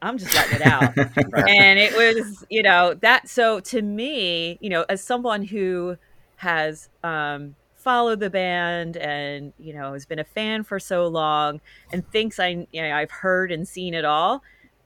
I'm 0.00 0.16
just 0.16 0.34
letting 0.34 0.54
it 0.56 0.62
out. 0.62 0.94
and 1.48 1.78
it 1.78 1.92
was, 1.94 2.44
you 2.48 2.62
know, 2.62 2.94
that. 2.94 3.28
So 3.28 3.60
to 3.60 3.82
me, 3.82 4.58
you 4.60 4.70
know, 4.70 4.84
as 4.88 5.02
someone 5.02 5.42
who 5.42 5.96
has 6.36 6.88
um, 7.02 7.56
followed 7.88 8.20
the 8.20 8.28
band 8.28 8.98
and, 8.98 9.54
you 9.58 9.72
know, 9.72 9.94
has 9.94 10.04
been 10.04 10.18
a 10.18 10.24
fan 10.24 10.62
for 10.62 10.78
so 10.78 11.08
long 11.08 11.58
and 11.90 12.06
thinks 12.12 12.38
I, 12.38 12.66
you 12.70 12.82
know, 12.82 12.94
I've 12.94 13.10
heard 13.10 13.50
and 13.50 13.66
seen 13.66 13.94
it 13.94 14.04
all, 14.04 14.42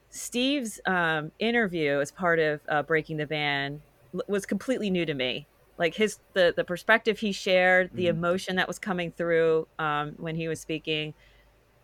Steve's 0.09 0.79
um, 0.85 1.33
interview 1.37 1.99
as 1.99 2.11
part 2.11 2.39
of 2.39 2.61
uh, 2.69 2.81
Breaking 2.81 3.17
the 3.17 3.27
Band 3.27 3.81
was 4.29 4.45
completely 4.45 4.89
new 4.89 5.05
to 5.05 5.13
me. 5.13 5.47
Like 5.77 5.95
his 5.95 6.19
the 6.31 6.53
the 6.55 6.63
perspective 6.63 7.19
he 7.19 7.33
shared, 7.33 7.89
the 7.93 8.07
emotion 8.07 8.55
that 8.55 8.69
was 8.69 8.79
coming 8.79 9.11
through 9.11 9.67
um, 9.79 10.13
when 10.17 10.37
he 10.37 10.47
was 10.47 10.61
speaking, 10.61 11.13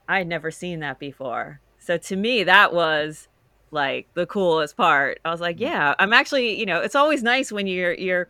I 0.08 0.20
had 0.20 0.28
never 0.28 0.52
seen 0.52 0.80
that 0.80 1.00
before. 1.00 1.60
So 1.80 1.98
to 1.98 2.16
me, 2.16 2.44
that 2.46 2.74
was 2.74 3.28
like 3.72 4.08
the 4.14 4.26
coolest 4.26 4.78
part. 4.78 5.20
I 5.26 5.32
was 5.32 5.42
like, 5.42 5.60
yeah, 5.60 5.96
I'm 6.00 6.14
actually, 6.14 6.58
you 6.58 6.66
know, 6.66 6.80
it's 6.80 6.96
always 6.96 7.24
nice 7.24 7.52
when 7.52 7.68
you're 7.68 7.94
you're 7.94 8.30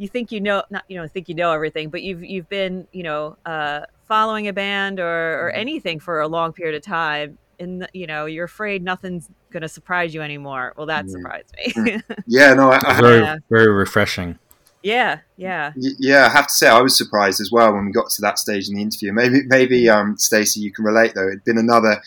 you 0.00 0.08
think 0.08 0.32
you 0.32 0.40
know 0.40 0.62
not 0.70 0.84
you 0.88 0.96
know 1.00 1.06
think 1.06 1.28
you 1.28 1.34
know 1.34 1.52
everything, 1.52 1.90
but 1.90 2.02
you've 2.02 2.24
you've 2.24 2.48
been 2.48 2.86
you 2.90 3.02
know 3.02 3.36
uh, 3.44 3.82
following 4.08 4.48
a 4.48 4.52
band 4.52 4.98
or 4.98 5.46
or 5.46 5.50
anything 5.50 6.00
for 6.00 6.20
a 6.20 6.26
long 6.28 6.52
period 6.52 6.74
of 6.74 6.82
time, 6.82 7.36
and 7.58 7.86
you 7.92 8.06
know 8.06 8.24
you're 8.24 8.46
afraid 8.46 8.82
nothing's 8.82 9.28
going 9.52 9.60
to 9.62 9.68
surprise 9.68 10.14
you 10.14 10.22
anymore. 10.22 10.72
Well, 10.76 10.86
that 10.86 11.08
surprised 11.10 11.54
me. 11.76 12.00
Yeah, 12.26 12.54
no, 12.54 12.70
I, 12.70 12.80
I 12.84 13.00
very 13.00 13.20
Yeah. 13.20 13.36
very 13.50 13.68
refreshing. 13.70 14.38
yeah, 14.82 15.18
yeah. 15.36 15.72
Y- 15.76 15.90
Yeah, 15.98 16.24
I 16.26 16.30
have 16.30 16.46
to 16.46 16.54
say 16.54 16.66
I 16.68 16.80
was 16.80 16.96
surprised 16.96 17.38
as 17.40 17.50
well 17.52 17.74
when 17.74 17.84
we 17.84 17.92
got 17.92 18.08
to 18.10 18.22
that 18.22 18.38
stage 18.38 18.68
in 18.70 18.76
the 18.76 18.80
interview. 18.82 19.12
Maybe, 19.12 19.42
maybe 19.46 19.88
um, 19.90 20.16
Stacey, 20.16 20.60
you 20.60 20.72
can 20.72 20.84
relate 20.86 21.12
though. 21.14 21.28
It'd 21.28 21.44
been 21.44 21.58
another 21.58 22.00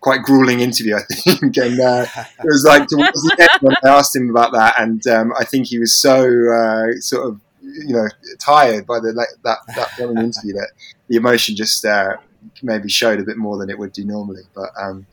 quite 0.00 0.22
grueling 0.22 0.60
interview, 0.60 0.96
I 0.96 1.02
think. 1.02 1.56
and 1.56 1.80
uh, 1.80 2.06
it 2.16 2.44
was 2.44 2.64
like 2.66 2.86
towards 2.88 3.22
the 3.22 3.36
end 3.40 3.60
when 3.62 3.76
I 3.84 3.88
asked 3.96 4.14
him 4.14 4.30
about 4.30 4.52
that, 4.52 4.80
and 4.80 5.06
um, 5.06 5.32
I 5.38 5.44
think 5.44 5.66
he 5.66 5.78
was 5.78 5.94
so 5.94 6.22
uh, 6.52 6.92
sort 7.00 7.26
of 7.28 7.40
you 7.62 7.94
know 7.94 8.06
tired 8.38 8.86
by 8.86 9.00
the 9.00 9.12
like, 9.12 9.28
that 9.44 9.58
that 9.74 9.90
filming 9.92 10.24
interview 10.24 10.54
that 10.54 10.70
the 11.08 11.16
emotion 11.16 11.56
just 11.56 11.84
uh, 11.84 12.16
maybe 12.62 12.88
showed 12.88 13.20
a 13.20 13.24
bit 13.24 13.36
more 13.36 13.58
than 13.58 13.70
it 13.70 13.78
would 13.78 13.92
do 13.92 14.04
normally. 14.04 14.42
But 14.54 14.70
um, 14.80 15.06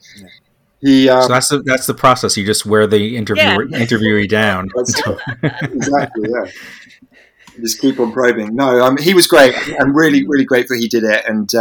he 0.80 1.10
um, 1.10 1.24
so 1.24 1.28
that's 1.30 1.50
the 1.50 1.60
that's 1.62 1.88
the 1.88 1.94
process. 1.94 2.38
You 2.38 2.46
just 2.46 2.66
wear 2.66 2.88
the 2.88 3.16
interviewer 3.18 3.66
Yeah. 3.66 3.80
interviewee 3.86 4.30
down. 4.30 4.70
exactly, 5.62 6.30
yeah. 6.30 6.52
Just 7.62 7.80
keep 7.80 8.00
on 8.00 8.12
probing. 8.12 8.56
No, 8.56 8.82
um, 8.84 8.98
he 8.98 9.14
was 9.14 9.28
great. 9.28 9.54
I'm 9.80 9.96
really, 9.96 10.26
really 10.28 10.44
grateful 10.46 10.76
he 10.76 10.88
did 10.88 11.04
it. 11.04 11.24
And 11.28 11.54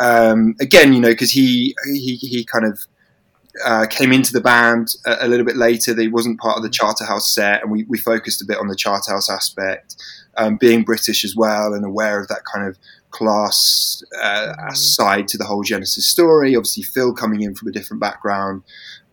um, 0.00 0.54
again, 0.60 0.92
you 0.92 1.00
know, 1.00 1.10
because 1.10 1.30
he, 1.30 1.74
he 1.86 2.16
he 2.16 2.44
kind 2.44 2.64
of 2.64 2.80
uh, 3.64 3.86
came 3.86 4.12
into 4.12 4.32
the 4.32 4.40
band 4.40 4.94
a, 5.06 5.26
a 5.26 5.28
little 5.28 5.46
bit 5.46 5.56
later. 5.56 5.98
He 5.98 6.08
wasn't 6.08 6.40
part 6.40 6.56
of 6.56 6.62
the 6.62 6.70
Charterhouse 6.70 7.34
set, 7.34 7.62
and 7.62 7.70
we, 7.70 7.84
we 7.84 7.98
focused 7.98 8.42
a 8.42 8.44
bit 8.44 8.58
on 8.58 8.68
the 8.68 8.76
Charterhouse 8.76 9.30
aspect, 9.30 9.96
um, 10.36 10.56
being 10.56 10.82
British 10.82 11.24
as 11.24 11.34
well, 11.34 11.72
and 11.72 11.84
aware 11.84 12.20
of 12.20 12.28
that 12.28 12.42
kind 12.44 12.68
of 12.68 12.76
class 13.10 14.02
uh, 14.20 14.72
side 14.74 15.28
to 15.28 15.38
the 15.38 15.44
whole 15.44 15.62
Genesis 15.62 16.06
story. 16.06 16.54
Obviously, 16.54 16.82
Phil 16.82 17.14
coming 17.14 17.42
in 17.42 17.54
from 17.54 17.68
a 17.68 17.72
different 17.72 18.00
background. 18.00 18.62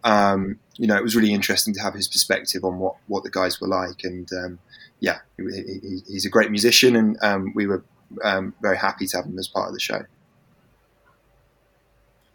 Um, 0.03 0.59
you 0.75 0.87
know, 0.87 0.97
it 0.97 1.03
was 1.03 1.15
really 1.15 1.33
interesting 1.33 1.73
to 1.75 1.81
have 1.81 1.93
his 1.93 2.09
perspective 2.09 2.65
on 2.65 2.79
what, 2.79 2.95
what 3.07 3.23
the 3.23 3.29
guys 3.29 3.61
were 3.61 3.69
like, 3.69 4.03
and 4.03 4.27
um, 4.33 4.59
yeah, 4.99 5.19
he, 5.37 5.43
he, 5.43 5.99
he's 6.07 6.25
a 6.25 6.29
great 6.29 6.51
musician, 6.51 6.95
and 6.95 7.17
um, 7.21 7.53
we 7.55 7.67
were 7.67 7.83
um, 8.23 8.53
very 8.61 8.77
happy 8.77 9.07
to 9.07 9.17
have 9.17 9.25
him 9.25 9.39
as 9.39 9.47
part 9.47 9.67
of 9.67 9.73
the 9.73 9.79
show. 9.79 10.03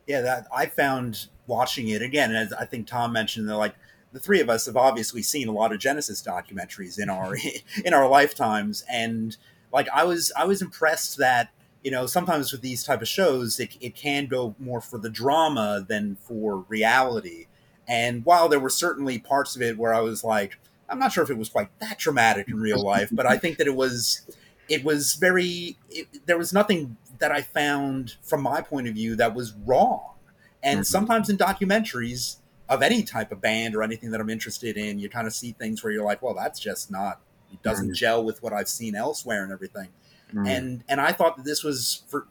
Yeah 0.08 0.20
that 0.20 0.48
i 0.52 0.66
found 0.66 1.28
watching 1.46 1.88
it 1.88 2.02
again 2.02 2.34
as 2.34 2.52
i 2.54 2.64
think 2.64 2.86
tom 2.86 3.12
mentioned 3.12 3.48
that 3.48 3.56
like 3.56 3.76
the 4.12 4.20
three 4.20 4.40
of 4.40 4.48
us 4.48 4.66
have 4.66 4.76
obviously 4.76 5.22
seen 5.22 5.48
a 5.48 5.52
lot 5.52 5.72
of 5.72 5.78
genesis 5.78 6.22
documentaries 6.22 6.98
in 6.98 7.10
our 7.10 7.36
in 7.84 7.94
our 7.94 8.08
lifetimes. 8.08 8.84
And 8.90 9.36
like 9.72 9.88
i 9.92 10.04
was 10.04 10.32
i 10.36 10.44
was 10.44 10.62
impressed 10.62 11.18
that 11.18 11.50
you 11.82 11.90
know 11.90 12.06
sometimes 12.06 12.52
with 12.52 12.62
these 12.62 12.84
type 12.84 13.02
of 13.02 13.08
shows 13.08 13.60
it, 13.60 13.76
it 13.80 13.94
can 13.94 14.26
go 14.26 14.54
more 14.58 14.80
for 14.80 14.98
the 14.98 15.10
drama 15.10 15.84
than 15.86 16.16
for 16.16 16.64
reality. 16.68 17.46
And 17.86 18.24
while 18.24 18.50
there 18.50 18.60
were 18.60 18.68
certainly 18.68 19.18
parts 19.18 19.56
of 19.56 19.62
it 19.62 19.78
where 19.78 19.94
i 19.94 20.00
was 20.00 20.24
like 20.24 20.58
i'm 20.88 20.98
not 20.98 21.12
sure 21.12 21.24
if 21.24 21.30
it 21.30 21.38
was 21.38 21.48
quite 21.48 21.68
that 21.80 21.98
dramatic 21.98 22.48
in 22.48 22.60
real 22.60 22.82
life 22.82 23.10
but 23.12 23.26
i 23.26 23.36
think 23.36 23.58
that 23.58 23.66
it 23.66 23.74
was 23.74 24.26
it 24.68 24.84
was 24.84 25.14
very 25.14 25.76
it, 25.90 26.26
there 26.26 26.36
was 26.36 26.52
nothing 26.52 26.96
that 27.18 27.30
i 27.32 27.40
found 27.42 28.16
from 28.22 28.42
my 28.42 28.60
point 28.60 28.86
of 28.88 28.94
view 28.94 29.16
that 29.16 29.34
was 29.34 29.52
wrong 29.66 30.14
and 30.62 30.80
Mhm. 30.80 30.86
sometimes 30.86 31.28
in 31.28 31.36
documentaries 31.38 32.36
of 32.68 32.82
any 32.82 33.02
type 33.02 33.32
of 33.32 33.40
band 33.40 33.74
or 33.74 33.82
anything 33.82 34.10
that 34.10 34.20
i'm 34.20 34.30
interested 34.30 34.76
in 34.76 34.98
you 34.98 35.08
kind 35.08 35.26
of 35.26 35.32
see 35.34 35.52
things 35.52 35.82
where 35.82 35.92
you're 35.92 36.04
like 36.04 36.20
well 36.22 36.34
that's 36.34 36.58
just 36.60 36.90
not 36.90 37.20
it 37.52 37.62
doesn't 37.62 37.90
Mhm. 37.90 37.94
gel 37.94 38.24
with 38.24 38.42
what 38.42 38.52
i've 38.52 38.68
seen 38.68 38.94
elsewhere 38.94 39.42
and 39.42 39.52
everything 39.52 39.88
Mm. 40.34 40.46
and 40.48 40.84
and 40.88 41.00
i 41.00 41.10
thought 41.12 41.36
that 41.36 41.44
this 41.44 41.62
was 41.64 42.02
for 42.08 42.26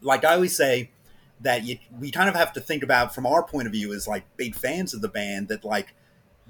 like 0.00 0.24
i 0.24 0.34
always 0.34 0.56
say 0.56 0.90
that 1.40 1.64
you, 1.64 1.78
we 2.00 2.10
kind 2.10 2.28
of 2.28 2.34
have 2.34 2.52
to 2.54 2.60
think 2.60 2.82
about 2.82 3.14
from 3.14 3.26
our 3.26 3.42
point 3.42 3.66
of 3.66 3.72
view 3.72 3.92
as 3.92 4.08
like 4.08 4.24
big 4.36 4.54
fans 4.54 4.94
of 4.94 5.02
the 5.02 5.08
band 5.08 5.48
that 5.48 5.64
like 5.64 5.94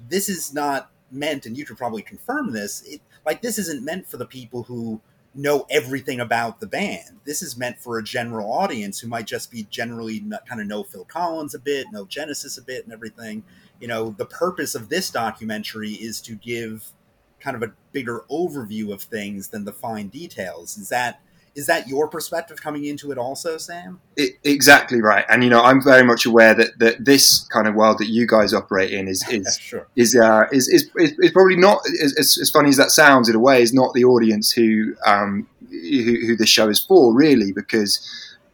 this 0.09 0.29
is 0.29 0.53
not 0.53 0.89
meant 1.11 1.45
and 1.45 1.57
you 1.57 1.65
could 1.65 1.77
probably 1.77 2.01
confirm 2.01 2.51
this 2.53 2.81
it, 2.83 3.01
like 3.25 3.41
this 3.41 3.57
isn't 3.59 3.83
meant 3.83 4.07
for 4.07 4.17
the 4.17 4.25
people 4.25 4.63
who 4.63 5.01
know 5.37 5.65
everything 5.69 6.19
about 6.19 6.59
the 6.59 6.67
band. 6.67 7.19
This 7.25 7.41
is 7.41 7.57
meant 7.57 7.79
for 7.79 7.97
a 7.97 8.03
general 8.03 8.51
audience 8.51 8.99
who 8.99 9.07
might 9.07 9.27
just 9.27 9.51
be 9.51 9.67
generally 9.69 10.23
kind 10.47 10.59
of 10.59 10.67
know 10.67 10.83
phil 10.83 11.05
collins 11.05 11.53
a 11.53 11.59
bit 11.59 11.87
know 11.91 12.05
genesis 12.05 12.57
a 12.57 12.61
bit 12.61 12.83
and 12.83 12.93
everything. 12.93 13.43
You 13.79 13.87
know 13.87 14.15
the 14.17 14.25
purpose 14.25 14.75
of 14.75 14.89
this 14.89 15.09
documentary 15.11 15.91
is 15.91 16.19
to 16.21 16.35
give 16.35 16.91
kind 17.39 17.55
of 17.55 17.63
a 17.63 17.73
bigger 17.91 18.25
overview 18.31 18.91
of 18.91 19.03
things 19.03 19.49
than 19.49 19.63
the 19.63 19.73
fine 19.73 20.07
details. 20.07 20.77
Is 20.77 20.89
that 20.89 21.21
is 21.57 21.65
that 21.65 21.87
your 21.87 22.07
perspective 22.07 22.61
coming 22.61 22.85
into 22.85 23.11
it 23.11 23.17
also 23.17 23.57
sam 23.57 23.99
I- 24.17 24.35
exactly 24.43 25.01
right. 25.01 25.25
And 25.29 25.43
you 25.43 25.49
know, 25.49 25.61
I'm 25.61 25.81
very 25.83 26.03
much 26.03 26.25
aware 26.25 26.53
that, 26.53 26.79
that 26.79 27.03
this 27.03 27.47
kind 27.51 27.67
of 27.67 27.75
world 27.75 27.97
that 27.99 28.07
you 28.07 28.25
guys 28.27 28.53
operate 28.53 28.91
in 28.91 29.07
is 29.07 29.27
is 29.29 29.57
sure. 29.61 29.87
is, 29.95 30.15
uh, 30.15 30.43
is, 30.51 30.67
is 30.67 30.89
is 30.97 31.13
is 31.19 31.31
probably 31.31 31.57
not 31.57 31.79
as, 32.03 32.15
as 32.17 32.37
as 32.41 32.49
funny 32.49 32.69
as 32.69 32.77
that 32.77 32.91
sounds. 32.91 33.27
In 33.29 33.35
a 33.35 33.39
way, 33.39 33.61
is 33.61 33.73
not 33.73 33.93
the 33.93 34.05
audience 34.05 34.51
who 34.51 34.95
um, 35.05 35.47
who, 35.69 36.17
who 36.25 36.35
this 36.35 36.49
show 36.49 36.69
is 36.69 36.79
for, 36.79 37.13
really, 37.13 37.51
because 37.51 37.99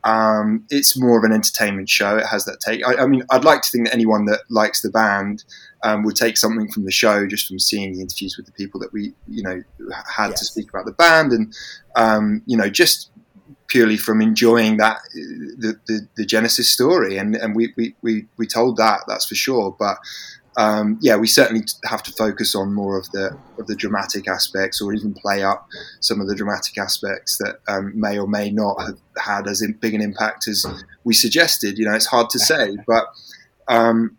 um, 0.03 0.65
it's 0.69 0.99
more 0.99 1.17
of 1.17 1.23
an 1.23 1.31
entertainment 1.31 1.89
show. 1.89 2.17
It 2.17 2.25
has 2.25 2.45
that 2.45 2.59
take. 2.59 2.85
I, 2.85 3.03
I 3.03 3.05
mean, 3.05 3.23
I'd 3.31 3.45
like 3.45 3.61
to 3.61 3.69
think 3.69 3.85
that 3.87 3.93
anyone 3.93 4.25
that 4.25 4.41
likes 4.49 4.81
the 4.81 4.89
band 4.89 5.43
um, 5.83 6.03
would 6.03 6.15
take 6.15 6.37
something 6.37 6.71
from 6.71 6.85
the 6.85 6.91
show 6.91 7.27
just 7.27 7.47
from 7.47 7.59
seeing 7.59 7.93
the 7.93 8.01
interviews 8.01 8.37
with 8.37 8.45
the 8.45 8.51
people 8.53 8.79
that 8.79 8.91
we, 8.93 9.13
you 9.27 9.43
know, 9.43 9.61
had 10.09 10.35
to 10.35 10.45
speak 10.45 10.69
about 10.69 10.85
the 10.85 10.93
band, 10.93 11.31
and 11.31 11.55
um, 11.95 12.41
you 12.45 12.57
know, 12.57 12.69
just 12.69 13.11
purely 13.67 13.97
from 13.97 14.21
enjoying 14.21 14.77
that 14.77 14.99
the, 15.13 15.79
the, 15.87 16.07
the 16.15 16.25
Genesis 16.25 16.69
story, 16.69 17.17
and 17.17 17.35
and 17.35 17.55
we, 17.55 17.73
we, 17.75 17.95
we, 18.01 18.25
we 18.37 18.47
told 18.47 18.77
that 18.77 19.01
that's 19.07 19.25
for 19.25 19.35
sure. 19.35 19.75
But 19.77 19.97
um, 20.55 20.99
yeah, 21.01 21.17
we 21.17 21.27
certainly 21.27 21.65
have 21.85 22.03
to 22.03 22.11
focus 22.11 22.55
on 22.55 22.73
more 22.73 22.97
of 22.97 23.09
the 23.11 23.37
of 23.59 23.67
the 23.67 23.75
dramatic 23.75 24.27
aspects, 24.27 24.81
or 24.81 24.93
even 24.93 25.13
play 25.13 25.43
up 25.43 25.67
some 25.99 26.21
of 26.21 26.27
the 26.27 26.35
dramatic 26.35 26.77
aspects 26.77 27.37
that 27.39 27.59
um, 27.67 27.91
may 27.99 28.17
or 28.17 28.27
may 28.27 28.51
not 28.51 28.81
have 28.81 28.99
had 29.17 29.47
as 29.47 29.65
big 29.81 29.93
an 29.93 30.01
impact 30.01 30.47
as 30.47 30.65
we 31.03 31.13
suggested. 31.13 31.77
You 31.77 31.85
know, 31.85 31.95
it's 31.95 32.05
hard 32.07 32.29
to 32.29 32.39
say, 32.39 32.77
but. 32.87 33.07
Um, 33.69 34.17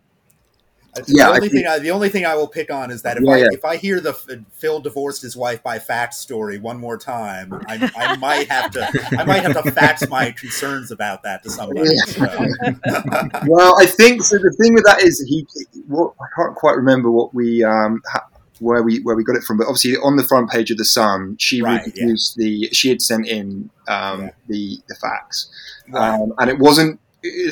yeah, 1.07 1.26
I 1.26 1.28
only 1.37 1.40
think- 1.48 1.52
thing 1.52 1.66
I, 1.66 1.78
the 1.78 1.90
only 1.90 2.09
thing 2.09 2.24
I 2.26 2.35
will 2.35 2.46
pick 2.48 2.70
on 2.70 2.90
is 2.90 3.02
that 3.02 3.16
if 3.16 3.22
Yeah, 3.24 3.33
I 3.33 3.37
yeah. 3.38 3.46
if 3.52 3.64
I 3.64 3.76
hear 3.76 4.00
the 4.00 4.12
Phil 4.52 4.80
divorced 4.80 5.22
his 5.22 5.37
wife 5.37 5.62
by 5.62 5.78
fax 5.78 6.16
story 6.18 6.59
one 6.59 6.78
more 6.78 6.96
time, 6.98 7.52
I, 7.68 7.90
I 7.96 8.16
might 8.16 8.48
have 8.50 8.70
to 8.72 9.07
I 9.18 9.24
might 9.24 9.42
have 9.42 9.62
to 9.62 9.70
fax 9.70 10.09
my 10.09 10.30
concerns 10.33 10.90
about 10.90 11.22
that 11.24 11.42
to 11.44 11.50
somebody. 11.50 11.87
So. 11.96 12.20
well, 13.46 13.74
I 13.80 13.87
think 13.87 14.22
so. 14.22 14.37
The 14.38 14.54
thing 14.61 14.74
with 14.74 14.85
that 14.85 15.02
is 15.02 15.20
he. 15.28 15.46
I 15.92 16.26
can't 16.37 16.54
quite 16.54 16.76
remember 16.76 17.11
what 17.11 17.35
we 17.35 17.62
um, 17.64 18.00
ha, 18.11 18.26
where 18.61 18.83
we 18.83 19.00
where 19.00 19.16
we 19.16 19.24
got 19.24 19.37
it 19.37 19.42
from, 19.42 19.59
but 19.59 19.64
obviously 19.64 19.96
on 19.96 20.16
the 20.16 20.24
front 20.24 20.50
page 20.50 20.70
of 20.70 20.78
the 20.78 20.85
Sun, 20.85 21.37
she 21.38 21.61
Right, 21.62 21.85
reproduced 21.85 22.37
the. 22.37 22.68
She 22.72 22.88
had 22.88 23.02
sent 23.02 23.26
in 23.26 23.70
um, 23.88 24.30
the 24.48 24.78
the 24.88 24.94
facts, 25.00 25.48
Right. 25.88 26.14
um, 26.14 26.33
and 26.38 26.48
it 26.50 26.59
wasn't 26.59 27.00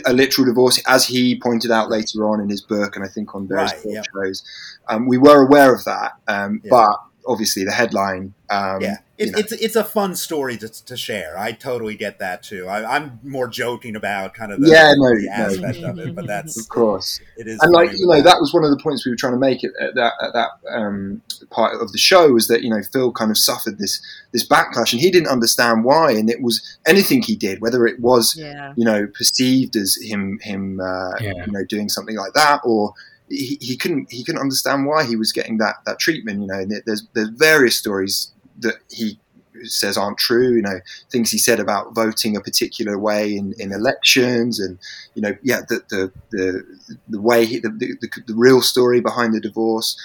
a 0.04 0.12
literal 0.12 0.46
divorce, 0.46 0.80
as 0.86 1.06
he 1.06 1.38
pointed 1.40 1.70
out 1.70 1.90
later 1.90 2.28
on 2.28 2.40
in 2.40 2.48
his 2.48 2.60
book, 2.60 2.96
and 2.96 3.04
I 3.04 3.08
think 3.08 3.34
on 3.34 3.48
various 3.48 3.72
Right, 3.72 3.82
yeah. 3.86 4.02
shows. 4.14 4.42
Um, 4.88 5.06
we 5.06 5.18
were 5.18 5.42
aware 5.46 5.74
of 5.74 5.84
that, 5.84 6.12
um, 6.28 6.60
Yeah. 6.64 6.70
but 6.70 6.96
obviously 7.26 7.64
the 7.64 7.72
headline. 7.72 8.34
Um, 8.50 8.80
yeah, 8.82 8.96
it, 9.22 9.32
know, 9.32 9.38
it's 9.38 9.52
it's 9.52 9.76
a 9.76 9.84
fun 9.84 10.14
story 10.14 10.56
to, 10.58 10.68
to 10.84 10.96
share. 10.96 11.38
I 11.38 11.52
totally 11.52 11.94
get 11.94 12.18
that 12.18 12.42
too. 12.42 12.66
I, 12.68 12.96
I'm 12.96 13.20
more 13.22 13.48
joking 13.48 13.96
about 13.96 14.34
kind 14.34 14.52
of 14.52 14.60
the, 14.60 14.68
Yeah, 14.68 14.92
no, 14.96 15.08
the 15.14 15.26
no. 15.26 15.32
aspect 15.32 15.78
of 15.84 15.98
it, 15.98 16.14
but 16.14 16.26
that's 16.26 16.58
of 16.60 16.68
course. 16.68 17.20
it 17.36 17.46
is. 17.46 17.58
and 17.60 17.72
like 17.72 17.92
you 17.92 18.06
know 18.06 18.20
that 18.22 18.38
was 18.40 18.52
one 18.52 18.64
of 18.64 18.70
the 18.70 18.82
points 18.82 19.04
we 19.06 19.10
were 19.12 19.16
trying 19.16 19.34
to 19.34 19.38
make 19.38 19.62
at, 19.64 19.70
at 19.80 19.94
that 19.94 20.12
at 20.22 20.32
that 20.32 20.50
um, 20.72 21.22
part 21.50 21.80
of 21.80 21.92
the 21.92 21.98
show 21.98 22.32
was 22.32 22.48
that 22.48 22.62
you 22.62 22.70
know 22.70 22.82
Phil 22.92 23.12
kind 23.12 23.30
of 23.30 23.38
suffered 23.38 23.78
this 23.78 24.00
this 24.32 24.46
backlash 24.46 24.92
and 24.92 25.00
he 25.00 25.10
didn't 25.10 25.28
understand 25.28 25.84
why 25.84 26.12
and 26.12 26.28
it 26.30 26.40
was 26.42 26.78
anything 26.86 27.22
he 27.22 27.36
did 27.36 27.60
whether 27.60 27.86
it 27.86 28.00
was 28.00 28.34
Yeah. 28.36 28.72
you 28.76 28.84
know 28.84 29.06
perceived 29.06 29.76
as 29.76 29.96
him 30.02 30.38
him 30.42 30.80
uh, 30.80 31.12
Yeah. 31.20 31.32
you 31.46 31.52
know 31.52 31.64
doing 31.68 31.88
something 31.88 32.16
like 32.16 32.32
that 32.34 32.60
or 32.64 32.94
he, 33.28 33.56
he 33.60 33.76
couldn't 33.76 34.10
he 34.12 34.24
couldn't 34.24 34.40
understand 34.40 34.86
why 34.86 35.04
he 35.04 35.16
was 35.16 35.32
getting 35.32 35.56
that 35.58 35.76
that 35.86 35.98
treatment 35.98 36.40
you 36.40 36.46
know 36.46 36.58
and 36.60 36.72
there's 36.86 37.06
there's 37.14 37.28
various 37.30 37.76
stories 37.78 38.30
that 38.60 38.76
he 38.90 39.18
says 39.64 39.96
aren't 39.96 40.18
true 40.18 40.56
you 40.56 40.62
know 40.62 40.80
things 41.10 41.30
he 41.30 41.38
said 41.38 41.60
about 41.60 41.94
voting 41.94 42.36
a 42.36 42.40
particular 42.40 42.98
way 42.98 43.34
in, 43.36 43.54
in 43.58 43.70
elections 43.70 44.58
and 44.58 44.78
you 45.14 45.22
know 45.22 45.36
yeah 45.42 45.60
the 45.68 45.80
the 45.90 46.12
the, 46.30 46.64
the 47.08 47.20
way 47.20 47.44
he, 47.46 47.58
the, 47.58 47.68
the, 47.68 48.08
the 48.26 48.34
real 48.34 48.60
story 48.62 49.00
behind 49.00 49.34
the 49.34 49.40
divorce 49.40 49.96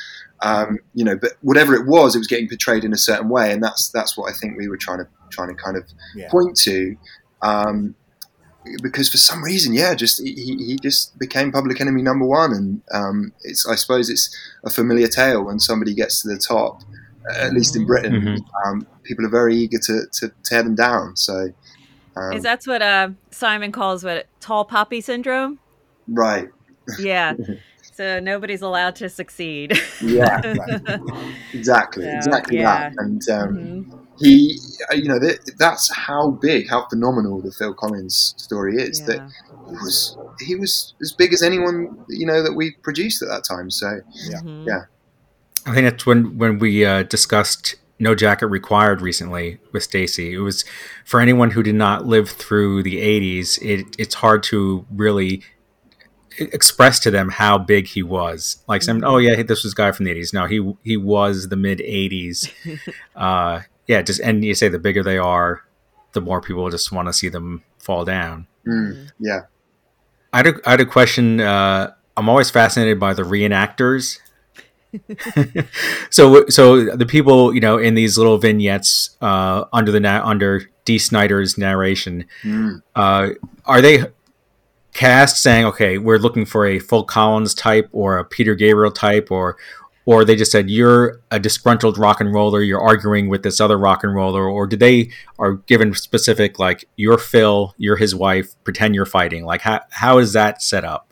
um, 0.43 0.77
you 0.93 1.03
know 1.03 1.15
but 1.15 1.31
whatever 1.41 1.73
it 1.73 1.87
was 1.87 2.13
it 2.13 2.19
was 2.19 2.27
getting 2.27 2.47
portrayed 2.47 2.83
in 2.83 2.93
a 2.93 2.97
certain 2.97 3.29
way 3.29 3.51
and 3.51 3.63
that's 3.63 3.89
that's 3.89 4.15
what 4.17 4.29
I 4.29 4.33
think 4.37 4.57
we 4.57 4.67
were 4.67 4.77
trying 4.77 4.99
to 4.99 5.07
trying 5.31 5.49
to 5.49 5.55
kind 5.55 5.77
of 5.77 5.85
Yeah. 6.13 6.29
point 6.29 6.55
to 6.57 6.95
um, 7.41 7.95
because 8.83 9.09
for 9.09 9.17
some 9.17 9.43
reason 9.43 9.73
yeah 9.73 9.95
just 9.95 10.21
he, 10.21 10.33
he 10.33 10.77
just 10.81 11.17
became 11.17 11.51
public 11.51 11.79
enemy 11.79 12.01
number 12.01 12.25
one 12.25 12.51
and 12.53 12.81
um, 12.93 13.31
it's 13.43 13.65
I 13.65 13.75
suppose 13.75 14.09
it's 14.09 14.29
a 14.65 14.69
familiar 14.69 15.07
tale 15.07 15.43
when 15.45 15.59
somebody 15.59 15.93
gets 15.93 16.21
to 16.21 16.27
the 16.27 16.37
top 16.37 16.81
at 17.35 17.53
least 17.53 17.75
in 17.75 17.85
Britain 17.85 18.13
Mhm. 18.13 18.37
um, 18.65 18.87
people 19.03 19.25
are 19.25 19.29
very 19.29 19.55
eager 19.55 19.77
to, 19.83 20.01
to 20.13 20.31
tear 20.45 20.63
them 20.63 20.75
down 20.75 21.15
so 21.15 21.49
um, 22.15 22.33
Is 22.33 22.43
that's 22.43 22.65
what 22.67 22.81
uh, 22.81 23.09
Simon 23.31 23.71
calls 23.71 24.03
what 24.03 24.27
tall 24.41 24.65
poppy 24.65 25.01
syndrome? 25.01 25.59
right 26.07 26.47
Yeah. 26.99 27.33
so 27.93 28.19
nobody's 28.19 28.61
allowed 28.61 28.95
to 28.97 29.09
succeed. 29.09 29.79
Yeah, 30.01 30.39
exactly, 31.53 32.03
So, 32.03 32.09
exactly 32.17 32.57
yeah. 32.57 32.89
that. 32.91 32.93
And 32.97 33.21
um, 33.29 33.49
Mhm. 33.57 33.85
he, 34.19 34.57
uh, 34.91 34.95
you 34.95 35.07
know, 35.07 35.19
that, 35.19 35.39
that's 35.57 35.91
how 35.93 36.31
big, 36.31 36.69
how 36.69 36.87
phenomenal 36.89 37.41
the 37.41 37.51
Phil 37.57 37.73
Collins 37.73 38.33
story 38.37 38.75
is. 38.77 39.01
That 39.05 39.17
it 39.17 39.79
was 39.83 40.17
he 40.45 40.55
was 40.55 40.93
as 41.01 41.13
big 41.17 41.33
as 41.33 41.41
anyone 41.41 41.97
you 42.09 42.25
know 42.25 42.43
that 42.43 42.53
we 42.53 42.75
produced 42.83 43.21
at 43.21 43.27
that 43.29 43.43
time. 43.43 43.69
So 43.71 43.99
yeah, 44.29 44.37
Mm-hmm. 44.39 44.67
yeah. 44.67 44.81
I 45.67 45.73
think 45.73 45.89
that's 45.89 46.05
when 46.05 46.37
when 46.37 46.59
we 46.59 46.85
uh, 46.85 47.03
discussed 47.03 47.75
No 47.99 48.15
Jacket 48.15 48.47
Required 48.47 49.01
recently 49.01 49.59
with 49.73 49.83
Stacy. 49.83 50.33
It 50.33 50.39
was 50.39 50.63
for 51.05 51.19
anyone 51.19 51.51
who 51.51 51.61
did 51.61 51.75
not 51.75 52.05
live 52.05 52.29
through 52.29 52.83
the 52.83 52.95
'80s. 52.97 53.61
It, 53.61 53.95
it's 53.99 54.15
hard 54.15 54.43
to 54.43 54.85
really 54.89 55.43
express 56.39 56.99
to 57.01 57.11
them 57.11 57.29
how 57.29 57.57
big 57.57 57.87
he 57.87 58.03
was. 58.03 58.63
Like, 58.67 58.83
some, 58.83 59.03
oh 59.03 59.17
yeah, 59.17 59.41
this 59.43 59.63
was 59.63 59.73
a 59.73 59.75
guy 59.75 59.91
from 59.91 60.05
the 60.05 60.13
'80s. 60.13 60.33
No, 60.33 60.45
he 60.45 60.73
he 60.83 60.95
was 60.95 61.49
the 61.49 61.57
mid 61.57 61.79
'80s. 61.79 62.49
uh, 63.15 63.61
yeah, 63.87 64.01
just 64.01 64.21
and 64.21 64.43
you 64.45 64.55
say 64.55 64.69
the 64.69 64.79
bigger 64.79 65.03
they 65.03 65.17
are, 65.17 65.63
the 66.13 66.21
more 66.21 66.41
people 66.41 66.69
just 66.69 66.91
want 66.91 67.07
to 67.07 67.13
see 67.13 67.29
them 67.29 67.63
fall 67.77 68.05
down. 68.05 68.47
Mm, 68.65 69.11
yeah. 69.19 69.41
I 70.33 70.37
had 70.37 70.47
a, 70.47 70.53
I 70.65 70.71
had 70.71 70.81
a 70.81 70.85
question. 70.85 71.41
Uh, 71.41 71.93
I'm 72.15 72.29
always 72.29 72.49
fascinated 72.49 72.99
by 72.99 73.13
the 73.13 73.23
reenactors. 73.23 74.19
so, 76.09 76.45
so 76.47 76.95
the 76.95 77.05
people, 77.05 77.53
you 77.53 77.59
know, 77.61 77.77
in 77.77 77.95
these 77.95 78.17
little 78.17 78.37
vignettes 78.37 79.15
uh, 79.21 79.65
under 79.73 79.91
the 79.91 79.99
na- 79.99 80.25
under 80.25 80.69
Dee 80.85 80.97
Snider's 80.99 81.57
narration, 81.57 82.25
Mm. 82.43 82.81
uh, 82.95 83.29
are 83.65 83.81
they 83.81 84.05
cast 84.93 85.41
saying, 85.41 85.65
"Okay, 85.65 85.97
we're 85.97 86.17
looking 86.17 86.45
for 86.45 86.65
a 86.65 86.79
Phil 86.79 87.03
Collins 87.03 87.53
type 87.53 87.89
or 87.91 88.17
a 88.17 88.25
Peter 88.25 88.55
Gabriel 88.55 88.91
type," 88.91 89.29
or 89.31 89.57
or 90.05 90.23
they 90.23 90.37
just 90.37 90.51
said 90.53 90.69
you're 90.69 91.19
a 91.31 91.39
disgruntled 91.39 91.97
rock 91.97 92.21
and 92.21 92.33
roller, 92.33 92.61
you're 92.61 92.79
arguing 92.81 93.27
with 93.27 93.43
this 93.43 93.59
other 93.59 93.77
rock 93.77 94.05
and 94.05 94.15
roller, 94.15 94.47
or 94.47 94.65
did 94.65 94.79
they 94.79 95.09
are 95.37 95.55
given 95.67 95.93
specific 95.93 96.57
like 96.59 96.87
you're 96.95 97.17
Phil, 97.17 97.75
you're 97.77 97.97
his 97.97 98.15
wife, 98.15 98.55
pretend 98.63 98.95
you're 98.95 99.05
fighting? 99.05 99.43
Like 99.45 99.61
how 99.61 99.81
how 99.89 100.17
is 100.19 100.31
that 100.33 100.61
set 100.61 100.85
up? 100.85 101.06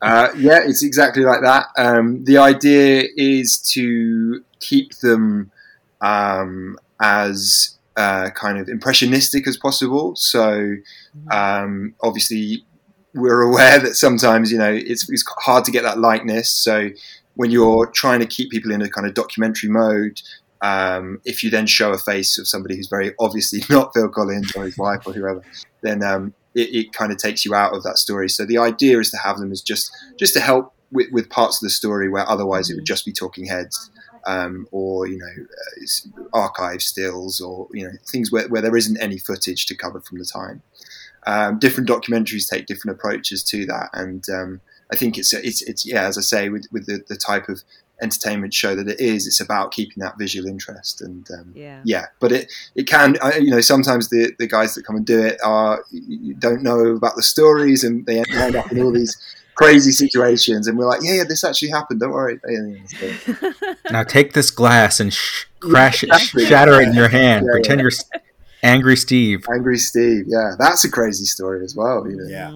Uh, 0.00 0.28
yeah, 0.36 0.60
it's 0.64 0.82
exactly 0.82 1.24
like 1.24 1.42
that. 1.42 1.66
Um, 1.76 2.24
the 2.24 2.38
idea 2.38 3.04
is 3.16 3.58
to 3.72 4.42
keep 4.60 4.98
them 4.98 5.50
um, 6.00 6.78
as 7.00 7.78
uh, 7.96 8.30
kind 8.30 8.58
of 8.58 8.68
impressionistic 8.68 9.46
as 9.46 9.56
possible. 9.56 10.16
So, 10.16 10.76
um, 11.30 11.94
obviously, 12.02 12.64
we're 13.14 13.42
aware 13.42 13.78
that 13.78 13.94
sometimes 13.94 14.50
you 14.50 14.58
know 14.58 14.72
it's, 14.72 15.08
it's 15.10 15.24
hard 15.38 15.64
to 15.66 15.70
get 15.70 15.82
that 15.82 15.98
likeness. 15.98 16.50
So, 16.50 16.90
when 17.34 17.50
you're 17.50 17.86
trying 17.86 18.20
to 18.20 18.26
keep 18.26 18.50
people 18.50 18.70
in 18.70 18.82
a 18.82 18.88
kind 18.88 19.06
of 19.06 19.14
documentary 19.14 19.70
mode, 19.70 20.20
um, 20.62 21.20
if 21.24 21.44
you 21.44 21.50
then 21.50 21.66
show 21.66 21.92
a 21.92 21.98
face 21.98 22.38
of 22.38 22.48
somebody 22.48 22.76
who's 22.76 22.88
very 22.88 23.12
obviously 23.20 23.60
not 23.70 23.92
Phil 23.94 24.08
Collins 24.08 24.52
or 24.56 24.64
his 24.64 24.78
wife 24.78 25.06
or 25.06 25.12
whoever, 25.12 25.42
then 25.82 26.02
um, 26.02 26.34
it, 26.54 26.74
it 26.74 26.92
kind 26.92 27.12
of 27.12 27.18
takes 27.18 27.44
you 27.44 27.54
out 27.54 27.74
of 27.74 27.82
that 27.82 27.98
story. 27.98 28.28
So 28.28 28.44
the 28.44 28.58
idea 28.58 28.98
is 28.98 29.10
to 29.10 29.18
have 29.18 29.38
them 29.38 29.52
as 29.52 29.60
just 29.60 29.90
just 30.18 30.34
to 30.34 30.40
help 30.40 30.74
with, 30.90 31.08
with 31.12 31.30
parts 31.30 31.62
of 31.62 31.66
the 31.66 31.70
story 31.70 32.08
where 32.08 32.28
otherwise 32.28 32.70
it 32.70 32.74
would 32.74 32.86
just 32.86 33.04
be 33.04 33.12
talking 33.12 33.46
heads. 33.46 33.90
Um, 34.26 34.66
or 34.70 35.06
you 35.06 35.18
know, 35.18 35.44
uh, 35.44 36.26
archive 36.32 36.80
stills, 36.80 37.42
or 37.42 37.68
you 37.72 37.84
know, 37.86 37.92
things 38.10 38.32
where, 38.32 38.48
where 38.48 38.62
there 38.62 38.74
isn't 38.74 38.96
any 38.96 39.18
footage 39.18 39.66
to 39.66 39.76
cover 39.76 40.00
from 40.00 40.18
the 40.18 40.24
time. 40.24 40.62
Um, 41.26 41.58
different 41.58 41.90
documentaries 41.90 42.48
take 42.48 42.64
different 42.64 42.96
approaches 42.96 43.42
to 43.44 43.66
that, 43.66 43.90
and 43.92 44.26
um, 44.30 44.62
I 44.90 44.96
think 44.96 45.18
it's 45.18 45.32
it's 45.34 45.60
it's 45.62 45.84
yeah, 45.84 46.06
as 46.06 46.16
I 46.16 46.22
say, 46.22 46.48
with 46.48 46.66
with 46.72 46.86
the, 46.86 47.04
the 47.06 47.16
type 47.16 47.50
of 47.50 47.62
entertainment 48.04 48.52
show 48.54 48.76
that 48.76 48.86
it 48.88 49.00
is, 49.00 49.26
it's 49.26 49.40
about 49.40 49.72
keeping 49.72 50.00
that 50.04 50.14
visual 50.18 50.46
interest 50.46 51.00
and 51.00 51.26
um, 51.32 51.52
Yeah. 51.54 51.80
yeah. 51.84 52.06
But 52.20 52.30
it 52.32 52.52
it 52.76 52.84
can 52.86 53.16
I, 53.22 53.38
you 53.38 53.50
know 53.50 53.60
sometimes 53.60 54.10
the 54.10 54.32
the 54.38 54.46
guys 54.46 54.74
that 54.74 54.84
come 54.86 54.96
and 54.96 55.06
do 55.06 55.20
it 55.20 55.36
are 55.44 55.84
you 55.90 56.34
don't 56.34 56.62
know 56.62 56.80
about 57.00 57.16
the 57.16 57.22
stories 57.22 57.82
and 57.84 58.04
they 58.06 58.18
end 58.20 58.54
up 58.56 58.70
in 58.70 58.80
all 58.82 58.92
these 58.92 59.16
crazy 59.56 59.92
situations 59.92 60.66
and 60.66 60.76
we're 60.76 60.88
like 60.94 61.00
yeah 61.02 61.14
yeah 61.18 61.24
this 61.28 61.44
actually 61.44 61.70
happened 61.70 62.00
don't 62.00 62.10
worry 62.10 62.38
Yeah, 62.48 62.66
yeah, 62.66 63.16
so- 63.20 63.74
Now 63.90 64.02
take 64.02 64.32
this 64.32 64.50
glass 64.50 64.98
and 65.00 65.12
sh- 65.12 65.44
crash 65.60 66.02
it, 66.02 66.08
Exactly. 66.12 66.46
shatter 66.46 66.80
it 66.80 66.88
in 66.88 66.94
your 66.94 67.08
hand. 67.08 67.46
Yeah, 67.46 67.52
Pretend 67.52 67.78
yeah. 67.80 67.82
you're 67.84 68.20
angry 68.64 68.96
Steve. 68.96 69.44
Angry 69.54 69.78
Steve, 69.78 70.24
yeah, 70.26 70.52
that's 70.58 70.82
a 70.84 70.90
crazy 70.90 71.24
story 71.24 71.62
as 71.64 71.74
well. 71.76 71.98
You 72.10 72.16
know? 72.16 72.26
Yeah. 72.38 72.50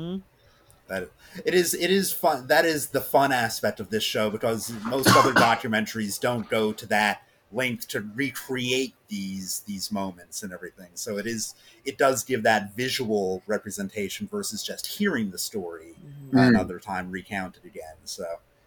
That 0.89 1.09
it 1.45 1.55
is 1.55 1.75
it 1.75 1.91
is 1.91 2.13
fun. 2.13 2.47
That 2.49 2.65
is 2.65 2.89
the 2.89 3.01
fun 3.01 3.33
aspect 3.33 3.81
of 3.81 3.91
this 3.91 4.03
show 4.05 4.31
because 4.31 4.73
most 4.85 5.09
other 5.15 5.33
documentaries 5.49 6.19
don't 6.21 6.49
go 6.49 6.73
to 6.73 6.87
that 6.87 7.23
length 7.51 7.89
to 7.89 8.01
recreate 8.15 8.95
these 9.09 9.61
these 9.67 9.91
moments 9.91 10.43
and 10.43 10.53
everything. 10.53 10.91
So 10.95 11.19
it 11.19 11.27
is 11.27 11.55
it 11.85 11.97
does 11.99 12.25
give 12.25 12.43
that 12.43 12.75
visual 12.77 13.43
representation 13.47 14.29
versus 14.29 14.63
just 14.63 14.87
hearing 14.87 15.31
the 15.31 15.39
story 15.39 15.95
Mm. 16.33 16.49
another 16.49 16.79
time 16.79 17.11
recounted 17.11 17.65
again. 17.65 17.95
So 18.05 18.25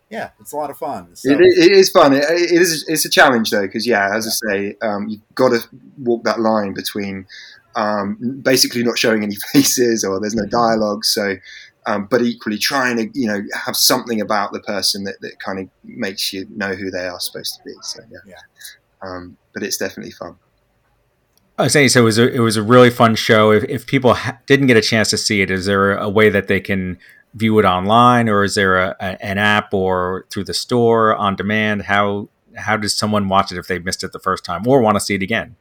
yeah, 0.10 0.32
it's 0.40 0.52
a 0.52 0.56
lot 0.58 0.72
of 0.72 0.78
fun. 0.78 1.16
So, 1.16 1.32
It, 1.32 1.40
it 1.40 1.72
is 1.72 1.90
fun. 1.92 2.12
It, 2.14 2.24
it 2.24 2.52
is. 2.60 2.84
It's 2.88 3.06
a 3.06 3.10
challenge 3.10 3.52
though, 3.52 3.62
because 3.62 3.86
yeah, 3.88 4.10
as 4.16 4.28
I 4.28 4.32
say, 4.52 4.76
um, 4.82 5.08
you've 5.08 5.22
got 5.36 5.50
to 5.50 5.60
walk 6.00 6.24
that 6.24 6.40
line 6.40 6.74
between 6.74 7.28
um, 7.76 8.42
basically 8.44 8.84
not 8.84 8.98
showing 8.98 9.24
any 9.24 9.36
faces 9.54 10.04
or 10.04 10.20
there's 10.20 10.36
no 10.36 10.46
dialogue. 10.48 11.06
So, 11.06 11.36
um, 11.86 12.08
but 12.10 12.22
equally 12.22 12.58
trying 12.58 12.98
to 12.98 13.20
you 13.20 13.28
know 13.28 13.42
have 13.66 13.76
something 13.76 14.22
about 14.22 14.54
the 14.54 14.60
person 14.60 15.04
that, 15.06 15.20
that 15.22 15.40
kind 15.44 15.60
of 15.60 15.70
makes 15.84 16.32
you 16.34 16.46
know 16.50 16.74
who 16.74 16.92
they 16.92 17.08
are 17.08 17.20
supposed 17.20 17.56
to 17.56 17.64
be. 17.64 17.74
So 17.82 18.02
yeah, 18.12 18.20
yeah. 18.26 18.36
Um, 19.02 19.38
but 19.54 19.64
it's 19.64 19.78
definitely 19.78 20.12
fun. 20.12 20.36
I 21.58 21.64
was 21.64 21.74
saying, 21.74 21.90
so 21.90 22.02
it 22.02 22.04
was 22.04 22.18
a, 22.18 22.34
it 22.34 22.40
was 22.40 22.58
a 22.58 22.64
really 22.64 22.90
fun 22.90 23.16
show. 23.16 23.52
If, 23.52 23.64
if 23.66 23.86
people 23.86 24.16
ha- 24.16 24.40
didn't 24.48 24.68
get 24.68 24.78
a 24.78 24.82
chance 24.82 25.10
to 25.12 25.18
see 25.18 25.42
it, 25.42 25.52
is 25.52 25.66
there 25.66 25.96
a 25.96 26.10
way 26.10 26.30
that 26.30 26.48
they 26.48 26.60
can 26.60 26.98
view 27.34 27.60
it 27.60 27.66
online, 27.66 28.30
or 28.30 28.44
is 28.44 28.56
there 28.56 28.78
a, 28.78 28.96
a, 29.00 29.24
an 29.24 29.38
app 29.38 29.74
or 29.74 30.26
through 30.32 30.46
the 30.46 30.54
store 30.54 31.16
on 31.16 31.36
demand? 31.36 31.84
How 31.84 32.30
how 32.58 32.78
does 32.78 32.96
someone 32.96 33.30
watch 33.30 33.52
it 33.52 33.58
if 33.58 33.68
they 33.68 33.80
missed 33.80 34.04
it 34.04 34.12
the 34.12 34.20
first 34.20 34.44
time 34.44 34.68
or 34.68 34.82
want 34.82 34.96
to 34.96 35.02
see 35.02 35.16
it 35.16 35.24
again? 35.24 35.56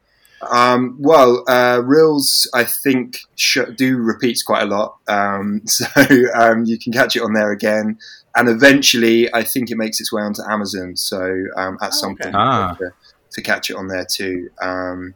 Um, 0.49 0.97
well, 0.99 1.45
uh, 1.49 1.79
Reelz 1.79 2.47
I 2.55 2.65
think 2.65 3.19
sh- 3.37 3.59
do 3.77 3.99
repeats 3.99 4.43
quite 4.43 4.63
a 4.63 4.67
lot, 4.67 4.97
um, 5.09 5.63
so 5.67 5.87
um, 6.35 6.65
you 6.65 6.79
can 6.79 6.93
catch 6.93 7.17
it 7.17 7.23
on 7.23 7.33
there 7.35 7.53
again. 7.53 7.99
And 8.35 8.49
eventually, 8.49 9.33
I 9.35 9.43
think 9.43 9.71
it 9.71 9.77
makes 9.77 10.01
its 10.01 10.13
way 10.13 10.23
onto 10.23 10.43
Amazon. 10.49 10.97
So 10.97 11.45
um, 11.57 11.79
at 11.83 11.93
some 11.95 12.13
okay. 12.13 12.25
point, 12.25 12.37
Ah. 12.37 12.75
to, 12.79 12.93
to 13.33 13.43
catch 13.43 13.71
it 13.71 13.77
on 13.77 13.89
there 13.89 14.07
too. 14.07 14.51
Um, 14.63 15.15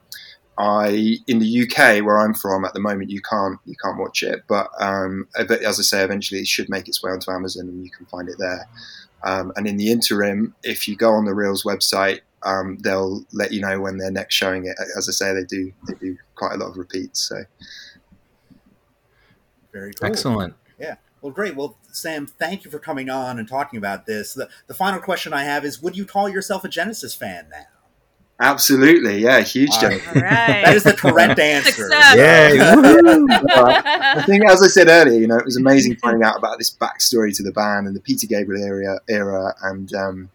I 0.57 1.17
in 1.27 1.41
the 1.41 1.63
UK 1.63 2.05
where 2.05 2.19
I'm 2.21 2.35
from 2.35 2.65
at 2.65 2.75
the 2.75 2.81
moment, 2.81 3.11
you 3.11 3.21
can't 3.21 3.59
you 3.65 3.75
can't 3.83 3.99
watch 3.99 4.23
it, 4.23 4.45
but 4.49 4.71
um, 4.79 5.27
but 5.49 5.63
as 5.63 5.81
I 5.81 5.83
say, 5.83 6.05
eventually 6.05 6.41
it 6.41 6.47
should 6.47 6.69
make 6.69 6.87
its 6.89 7.03
way 7.03 7.11
onto 7.11 7.31
Amazon 7.31 7.69
and 7.69 7.85
you 7.85 7.91
can 7.91 8.07
find 8.07 8.29
it 8.29 8.37
there. 8.39 8.69
Um, 9.25 9.53
and 9.57 9.67
in 9.67 9.79
the 9.79 9.91
interim, 9.91 10.55
if 10.63 10.87
you 10.87 10.97
go 10.97 11.13
on 11.13 11.25
the 11.25 11.33
Reelz 11.33 11.65
website, 11.65 12.21
um, 12.45 12.79
they'll 12.79 13.25
let 13.33 13.53
you 13.53 13.61
know 13.61 13.81
when 13.81 13.99
they're 13.99 14.11
next 14.11 14.35
showing 14.35 14.67
it. 14.67 14.77
As 14.97 15.09
I 15.09 15.13
say, 15.13 15.33
they 15.35 15.45
do 15.45 15.73
they 15.89 15.95
do 15.95 16.17
quite 16.35 16.55
a 16.55 16.57
lot 16.57 16.71
of 16.71 16.77
repeats. 16.77 17.29
So 17.29 17.45
Very 19.73 19.93
cool. 19.95 20.09
Excellent. 20.09 20.55
Yeah. 20.79 20.97
Well, 21.21 21.33
great. 21.33 21.57
Well, 21.57 21.79
Sam, 21.91 22.27
thank 22.27 22.65
you 22.65 22.71
for 22.71 22.79
coming 22.79 23.09
on 23.09 23.39
and 23.39 23.49
talking 23.49 23.79
about 23.79 24.05
this. 24.05 24.35
The, 24.35 24.49
the 24.67 24.75
final 24.75 25.01
question 25.01 25.33
I 25.33 25.45
have 25.45 25.65
is 25.65 25.81
Would 25.83 25.97
you 25.97 26.05
call 26.05 26.29
yourself 26.29 26.65
a 26.65 26.69
Genesis 26.69 27.15
fan 27.15 27.49
now? 27.51 27.67
absolutely, 28.41 29.19
yeah, 29.19 29.41
huge. 29.41 29.71
All 29.75 29.81
Genesis. 29.81 30.07
right. 30.07 30.23
That 30.23 30.75
is 30.75 30.83
the 30.83 30.93
correct 30.93 31.39
answer. 31.39 31.71
Success. 31.71 32.17
Yay! 32.17 32.59
I 32.61 34.23
think, 34.27 34.45
as 34.45 34.63
I 34.63 34.67
said 34.67 34.89
earlier, 34.89 35.19
you 35.19 35.27
know, 35.27 35.37
it 35.37 35.45
was 35.45 35.57
amazing 35.57 35.97
finding 35.97 36.23
out 36.23 36.37
about 36.37 36.59
this 36.59 36.75
backstory 36.75 37.35
to 37.37 37.43
the 37.43 37.53
band 37.53 37.87
and 37.87 37.95
the 37.97 38.01
Peter 38.01 38.27
Gabriel 38.27 38.63
era, 38.63 39.01
era 39.09 39.55
and 39.63 39.95
um, 39.95 40.31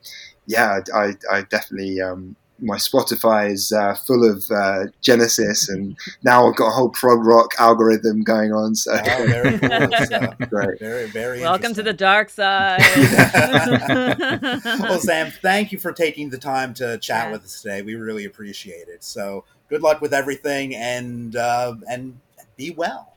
yeah, 0.49 0.79
I, 0.95 1.13
I 1.31 1.43
definitely 1.43 2.01
um, 2.01 2.35
my 2.59 2.77
Spotify 2.77 3.51
is 3.51 3.71
uh, 3.71 3.93
full 3.93 4.27
of 4.27 4.49
uh, 4.49 4.87
Genesis, 4.99 5.69
and 5.69 5.95
now 6.23 6.47
I've 6.47 6.55
got 6.55 6.69
a 6.69 6.71
whole 6.71 6.89
prog 6.89 7.23
rock 7.23 7.51
algorithm 7.59 8.23
going 8.23 8.51
on. 8.51 8.73
So 8.73 8.93
Oh, 8.93 9.25
very 9.27 9.59
cool. 9.59 9.69
So, 10.07 10.33
great. 10.49 10.79
very, 10.79 11.07
very 11.07 11.41
Welcome 11.41 11.75
to 11.75 11.83
the 11.83 11.93
dark 11.93 12.31
side. 12.31 12.81
well, 14.81 14.99
Sam, 14.99 15.31
thank 15.43 15.71
you 15.71 15.77
for 15.77 15.91
taking 15.91 16.31
the 16.31 16.39
time 16.39 16.73
to 16.75 16.97
chat 16.97 17.31
with 17.31 17.43
us 17.43 17.61
today. 17.61 17.83
We 17.83 17.93
really 17.93 18.25
appreciate 18.25 18.87
it. 18.87 19.03
So, 19.03 19.45
good 19.69 19.83
luck 19.83 20.01
with 20.01 20.15
everything, 20.15 20.73
and 20.75 21.35
uh, 21.35 21.75
and 21.87 22.19
be 22.57 22.71
well. 22.71 23.13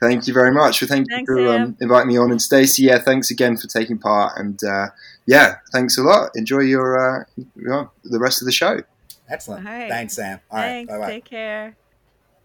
Thank 0.00 0.26
you 0.26 0.34
very 0.34 0.52
much. 0.52 0.82
Well, 0.82 0.88
thank 0.88 1.08
Thanks, 1.08 1.28
you 1.28 1.36
for 1.36 1.48
um, 1.48 1.76
inviting 1.80 2.08
me 2.08 2.18
on, 2.18 2.30
and 2.30 2.40
Stacey, 2.40 2.82
yeah, 2.82 2.98
thanks 2.98 3.30
again 3.30 3.56
for 3.56 3.66
taking 3.66 3.98
part, 3.98 4.38
and 4.38 4.62
uh, 4.62 4.88
yeah, 5.24 5.56
thanks 5.72 5.96
a 5.96 6.02
lot. 6.02 6.30
Enjoy 6.34 6.60
your 6.60 6.98
uh, 6.98 7.24
you 7.36 7.46
know, 7.56 7.90
the 8.04 8.18
rest 8.18 8.42
of 8.42 8.46
the 8.46 8.52
show. 8.52 8.80
Excellent. 9.28 9.66
All 9.66 9.72
right. 9.72 9.90
Thanks, 9.90 10.14
Sam. 10.14 10.40
All 10.50 10.58
right. 10.58 10.66
Thanks. 10.66 10.92
Bye 10.92 10.98
bye. 10.98 11.06
Take 11.06 11.24
care. 11.24 11.76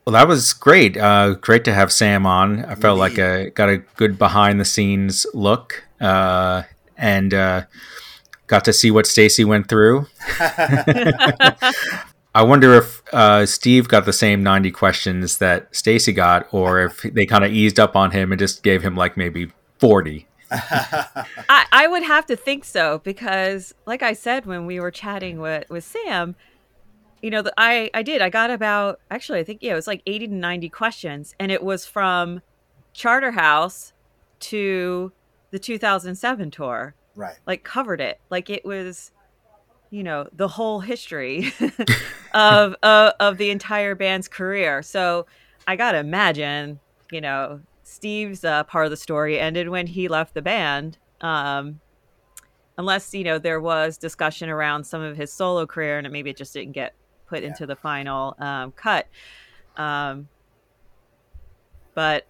Well, 0.06 0.14
that 0.14 0.28
was 0.28 0.54
great. 0.54 0.98
Uh, 0.98 1.36
great 1.36 1.64
to 1.66 1.74
have 1.74 1.92
Sam 1.92 2.26
on. 2.26 2.66
I 2.66 2.76
felt 2.76 2.98
like 2.98 3.20
I 3.20 3.50
got 3.50 3.70
a 3.70 3.78
good 3.78 4.18
behind 4.18 4.60
the 4.60 4.66
scenes 4.66 5.28
look, 5.34 5.84
uh, 6.00 6.64
and 6.98 7.34
uh, 7.34 7.66
got 8.48 8.66
to 8.66 8.74
see 8.74 8.90
what 8.90 9.06
Stacy 9.06 9.46
went 9.46 9.70
through. 9.70 10.08
I 12.34 12.44
wonder 12.44 12.74
if 12.74 13.02
uh, 13.14 13.46
Steve 13.46 13.88
got 13.88 14.06
the 14.06 14.14
same 14.14 14.42
ninety 14.42 14.72
questions 14.72 15.40
that 15.40 15.74
Stacy 15.76 16.14
got, 16.14 16.48
or 16.54 16.86
if 16.86 17.02
they 17.02 17.26
kind 17.26 17.44
of 17.44 17.52
eased 17.52 17.80
up 17.80 17.96
on 17.96 18.12
him 18.12 18.32
and 18.32 18.40
just 18.40 18.64
gave 18.64 18.82
him 18.82 18.96
like 18.96 19.18
maybe 19.18 19.52
40. 19.80 20.28
I, 20.52 21.66
I 21.72 21.88
would 21.88 22.04
have 22.04 22.26
to 22.28 22.36
think 22.36 22.66
so 22.66 23.00
because, 23.00 23.74
like 23.86 24.04
I 24.04 24.14
said 24.14 24.46
when 24.46 24.66
we 24.66 24.80
were 24.80 24.92
chatting 24.92 25.40
with, 25.40 25.70
with 25.70 25.84
Sam, 25.84 26.36
you 27.22 27.30
know, 27.30 27.42
the, 27.42 27.54
I 27.58 27.90
I 27.94 28.04
did. 28.04 28.22
I 28.22 28.30
got 28.30 28.50
about 28.50 29.00
actually, 29.10 29.40
I 29.40 29.44
think 29.44 29.60
yeah, 29.62 29.74
it 29.74 29.76
was 29.76 29.88
like 29.88 30.02
eighty 30.06 30.28
to 30.28 30.34
ninety 30.34 30.70
questions, 30.70 31.36
and 31.40 31.52
it 31.52 31.64
was 31.64 31.86
from 31.86 32.42
Charterhouse 32.94 33.94
to 34.40 35.12
the 35.52 35.60
2007 35.60 36.52
tour. 36.52 36.96
Right. 37.16 37.38
Like 37.46 37.64
covered 37.64 38.02
it. 38.02 38.20
Like 38.30 38.50
it 38.50 38.66
was, 38.66 39.12
you 39.92 40.04
know, 40.04 40.28
the 40.34 40.48
whole 40.48 40.80
history 40.80 41.54
of 42.34 42.76
uh, 42.82 43.12
of 43.20 43.38
the 43.38 43.52
entire 43.52 43.94
band's 43.94 44.28
career. 44.28 44.82
So 44.82 45.28
I 45.68 45.76
gotta 45.76 46.00
imagine, 46.00 46.80
you 47.12 47.22
know, 47.22 47.62
Steve's 47.84 48.44
uh, 48.44 48.64
part 48.64 48.86
of 48.86 48.92
the 48.92 48.98
story 48.98 49.40
ended 49.40 49.70
when 49.70 49.86
he 49.86 50.08
left 50.08 50.34
the 50.34 50.42
band. 50.42 50.98
Um, 51.20 51.82
unless 52.78 53.14
you 53.14 53.24
know 53.24 53.38
there 53.38 53.60
was 53.60 53.98
discussion 53.98 54.50
around 54.50 54.86
some 54.86 55.02
of 55.02 55.16
his 55.16 55.32
solo 55.32 55.68
career 55.68 56.00
and 56.00 56.10
maybe 56.12 56.32
it 56.32 56.38
just 56.38 56.54
didn't 56.54 56.72
get 56.72 56.96
put 57.28 57.44
into 57.44 57.66
the 57.66 57.76
final 57.76 58.36
um, 58.40 58.72
cut. 58.72 59.08
Um, 59.78 60.30
but 61.94 62.26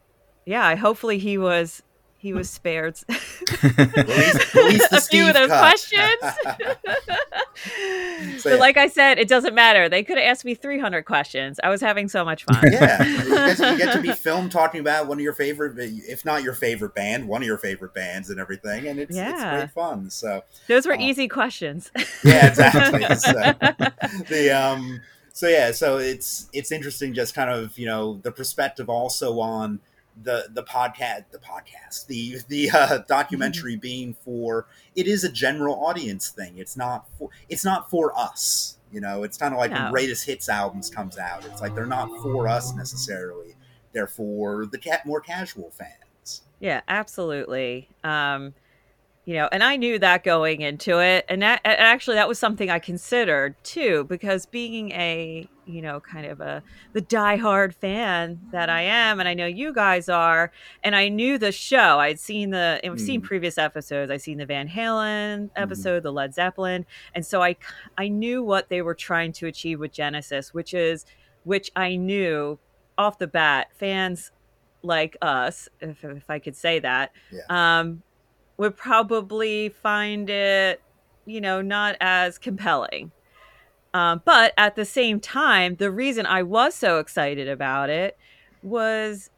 yeah, 0.45 0.75
hopefully 0.75 1.19
he 1.19 1.37
was 1.37 1.83
he 2.21 2.33
was 2.33 2.51
spared 2.51 2.99
at 3.09 4.07
least, 4.07 4.91
a 4.91 5.01
few 5.01 5.27
of 5.27 5.33
those 5.33 5.49
cut. 5.49 5.59
questions. 5.59 6.21
So, 8.37 8.43
but 8.43 8.53
yeah. 8.53 8.59
like 8.59 8.77
I 8.77 8.87
said, 8.87 9.17
it 9.17 9.27
doesn't 9.27 9.55
matter. 9.55 9.89
They 9.89 10.03
could 10.03 10.19
have 10.19 10.27
asked 10.27 10.45
me 10.45 10.53
300 10.53 11.03
questions. 11.03 11.59
I 11.63 11.69
was 11.69 11.81
having 11.81 12.07
so 12.07 12.23
much 12.23 12.43
fun. 12.43 12.61
yeah, 12.71 13.03
you 13.23 13.29
get, 13.29 13.57
to, 13.57 13.71
you 13.71 13.77
get 13.79 13.93
to 13.93 14.01
be 14.01 14.13
filmed 14.13 14.51
talking 14.51 14.81
about 14.81 15.07
one 15.07 15.17
of 15.17 15.23
your 15.23 15.33
favorite, 15.33 15.73
if 15.79 16.23
not 16.23 16.43
your 16.43 16.53
favorite 16.53 16.93
band, 16.93 17.27
one 17.27 17.41
of 17.41 17.47
your 17.47 17.57
favorite 17.57 17.95
bands 17.95 18.29
and 18.29 18.39
everything, 18.39 18.87
and 18.87 18.99
it's, 18.99 19.17
it's 19.17 19.41
great 19.41 19.71
fun. 19.71 20.11
So 20.11 20.43
Those 20.67 20.85
were 20.85 20.93
uh, 20.93 21.01
easy 21.01 21.27
questions. 21.27 21.89
yeah, 22.23 22.49
exactly. 22.49 23.15
so, 23.15 23.31
the 24.29 24.51
um, 24.51 25.01
so 25.33 25.47
yeah, 25.47 25.71
so 25.71 25.97
it's 25.97 26.49
it's 26.53 26.71
interesting, 26.71 27.15
just 27.15 27.33
kind 27.33 27.49
of 27.49 27.79
you 27.79 27.87
know 27.87 28.19
the 28.21 28.31
perspective 28.31 28.89
also 28.89 29.39
on 29.39 29.79
the 30.23 30.47
the 30.53 30.63
podcast, 30.63 31.25
the 31.31 31.39
podcast, 31.39 32.07
the 32.07 32.37
the 32.47 32.69
uh, 32.71 32.97
documentary 33.07 33.75
being 33.75 34.13
for 34.13 34.67
it 34.95 35.07
is 35.07 35.23
a 35.23 35.29
general 35.31 35.83
audience 35.85 36.29
thing. 36.29 36.57
It's 36.57 36.75
not 36.77 37.07
for 37.17 37.29
it's 37.49 37.63
not 37.65 37.89
for 37.89 38.17
us. 38.17 38.77
You 38.91 38.99
know, 38.99 39.23
it's 39.23 39.37
kind 39.37 39.53
of 39.53 39.59
like 39.59 39.71
when 39.71 39.83
No. 39.85 39.91
greatest 39.91 40.25
hits 40.25 40.49
albums 40.49 40.89
comes 40.89 41.17
out. 41.17 41.45
It's 41.45 41.61
like 41.61 41.73
they're 41.75 41.85
not 41.85 42.09
for 42.21 42.47
us 42.47 42.73
necessarily. 42.73 43.55
They're 43.93 44.07
for 44.07 44.65
the 44.65 44.77
cat 44.77 45.05
more 45.05 45.21
casual 45.21 45.71
fans. 45.71 46.41
Yeah, 46.59 46.81
absolutely. 46.87 47.87
Um, 48.03 48.53
you 49.25 49.35
know, 49.35 49.47
and 49.51 49.63
I 49.63 49.75
knew 49.75 49.99
that 49.99 50.23
going 50.23 50.61
into 50.61 50.99
it, 50.99 51.25
and 51.29 51.41
that 51.43 51.61
and 51.63 51.77
actually 51.79 52.15
that 52.15 52.27
was 52.27 52.39
something 52.39 52.69
I 52.69 52.79
considered 52.79 53.55
too, 53.63 54.05
because 54.05 54.45
being 54.45 54.91
a 54.91 55.49
you 55.63 55.81
know 55.81 55.99
kind 56.01 56.25
of 56.25 56.39
a 56.41 56.63
the 56.93 57.03
diehard 57.03 57.75
fan 57.75 58.47
that 58.51 58.69
I 58.69 58.81
am, 58.81 59.19
and 59.19 59.29
I 59.29 59.35
know 59.35 59.45
you 59.45 59.73
guys 59.73 60.09
are, 60.09 60.51
and 60.83 60.95
I 60.95 61.07
knew 61.09 61.37
the 61.37 61.51
show. 61.51 61.99
I'd 61.99 62.19
seen 62.19 62.49
the 62.49 62.79
I've 62.83 62.99
seen 62.99 63.21
Mm. 63.21 63.25
previous 63.25 63.57
episodes. 63.59 64.09
I've 64.11 64.21
seen 64.21 64.39
the 64.39 64.45
Van 64.47 64.67
Halen 64.67 65.49
episode, 65.55 66.01
the 66.03 66.11
Led 66.11 66.33
Zeppelin, 66.33 66.85
and 67.13 67.23
so 67.25 67.43
I 67.43 67.57
I 67.97 68.07
knew 68.07 68.43
what 68.43 68.69
they 68.69 68.81
were 68.81 68.95
trying 68.95 69.33
to 69.33 69.45
achieve 69.47 69.79
with 69.79 69.91
Genesis, 69.93 70.51
which 70.53 70.73
is 70.73 71.05
which 71.43 71.69
I 71.75 71.95
knew 71.95 72.59
off 72.97 73.19
the 73.19 73.27
bat 73.27 73.67
fans 73.79 74.31
like 74.83 75.15
us, 75.21 75.69
if, 75.79 76.03
if 76.03 76.27
I 76.29 76.39
could 76.39 76.55
say 76.55 76.79
that, 76.79 77.11
um, 77.49 78.01
would 78.61 78.77
probably 78.77 79.69
find 79.69 80.29
it, 80.29 80.79
you 81.25 81.41
know, 81.41 81.63
not 81.63 81.95
as 81.99 82.37
compelling. 82.37 83.11
Um, 83.91 84.21
but 84.23 84.53
at 84.55 84.75
the 84.75 84.85
same 84.85 85.19
time, 85.19 85.77
the 85.77 85.89
reason 85.89 86.27
I 86.27 86.43
was 86.43 86.75
so 86.75 86.99
excited 86.99 87.49
about 87.49 87.89
it 87.89 88.15
was 88.61 89.31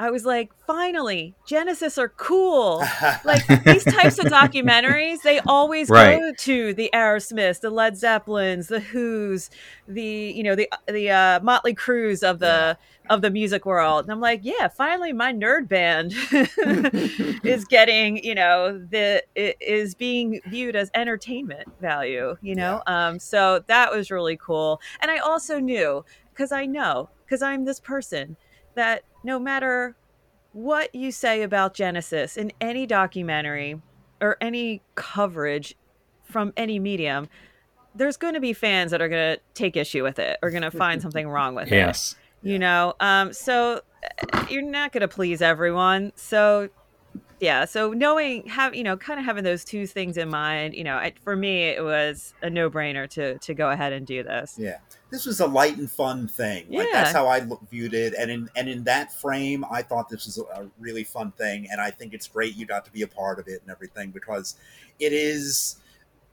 I 0.00 0.10
was 0.10 0.24
like, 0.24 0.50
finally, 0.66 1.34
Genesis 1.46 1.98
are 1.98 2.08
cool. 2.08 2.82
like 3.22 3.46
these 3.64 3.84
types 3.98 4.18
of 4.18 4.26
documentaries, 4.26 5.20
they 5.22 5.40
always 5.40 5.90
Right. 5.90 6.18
go 6.18 6.32
to 6.32 6.72
the 6.72 6.88
Aerosmiths, 6.94 7.60
the 7.60 7.68
Led 7.68 7.98
Zeppelins, 7.98 8.68
the 8.68 8.80
Who's, 8.80 9.50
the 9.86 10.02
you 10.02 10.42
know 10.42 10.54
the 10.54 10.70
the 10.88 11.10
uh, 11.10 11.40
Motley 11.40 11.74
Crues 11.74 12.22
of 12.22 12.38
the 12.38 12.78
of 13.10 13.20
the 13.20 13.30
music 13.30 13.66
world. 13.66 14.04
And 14.06 14.12
I'm 14.12 14.20
like, 14.20 14.40
yeah, 14.42 14.68
finally, 14.68 15.12
my 15.12 15.34
nerd 15.34 15.68
band 15.68 16.14
is 17.44 17.66
getting 17.66 18.24
you 18.24 18.34
know 18.34 18.78
the 18.78 19.22
is 19.34 19.94
being 19.94 20.40
viewed 20.46 20.76
as 20.76 20.90
entertainment 20.94 21.68
value. 21.78 22.36
You 22.40 22.54
know, 22.54 22.82
um, 22.86 23.18
so 23.18 23.62
that 23.66 23.92
was 23.92 24.10
really 24.10 24.38
cool. 24.38 24.80
And 25.00 25.10
I 25.10 25.18
also 25.18 25.58
knew 25.58 26.06
because 26.32 26.52
I 26.52 26.64
know 26.64 27.10
because 27.26 27.42
I'm 27.42 27.66
this 27.66 27.80
person 27.80 28.38
that 28.76 29.02
no 29.22 29.38
matter 29.38 29.96
what 30.52 30.94
you 30.94 31.12
say 31.12 31.42
about 31.42 31.74
Genesis 31.74 32.36
in 32.36 32.52
any 32.60 32.86
documentary 32.86 33.80
or 34.20 34.36
any 34.40 34.82
coverage 34.94 35.74
from 36.24 36.52
any 36.56 36.78
medium, 36.78 37.28
there's 37.94 38.16
going 38.16 38.34
to 38.34 38.40
be 38.40 38.52
fans 38.52 38.90
that 38.90 39.00
are 39.00 39.08
going 39.08 39.36
to 39.36 39.42
take 39.54 39.76
issue 39.76 40.02
with 40.02 40.18
it 40.18 40.38
or 40.42 40.50
going 40.50 40.62
to 40.62 40.70
find 40.70 41.00
something 41.06 41.28
wrong 41.28 41.54
with 41.54 41.70
Yes. 41.70 42.12
it. 42.42 42.48
You 42.48 42.58
know, 42.58 42.94
um, 43.00 43.32
so 43.34 43.82
uh, 44.32 44.46
you're 44.48 44.62
not 44.62 44.92
going 44.92 45.02
to 45.02 45.08
please 45.08 45.42
everyone. 45.42 46.12
So 46.16 46.70
yeah, 47.40 47.64
so 47.64 47.92
knowing 47.92 48.46
have 48.48 48.74
you 48.74 48.84
know 48.84 48.98
kind 48.98 49.18
of 49.18 49.24
having 49.24 49.44
those 49.44 49.64
two 49.64 49.86
things 49.86 50.18
in 50.18 50.28
mind, 50.28 50.74
you 50.74 50.84
know, 50.84 50.96
I, 50.96 51.14
for 51.24 51.34
me 51.34 51.62
it 51.62 51.82
was 51.82 52.34
a 52.42 52.50
no 52.50 52.70
brainer 52.70 53.08
to 53.10 53.38
to 53.38 53.54
go 53.54 53.70
ahead 53.70 53.94
and 53.94 54.06
do 54.06 54.22
this. 54.22 54.56
Yeah, 54.58 54.76
this 55.10 55.24
was 55.24 55.40
a 55.40 55.46
light 55.46 55.78
and 55.78 55.90
fun 55.90 56.28
thing. 56.28 56.66
Like 56.68 56.88
that's 56.92 57.12
how 57.12 57.26
I 57.26 57.38
look, 57.38 57.62
viewed 57.70 57.94
it, 57.94 58.12
and 58.12 58.30
in 58.30 58.50
and 58.56 58.68
in 58.68 58.84
that 58.84 59.12
frame, 59.12 59.64
I 59.70 59.80
thought 59.80 60.10
this 60.10 60.26
was 60.26 60.38
a 60.38 60.68
really 60.78 61.02
fun 61.02 61.32
thing, 61.32 61.66
and 61.70 61.80
I 61.80 61.90
think 61.90 62.12
it's 62.12 62.28
great 62.28 62.56
you 62.56 62.66
got 62.66 62.84
to 62.84 62.92
be 62.92 63.02
a 63.02 63.08
part 63.08 63.38
of 63.38 63.48
it 63.48 63.62
and 63.62 63.70
everything 63.70 64.10
because 64.10 64.56
it 64.98 65.12
is. 65.12 65.76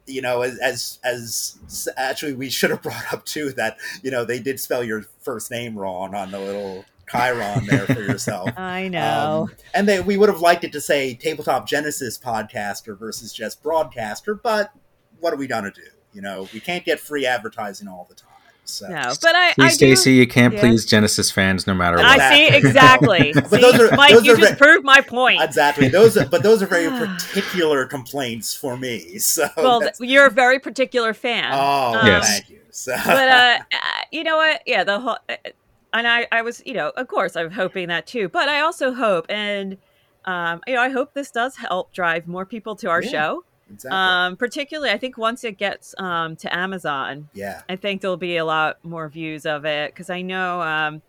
You 0.10 0.22
know, 0.22 0.42
as, 0.42 0.58
as 0.60 1.00
as 1.04 1.90
actually, 1.98 2.34
we 2.34 2.50
should 2.50 2.70
have 2.70 2.82
brought 2.84 3.14
up 3.14 3.26
too 3.26 3.52
that 3.54 3.78
you 4.04 4.12
know 4.12 4.24
they 4.24 4.40
did 4.40 4.60
spell 4.60 4.84
your 4.84 5.06
first 5.20 5.52
name 5.52 5.78
wrong 5.78 6.16
on 6.16 6.32
the 6.32 6.40
little 6.40 6.86
Chiron 7.10 7.66
there 7.66 7.86
for 7.86 8.02
yourself. 8.02 8.50
I 8.58 8.88
know. 8.88 9.48
Um, 9.50 9.56
and 9.74 9.88
they, 9.88 10.02
we 10.02 10.18
would 10.18 10.30
have 10.30 10.42
liked 10.42 10.64
it 10.64 10.72
to 10.74 10.82
say 10.82 11.14
Tabletop 11.14 11.68
Genesis 11.68 12.18
podcaster 12.18 12.98
versus 12.98 13.34
just 13.34 13.62
broadcaster, 13.64 14.36
but 14.36 14.72
what 15.20 15.34
are 15.34 15.38
we 15.38 15.48
gonna 15.48 15.72
do? 15.72 15.82
You 16.14 16.22
know, 16.22 16.48
we 16.54 16.60
can't 16.60 16.84
get 16.86 17.00
free 17.00 17.26
advertising 17.26 17.88
all 17.88 18.06
the 18.10 18.16
time. 18.16 18.32
So. 18.70 18.86
No, 18.90 19.14
but 19.22 19.34
I, 19.34 19.52
See, 19.54 19.62
I 19.64 19.68
do- 19.70 19.74
Stacy, 19.76 20.12
you 20.14 20.28
can't 20.28 20.54
yeah. 20.54 20.60
please 20.60 20.86
Genesis 20.86 21.32
fans 21.32 21.66
no 21.68 21.74
matter 21.74 21.96
what. 21.96 22.06
I 22.20 22.34
see 22.34 22.48
exactly. 22.54 23.32
But 23.34 23.50
See, 23.50 23.62
those 23.62 23.80
are- 23.80 23.96
Mike, 23.96 24.12
those 24.14 24.26
you 24.26 24.34
are 24.34 24.38
just 24.38 24.52
ve- 24.54 24.58
proved 24.58 24.84
my 24.84 25.00
point. 25.00 25.42
Exactly. 25.42 25.88
Those, 25.88 26.18
are, 26.18 26.26
but 26.26 26.44
those 26.44 26.62
are 26.62 26.66
very 26.66 26.90
particular 27.08 27.86
complaints 27.86 28.54
for 28.54 28.76
me. 28.76 29.20
So 29.20 29.48
well, 29.56 29.90
you're 30.02 30.26
a 30.26 30.30
very 30.32 30.60
particular 30.60 31.14
fan. 31.14 31.50
oh, 31.54 31.98
Um, 32.00 32.08
Yes. 32.08 32.28
thank 32.30 32.50
you. 32.50 32.60
So, 32.72 32.94
but 33.06 33.30
uh, 33.30 33.60
uh, 33.74 33.78
you 34.12 34.26
know 34.26 34.36
what? 34.36 34.62
Yeah, 34.66 34.84
the 34.84 35.00
whole, 35.00 35.18
uh, 35.30 35.36
and 35.94 36.08
I, 36.08 36.28
I 36.32 36.42
was, 36.42 36.62
you 36.66 36.74
know, 36.74 36.92
of 36.96 37.08
course, 37.08 37.36
I'm 37.36 37.52
hoping 37.52 37.88
that 37.88 38.08
too. 38.08 38.30
But 38.30 38.50
I 38.50 38.62
also 38.62 38.94
hope, 38.94 39.26
and 39.30 39.78
um, 40.26 40.62
you 40.68 40.76
know, 40.76 40.82
I 40.82 40.90
hope 40.90 41.14
this 41.14 41.32
does 41.32 41.56
help 41.56 41.94
drive 41.94 42.28
more 42.28 42.46
people 42.46 42.76
to 42.78 42.90
our 42.90 43.02
Yeah, 43.02 43.10
show. 43.12 43.44
exactly. 43.72 43.98
Um, 43.98 44.36
particularly, 44.38 44.92
I 44.92 44.98
think 44.98 45.18
once 45.18 45.44
it 45.44 45.58
gets 45.58 45.96
um, 45.98 46.36
to 46.38 46.56
Amazon, 46.56 47.30
yeah. 47.34 47.62
I 47.70 47.76
think 47.76 48.02
there'll 48.02 48.18
be 48.18 48.38
a 48.38 48.46
lot 48.46 48.78
more 48.84 49.08
views 49.10 49.46
of 49.46 49.66
it 49.66 49.92
because 49.94 50.10
I 50.10 50.22
know, 50.22 50.62
um, 50.62 51.02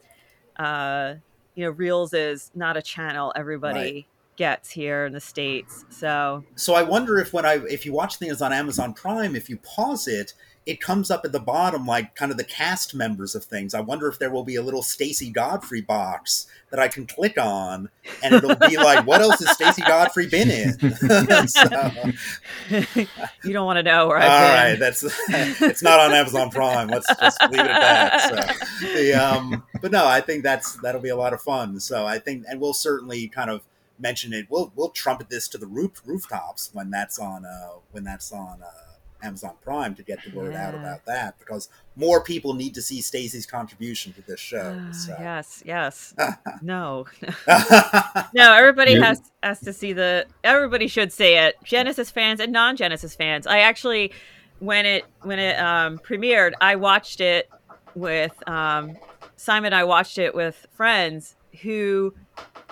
uh, 0.59 1.15
you 1.55 1.65
know, 1.65 1.73
Reelz 1.73 2.15
is 2.15 2.51
not 2.55 2.77
a 2.77 2.83
channel 2.83 3.33
everybody 3.37 3.95
Right. 3.95 4.07
gets 4.37 4.71
here 4.71 5.07
in 5.07 5.13
the 5.13 5.21
states. 5.21 5.85
So 5.91 6.45
So 6.57 6.75
I 6.75 6.83
wonder 6.83 7.19
if 7.19 7.33
when 7.33 7.45
I 7.45 7.55
if 7.69 7.85
you 7.85 7.93
watch 7.93 8.17
things 8.17 8.41
on 8.41 8.53
Amazon 8.53 8.95
Prime, 8.95 9.35
if 9.35 9.49
you 9.49 9.57
pause 9.59 10.07
it, 10.07 10.35
it 10.69 10.83
comes 10.83 11.11
up 11.11 11.25
at 11.25 11.33
the 11.33 11.41
bottom 11.41 11.87
like 11.87 12.15
kind 12.15 12.31
of 12.31 12.37
the 12.37 12.45
cast 12.45 12.95
members 12.95 13.35
of 13.35 13.43
things. 13.43 13.73
I 13.73 13.81
wonder 13.81 14.07
if 14.07 14.19
there 14.19 14.31
will 14.31 14.45
be 14.45 14.55
a 14.55 14.61
little 14.61 14.83
Stacy 14.83 15.31
Godfrey 15.31 15.81
box 15.81 16.47
that 16.69 16.79
I 16.79 16.89
can 16.89 17.07
click 17.07 17.39
on, 17.39 17.89
and 18.23 18.35
it'll 18.35 18.55
be 18.55 18.77
like, 18.77 19.07
what 19.07 19.23
else 19.23 19.43
has 19.43 19.53
Stacy 19.53 19.81
Godfrey 19.81 20.27
been 20.29 20.51
in? 20.51 20.79
so, 21.49 21.65
you 23.43 23.53
don't 23.55 23.65
want 23.65 23.79
to 23.79 23.83
know 23.83 24.09
where 24.09 24.19
all 24.19 24.29
right, 24.29 24.75
that's 24.75 25.03
it's 25.31 25.83
not 25.83 26.01
on 26.01 26.13
Amazon 26.13 26.51
Prime. 26.51 26.89
Let's 26.89 27.09
just 27.17 27.41
leave 27.51 27.61
it 27.61 27.67
at 27.67 27.81
that. 27.81 28.67
So, 28.81 28.87
the, 28.93 29.15
um, 29.15 29.65
but 29.81 29.91
no, 29.91 30.07
I 30.07 30.21
think 30.21 30.43
that's 30.43 30.75
that'll 30.83 31.01
be 31.01 31.09
a 31.09 31.17
lot 31.17 31.33
of 31.33 31.41
fun. 31.41 31.81
So 31.81 32.05
I 32.05 32.19
think, 32.19 32.45
and 32.47 32.61
we'll 32.61 32.75
certainly 32.75 33.27
kind 33.29 33.49
of 33.49 33.63
mention 33.99 34.35
it. 34.35 34.49
We'll 34.51 34.71
we'll 34.77 34.91
trumpet 34.91 35.31
this 35.31 35.49
to 35.49 35.57
the 35.57 35.67
roof 35.67 36.03
rooftops 36.05 36.69
when 36.75 36.91
that's 36.91 37.19
on 37.19 37.47
uh, 37.47 37.79
when 37.91 38.05
that's 38.05 38.31
on 38.33 38.61
uh, 38.63 38.88
Amazon 39.23 39.55
Prime 39.63 39.95
to 39.97 40.03
get 40.03 40.19
the 40.25 40.37
word 40.37 40.55
out 40.55 40.75
about 40.75 41.05
that 41.07 41.39
because 41.39 41.69
more 41.97 42.23
people 42.23 42.55
need 42.55 42.75
to 42.75 42.83
see 42.83 43.01
Stacey's 43.01 43.47
contribution 43.47 44.13
to 44.13 44.23
this 44.23 44.39
show. 44.41 44.79
Ah, 44.81 44.93
so. 44.93 45.17
Yes, 45.19 45.63
yes. 45.67 46.15
no. 46.63 47.07
no, 47.47 48.53
everybody 48.55 48.93
You- 48.93 49.03
has 49.03 49.21
has 49.43 49.61
to 49.61 49.73
see 49.73 49.93
the 49.93 50.27
everybody 50.45 50.87
should 50.89 51.13
see 51.13 51.35
it. 51.35 51.57
Genesis 51.65 52.11
fans 52.11 52.41
and 52.41 52.53
non-Genesis 52.53 53.15
fans. 53.15 53.47
I 53.47 53.61
actually 53.61 54.13
when 54.61 54.87
it 54.87 55.05
when 55.23 55.39
it 55.39 55.59
um 55.59 55.99
premiered, 55.99 56.53
I 56.61 56.77
watched 56.77 57.21
it 57.21 57.51
with 57.95 58.33
um 58.49 58.97
Simon 59.37 59.73
I 59.73 59.85
watched 59.85 60.19
it 60.19 60.35
with 60.35 60.67
friends 60.73 61.35
who 61.63 62.15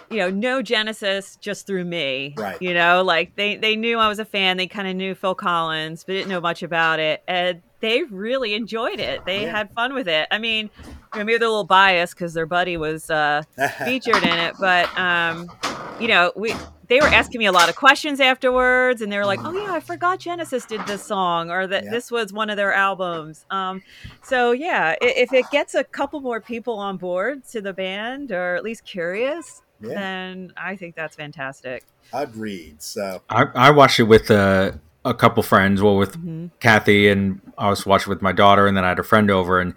you 0.09 0.19
know, 0.19 0.31
no 0.31 0.63
Genesis 0.63 1.37
just 1.37 1.67
through 1.67 1.85
me. 1.85 2.35
Right. 2.37 2.57
You 2.61 2.75
know, 2.75 3.03
like 3.03 3.33
they 3.37 3.57
they 3.57 3.77
knew 3.77 3.99
I 3.99 4.09
was 4.09 4.19
a 4.19 4.25
fan. 4.25 4.57
They 4.57 4.67
kind 4.69 4.89
of 4.89 4.97
knew 4.97 5.15
Phil 5.15 5.35
Collins, 5.35 6.05
but 6.05 6.13
didn't 6.15 6.29
know 6.29 6.41
much 6.41 6.63
about 6.63 6.99
it. 7.01 7.21
And 7.29 7.63
they 7.81 8.03
really 8.05 8.55
enjoyed 8.55 9.01
it. 9.01 9.23
They 9.27 9.43
Yeah. 9.43 9.57
had 9.57 9.71
fun 9.75 9.95
with 9.95 10.09
it. 10.09 10.29
I 10.31 10.39
mean, 10.39 10.71
you 11.13 11.21
know, 11.21 11.25
maybe 11.25 11.39
they're 11.39 11.49
a 11.49 11.51
little 11.51 11.65
biased 11.65 12.15
because 12.15 12.35
their 12.35 12.47
buddy 12.47 12.77
was 12.77 13.11
uh, 13.11 13.43
featured 13.85 14.23
in 14.25 14.39
it, 14.39 14.57
but 14.59 14.91
um, 14.99 15.53
you 15.99 16.09
know, 16.09 16.33
we 16.37 16.57
they 16.89 17.01
were 17.01 17.13
asking 17.13 17.41
me 17.41 17.47
a 17.47 17.53
lot 17.53 17.69
of 17.69 17.75
questions 17.75 18.21
afterwards, 18.21 19.01
and 19.03 19.11
they 19.11 19.19
were 19.19 19.27
like, 19.27 19.41
"Oh 19.45 19.53
yeah, 19.53 19.73
I 19.73 19.81
forgot 19.81 20.21
Genesis 20.21 20.67
did 20.67 20.87
this 20.87 21.05
song, 21.05 21.51
or 21.51 21.67
that 21.67 21.85
Yeah. 21.85 21.91
this 21.91 22.11
was 22.13 22.33
one 22.33 22.49
of 22.51 22.57
their 22.57 22.73
albums." 22.73 23.45
Um, 23.51 23.83
so 24.23 24.53
yeah, 24.53 24.95
if 25.01 25.33
it 25.33 25.51
gets 25.51 25.75
a 25.75 25.85
couple 25.85 26.21
more 26.21 26.41
people 26.41 26.79
on 26.79 26.97
board 26.97 27.45
to 27.53 27.61
the 27.61 27.73
band, 27.73 28.31
or 28.31 28.55
at 28.57 28.63
least 28.63 28.85
curious, 28.85 29.63
Yeah. 29.81 29.89
then 29.95 30.53
I 30.57 30.77
think 30.77 30.95
that's 30.95 31.17
fantastic. 31.17 31.85
Agreed. 32.13 32.81
So 32.83 33.23
I, 33.29 33.45
I 33.55 33.71
watched 33.71 33.99
it 34.01 34.05
with 34.05 34.31
uh, 34.31 34.73
a 35.05 35.15
couple 35.15 35.43
friends, 35.43 35.83
well, 35.83 35.97
with 35.97 36.17
Mhm. 36.19 36.51
Kathy, 36.61 37.09
and 37.09 37.41
I 37.59 37.69
was 37.71 37.85
watching 37.85 38.11
with 38.11 38.23
my 38.23 38.33
daughter, 38.33 38.67
and 38.67 38.77
then 38.77 38.85
I 38.85 38.89
had 38.91 38.99
a 38.99 39.03
friend 39.05 39.31
over, 39.31 39.61
and 39.61 39.75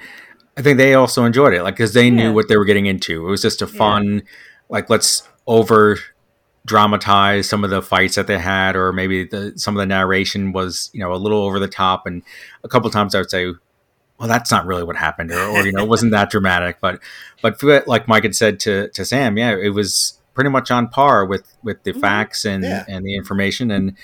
I 0.58 0.62
think 0.62 0.78
they 0.78 0.93
also 0.93 1.26
enjoyed 1.26 1.54
it, 1.54 1.64
like 1.64 1.76
because 1.76 1.93
they 1.93 2.06
Yeah. 2.06 2.10
knew 2.12 2.34
what 2.34 2.47
they 2.47 2.58
were 2.58 2.66
getting 2.66 2.86
into. 2.86 3.28
It 3.28 3.30
was 3.32 3.41
just 3.41 3.62
a 3.62 3.66
Yeah. 3.66 3.78
fun, 3.78 4.24
like 4.70 4.89
let's 4.89 5.24
over 5.47 5.97
dramatize 6.66 7.47
some 7.50 7.64
of 7.64 7.70
the 7.70 7.82
fights 7.82 8.16
that 8.16 8.28
they 8.28 8.38
had, 8.38 8.76
or 8.76 8.91
maybe 8.93 9.24
the 9.26 9.54
some 9.56 9.76
of 9.76 9.80
the 9.80 9.86
narration 9.86 10.52
was 10.52 10.89
you 10.93 11.00
know 11.00 11.14
a 11.14 11.16
little 11.18 11.41
over 11.43 11.60
the 11.60 11.68
top, 11.68 12.06
and 12.06 12.22
a 12.64 12.68
couple 12.68 12.89
times 12.89 13.16
I 13.16 13.20
would 13.20 13.30
say. 13.30 13.54
Well, 14.20 14.28
that's 14.28 14.51
not 14.51 14.65
really 14.65 14.84
what 14.84 14.97
happened, 14.97 15.32
or, 15.32 15.39
or 15.39 15.65
you 15.65 15.72
know, 15.72 15.84
it 15.84 15.89
wasn't 15.89 16.11
that 16.11 16.30
dramatic. 16.32 16.80
But, 16.82 16.99
but 17.41 17.88
like 17.88 18.07
Mike 18.07 18.24
had 18.24 18.36
said 18.36 18.59
to, 18.61 18.89
to 18.89 19.05
Sam, 19.05 19.38
yeah, 19.38 19.55
it 19.55 19.70
was 19.70 20.20
pretty 20.34 20.49
much 20.49 20.72
on 20.72 20.88
par 20.88 21.26
with 21.26 21.53
with 21.63 21.84
the 21.84 21.91
mm-hmm. 21.91 21.99
facts 21.99 22.45
and 22.45 22.63
Yeah. 22.63 22.86
and 22.88 23.05
the 23.05 23.15
information, 23.15 23.72
and 23.72 23.95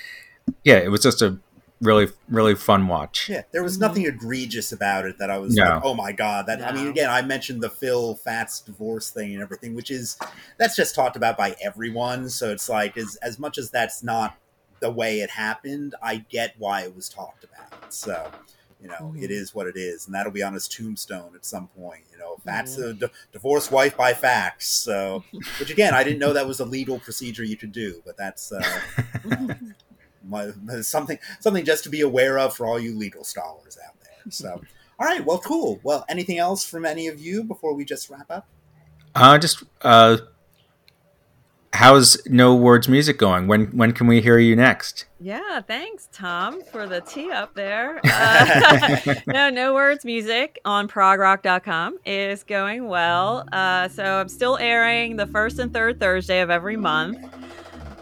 yeah, 0.64 0.76
it 0.76 0.90
was 0.90 1.00
just 1.02 1.22
a 1.22 1.38
really 1.80 2.08
really 2.28 2.54
fun 2.54 2.88
watch. 2.88 3.28
Yeah, 3.28 3.42
there 3.52 3.62
was 3.62 3.78
nothing 3.78 4.06
egregious 4.06 4.72
about 4.72 5.04
it 5.04 5.18
that 5.18 5.30
I 5.30 5.38
was 5.38 5.54
No. 5.54 5.64
like, 5.64 5.84
oh 5.84 5.94
my 5.94 6.12
god. 6.12 6.46
That 6.46 6.62
I 6.62 6.72
mean, 6.72 6.88
again, 6.88 7.10
I 7.10 7.22
mentioned 7.22 7.62
the 7.62 7.70
Phil 7.70 8.14
Fats 8.16 8.60
divorce 8.60 9.10
thing 9.10 9.34
and 9.34 9.42
everything, 9.42 9.74
which 9.74 9.90
is 9.90 10.18
that's 10.58 10.76
just 10.76 10.94
talked 10.94 11.16
about 11.16 11.36
by 11.36 11.56
everyone. 11.62 12.28
So 12.30 12.50
it's 12.50 12.68
like 12.68 12.96
as 12.96 13.16
as 13.16 13.38
much 13.38 13.58
as 13.58 13.70
that's 13.70 14.02
not 14.02 14.36
the 14.80 14.90
way 14.90 15.20
it 15.20 15.30
happened, 15.30 15.94
I 16.02 16.16
get 16.28 16.54
why 16.58 16.82
it 16.82 16.94
was 16.94 17.08
talked 17.08 17.44
about. 17.44 17.92
So. 17.92 18.30
You 18.80 18.88
know, 18.88 19.14
it 19.18 19.30
is 19.30 19.54
what 19.54 19.66
it 19.66 19.76
is, 19.76 20.06
and 20.06 20.14
that'll 20.14 20.32
be 20.32 20.42
on 20.42 20.52
his 20.52 20.68
tombstone 20.68 21.32
at 21.34 21.46
some 21.46 21.68
point. 21.68 22.02
You 22.12 22.18
know, 22.18 22.36
Fats 22.44 22.76
a 22.78 22.92
d- 22.92 23.06
divorced 23.32 23.72
wife 23.72 23.96
by 23.96 24.12
fax. 24.12 24.68
So, 24.68 25.24
which 25.58 25.70
again, 25.70 25.94
I 25.94 26.04
didn't 26.04 26.18
know 26.18 26.34
that 26.34 26.46
was 26.46 26.60
a 26.60 26.64
legal 26.64 26.98
procedure 26.98 27.42
you 27.42 27.56
could 27.56 27.72
do, 27.72 28.02
but 28.04 28.16
that's 28.16 28.52
uh, 28.52 28.62
my, 30.28 30.50
something 30.82 31.18
something 31.40 31.64
just 31.64 31.84
to 31.84 31.90
be 31.90 32.02
aware 32.02 32.38
of 32.38 32.54
for 32.54 32.66
all 32.66 32.78
you 32.78 32.96
legal 32.96 33.24
scholars 33.24 33.78
out 33.84 33.94
there. 34.02 34.30
So, 34.30 34.60
all 34.98 35.06
right, 35.06 35.24
well, 35.24 35.38
cool. 35.38 35.80
Well, 35.82 36.04
anything 36.08 36.38
else 36.38 36.64
from 36.64 36.84
any 36.84 37.08
of 37.08 37.18
you 37.20 37.44
before 37.44 37.74
we 37.74 37.84
just 37.84 38.10
wrap 38.10 38.30
up? 38.30 38.46
Uh, 39.14 39.38
just 39.38 39.62
uh, 39.80 40.18
how's 41.76 42.16
No 42.26 42.54
Words 42.54 42.88
Music 42.88 43.18
going? 43.18 43.46
When 43.46 43.66
when 43.66 43.92
can 43.92 44.06
we 44.06 44.22
hear 44.22 44.38
you 44.38 44.56
next? 44.56 45.04
Yeah, 45.20 45.60
thanks, 45.60 46.08
Tom, 46.10 46.62
for 46.72 46.86
the 46.86 47.02
tee 47.02 47.30
up 47.30 47.54
there. 47.54 48.00
Uh, 48.16 49.14
no, 49.26 49.50
No 49.50 49.74
Words 49.74 50.04
Music 50.04 50.58
on 50.64 50.88
progrock.com 50.88 51.98
is 52.06 52.42
going 52.44 52.88
well. 52.88 53.46
Uh, 53.52 53.88
so 53.88 54.02
I'm 54.02 54.28
still 54.28 54.56
airing 54.56 55.16
the 55.16 55.26
first 55.26 55.58
and 55.58 55.72
third 55.72 56.00
Thursday 56.00 56.40
of 56.40 56.48
every 56.48 56.76
month. 56.76 57.18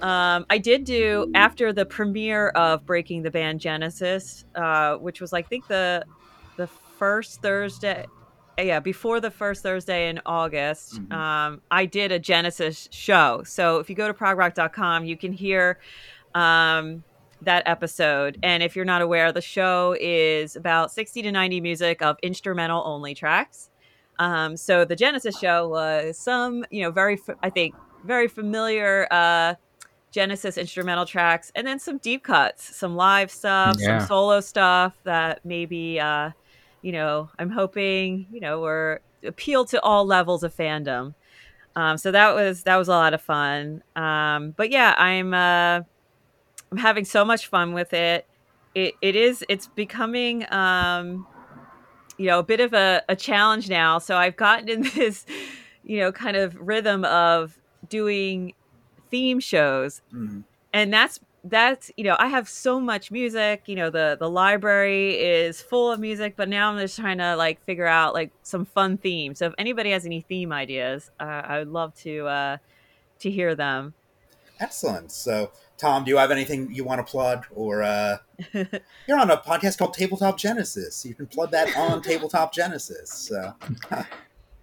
Um, 0.02 0.46
I 0.50 0.58
did 0.58 0.84
do 0.84 1.30
after 1.34 1.72
the 1.72 1.84
premiere 1.84 2.48
of 2.50 2.86
Breaking 2.86 3.22
the 3.22 3.30
Band 3.30 3.60
Genesis, 3.60 4.44
uh, 4.54 4.96
which 4.96 5.20
was 5.20 5.32
I 5.32 5.42
think 5.42 5.66
the 5.66 6.04
the 6.56 6.68
first 6.98 7.42
Thursday. 7.42 8.06
Yeah, 8.58 8.78
before 8.80 9.20
the 9.20 9.30
first 9.30 9.62
Thursday 9.62 10.08
in 10.08 10.20
August, 10.26 11.00
um, 11.10 11.60
I 11.70 11.86
did 11.86 12.12
a 12.12 12.18
Genesis 12.18 12.88
show. 12.92 13.42
So 13.44 13.78
if 13.78 13.90
you 13.90 13.96
go 13.96 14.06
to 14.06 14.14
progrock.com, 14.14 15.04
you 15.04 15.16
can 15.16 15.32
hear 15.32 15.78
um, 16.34 17.02
that 17.42 17.64
episode. 17.66 18.38
And 18.42 18.62
if 18.62 18.76
you're 18.76 18.84
not 18.84 19.02
aware, 19.02 19.32
the 19.32 19.40
show 19.40 19.96
is 20.00 20.54
about 20.56 20.92
60 20.92 21.22
to 21.22 21.32
90 21.32 21.60
music 21.60 22.00
of 22.00 22.16
instrumental 22.22 22.82
only 22.86 23.14
tracks. 23.14 23.70
Um, 24.20 24.56
so 24.56 24.84
the 24.84 24.94
Genesis 24.96 25.36
show 25.38 25.68
was 25.68 26.16
some, 26.16 26.64
you 26.70 26.82
know, 26.82 26.92
very, 26.92 27.18
I 27.42 27.50
think, 27.50 27.74
very 28.04 28.28
familiar 28.28 29.08
uh, 29.10 29.54
Genesis 30.12 30.56
instrumental 30.56 31.06
tracks, 31.06 31.50
and 31.56 31.66
then 31.66 31.80
some 31.80 31.98
deep 31.98 32.22
cuts, 32.22 32.76
some 32.76 32.94
live 32.94 33.32
stuff, 33.32 33.76
Yeah. 33.80 33.98
some 33.98 34.06
solo 34.06 34.40
stuff 34.40 34.94
that 35.02 35.40
maybe, 35.44 35.98
uh, 35.98 36.30
you 36.84 36.92
know, 36.92 37.30
I'm 37.38 37.48
hoping, 37.48 38.26
you 38.30 38.40
know, 38.40 38.60
were 38.60 39.00
appeal 39.24 39.64
to 39.64 39.80
all 39.80 40.04
levels 40.04 40.42
of 40.42 40.54
fandom. 40.54 41.14
Um, 41.74 41.96
so 41.96 42.12
that 42.12 42.34
was 42.34 42.64
that 42.64 42.76
was 42.76 42.88
a 42.88 42.92
lot 42.92 43.14
of 43.14 43.22
fun. 43.22 43.82
Um, 43.96 44.50
but 44.50 44.70
yeah, 44.70 44.94
I'm 44.98 45.32
uh, 45.32 45.80
I'm 46.70 46.76
having 46.76 47.06
so 47.06 47.24
much 47.24 47.46
fun 47.46 47.72
with 47.72 47.94
it. 47.94 48.26
It 48.74 48.96
it 49.00 49.16
is 49.16 49.42
it's 49.48 49.66
becoming 49.66 50.44
um, 50.52 51.26
you 52.18 52.26
know 52.26 52.38
a 52.38 52.44
bit 52.44 52.60
of 52.60 52.74
a, 52.74 53.02
a 53.08 53.16
challenge 53.16 53.70
now. 53.70 53.98
So 53.98 54.16
I've 54.16 54.36
gotten 54.36 54.68
in 54.68 54.82
this 54.94 55.24
you 55.84 56.00
know 56.00 56.12
kind 56.12 56.36
of 56.36 56.54
rhythm 56.60 57.06
of 57.06 57.58
doing 57.88 58.52
theme 59.10 59.40
shows 59.40 60.02
and 60.74 60.92
that's 60.92 61.20
that's 61.44 61.90
you 61.96 62.04
know 62.04 62.16
i 62.18 62.26
have 62.26 62.48
so 62.48 62.80
much 62.80 63.10
music 63.10 63.62
you 63.66 63.76
know 63.76 63.90
the 63.90 64.16
the 64.18 64.28
library 64.28 65.10
is 65.14 65.60
full 65.60 65.92
of 65.92 66.00
music 66.00 66.34
but 66.36 66.48
now 66.48 66.72
i'm 66.72 66.78
just 66.78 66.98
trying 66.98 67.18
to 67.18 67.36
like 67.36 67.62
figure 67.64 67.86
out 67.86 68.14
like 68.14 68.30
some 68.42 68.64
fun 68.64 68.96
themes 68.96 69.38
so 69.38 69.46
if 69.46 69.54
anybody 69.58 69.90
has 69.90 70.06
any 70.06 70.22
theme 70.22 70.52
ideas 70.52 71.10
uh, 71.20 71.42
i 71.44 71.58
would 71.58 71.68
love 71.68 71.94
to 71.94 72.26
uh 72.26 72.56
to 73.18 73.30
hear 73.30 73.54
them 73.54 73.92
Excellent. 74.60 75.10
So, 75.10 75.50
Tom, 75.76 76.04
do 76.04 76.10
you 76.10 76.16
have 76.18 76.30
anything 76.30 76.72
you 76.72 76.84
want 76.84 77.04
to 77.04 77.10
plug, 77.10 77.46
or 77.54 77.82
uh, 77.82 78.18
you're 78.52 79.18
on 79.18 79.30
a 79.30 79.36
podcast 79.36 79.78
called 79.78 79.94
Tabletop 79.94 80.38
Genesis? 80.38 81.04
You 81.04 81.14
can 81.14 81.26
plug 81.26 81.50
that 81.50 81.76
on 81.76 82.02
Tabletop 82.02 82.52
Genesis. 82.54 83.10
So, 83.10 83.52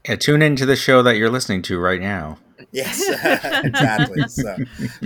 Yeah, 0.08 0.16
tune 0.16 0.42
into 0.42 0.66
the 0.66 0.76
show 0.76 1.04
that 1.04 1.18
you're 1.18 1.30
listening 1.30 1.62
to 1.64 1.80
right 1.80 2.02
now. 2.02 2.38
yes, 2.72 3.02
exactly. 3.64 4.28
So, 4.28 4.56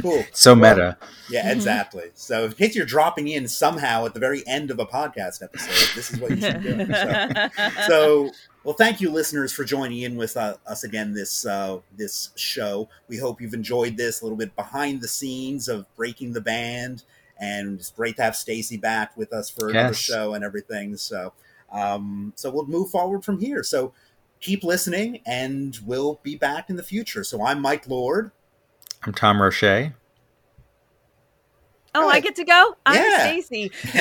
cool. 0.02 0.24
So 0.32 0.56
Well, 0.56 0.76
meta. 0.76 0.98
Yeah, 1.30 1.52
exactly. 1.52 2.12
So, 2.14 2.46
in 2.46 2.54
case 2.54 2.76
you're 2.76 2.86
dropping 2.86 3.28
in 3.28 3.48
somehow 3.48 4.06
at 4.06 4.14
the 4.14 4.20
very 4.20 4.46
end 4.48 4.72
of 4.72 4.80
a 4.80 4.86
podcast 4.86 5.42
episode, 5.44 5.96
this 5.96 6.12
is 6.12 6.20
what 6.20 6.32
you 6.32 6.42
should 6.42 6.64
do. 6.64 6.86
So, 6.86 7.50
so 7.88 8.32
well, 8.64 8.76
thank 8.76 9.02
you, 9.02 9.10
listeners, 9.12 9.52
for 9.52 9.64
joining 9.66 10.02
in 10.02 10.16
with 10.16 10.38
uh, 10.38 10.56
us 10.66 10.84
again 10.84 11.14
this 11.14 11.46
uh, 11.46 11.80
this 11.98 12.30
show. 12.36 12.88
We 13.10 13.18
hope 13.18 13.42
you've 13.42 13.54
enjoyed 13.54 13.98
this 13.98 14.22
a 14.22 14.26
little 14.26 14.38
bit 14.38 14.56
behind 14.56 15.02
the 15.02 15.08
scenes 15.10 15.68
of 15.68 15.94
breaking 15.96 16.34
the 16.34 16.42
band, 16.42 17.04
and 17.40 17.80
it's 17.80 17.92
great 17.92 18.16
to 18.18 18.24
have 18.24 18.36
Stacy 18.36 18.78
back 18.78 19.16
with 19.18 19.34
us 19.34 19.50
for 19.50 19.70
another 19.70 19.88
Yes. 19.90 19.98
show 19.98 20.34
and 20.34 20.44
everything. 20.44 20.96
So, 20.98 21.34
um, 21.72 22.34
so 22.36 22.50
we'll 22.50 22.66
move 22.68 22.90
forward 22.92 23.26
from 23.26 23.40
here. 23.40 23.62
So. 23.64 23.94
Keep 24.42 24.64
listening, 24.64 25.22
and 25.26 25.78
we'll 25.86 26.20
be 26.24 26.36
back 26.36 26.70
in 26.70 26.76
the 26.76 26.84
future. 26.84 27.24
So 27.24 27.44
I'm 27.44 27.62
Mike 27.62 27.88
Lord. 27.88 28.32
I'm 29.04 29.14
Tom 29.14 29.42
Roche. 29.42 29.64
oh 31.98 32.10
i 32.10 32.20
get 32.20 32.36
to 32.36 32.44
go 32.44 32.76
i'm 32.86 32.96
Yeah. 32.96 33.18
stacy 33.20 33.72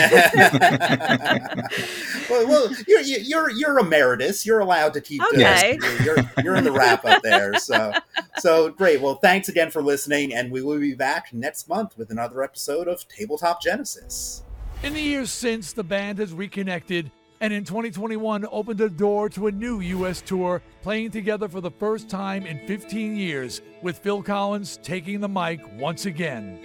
well, 2.31 2.47
well 2.49 2.71
you're, 2.89 3.01
you're 3.01 3.51
you're 3.51 3.79
emeritus. 3.79 4.45
You're 4.45 4.61
allowed 4.61 4.95
to 4.95 5.01
keep. 5.01 5.23
doing 5.31 5.47
Okay. 5.47 5.77
this. 5.77 6.01
You're, 6.05 6.17
you're 6.17 6.25
you're 6.43 6.57
in 6.57 6.65
the 6.65 6.73
wrap 6.73 7.05
up 7.05 7.23
there. 7.23 7.55
So 7.59 7.93
so 8.39 8.71
great. 8.71 9.01
Well, 9.01 9.17
thanks 9.17 9.49
again 9.49 9.71
for 9.71 9.83
listening, 9.83 10.35
and 10.35 10.51
we 10.51 10.63
will 10.63 10.81
be 10.81 10.95
back 10.95 11.33
next 11.33 11.69
month 11.69 11.97
with 11.97 12.11
another 12.11 12.43
episode 12.43 12.89
of 12.89 13.07
Tabletop 13.09 13.63
Genesis. 13.63 14.43
In 14.83 14.95
the 14.95 15.01
years 15.01 15.31
since, 15.31 15.73
the 15.73 15.85
band 15.85 16.19
has 16.19 16.33
reconnected 16.33 17.11
and 17.45 17.53
in 17.53 17.63
2021 17.63 18.47
opened 18.51 18.81
a 18.81 18.89
door 18.89 19.29
to 19.29 19.49
a 19.49 19.53
new 19.53 19.81
U.S. 19.81 20.23
tour, 20.23 20.63
playing 20.81 21.11
together 21.11 21.47
for 21.47 21.61
the 21.61 21.71
first 21.71 22.09
time 22.09 22.47
in 22.47 22.67
15 22.67 23.17
years, 23.17 23.61
with 23.83 23.99
Phil 23.99 24.23
Collins 24.23 24.79
taking 24.83 25.21
the 25.21 25.29
mic 25.29 25.61
once 25.75 26.07
again. 26.07 26.59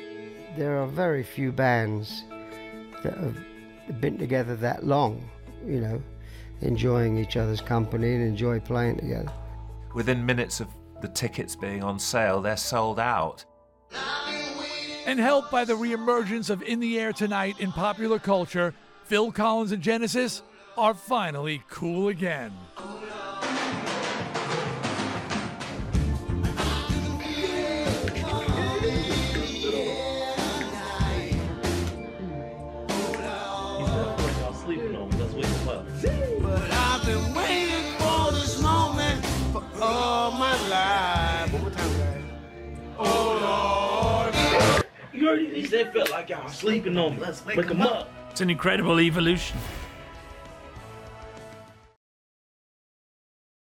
There 0.55 0.82
are 0.82 0.88
very 0.88 1.21
few 1.21 1.51
bands 1.51 2.23
that 3.03 3.13
have 3.17 3.36
been 3.99 4.17
together 4.17 4.55
that 4.55 4.86
long, 4.86 5.30
you 5.67 5.82
know, 5.82 6.01
enjoying 6.61 7.17
each 7.17 7.36
other's 7.36 7.59
company 7.59 8.15
and 8.15 8.23
enjoy 8.23 8.61
playing 8.61 8.99
together. 8.99 9.34
Within 9.93 10.25
minutes 10.25 10.61
of 10.61 10.69
the 11.01 11.09
tickets 11.09 11.57
being 11.57 11.84
on 11.84 11.99
sale, 11.99 12.41
they're 12.41 12.55
sold 12.55 13.01
out. 13.01 13.43
And 15.05 15.19
helped 15.19 15.51
by 15.51 15.65
the 15.65 15.73
reemergence 15.73 16.49
of 16.49 16.63
In 16.63 16.80
the 16.80 16.97
Air 17.01 17.11
Tonight 17.11 17.59
in 17.59 17.73
popular 17.73 18.17
culture, 18.17 18.73
Phil 19.03 19.34
Collins 19.34 19.73
and 19.73 19.84
Genesis 19.84 20.41
are 20.80 20.93
finally 20.93 21.61
cool 21.69 22.07
again. 22.07 22.53
But 36.41 36.71
I've 36.71 37.05
been 37.05 37.34
waiting 37.34 37.91
for 37.97 38.32
this 38.32 38.61
moment 38.61 39.25
for 39.51 39.61
all 39.82 40.32
my 40.32 40.55
life. 40.69 41.51
One 41.51 41.61
more 41.61 41.71
time, 41.71 41.91
guys. 41.97 42.23
Oh 42.97 44.32
Lord. 44.32 44.86
You 45.11 45.27
heard 45.27 45.41
he 45.41 45.65
said 45.65 45.91
felt 45.91 46.09
like 46.09 46.30
y'all 46.30 46.47
sleeping 46.47 46.97
on 46.97 47.15
me. 47.15 47.21
Let's 47.21 47.45
wake 47.45 47.65
him 47.65 47.82
up. 47.82 48.09
It's 48.32 48.39
an 48.39 48.49
incredible 48.49 49.01
evolution. 49.01 49.57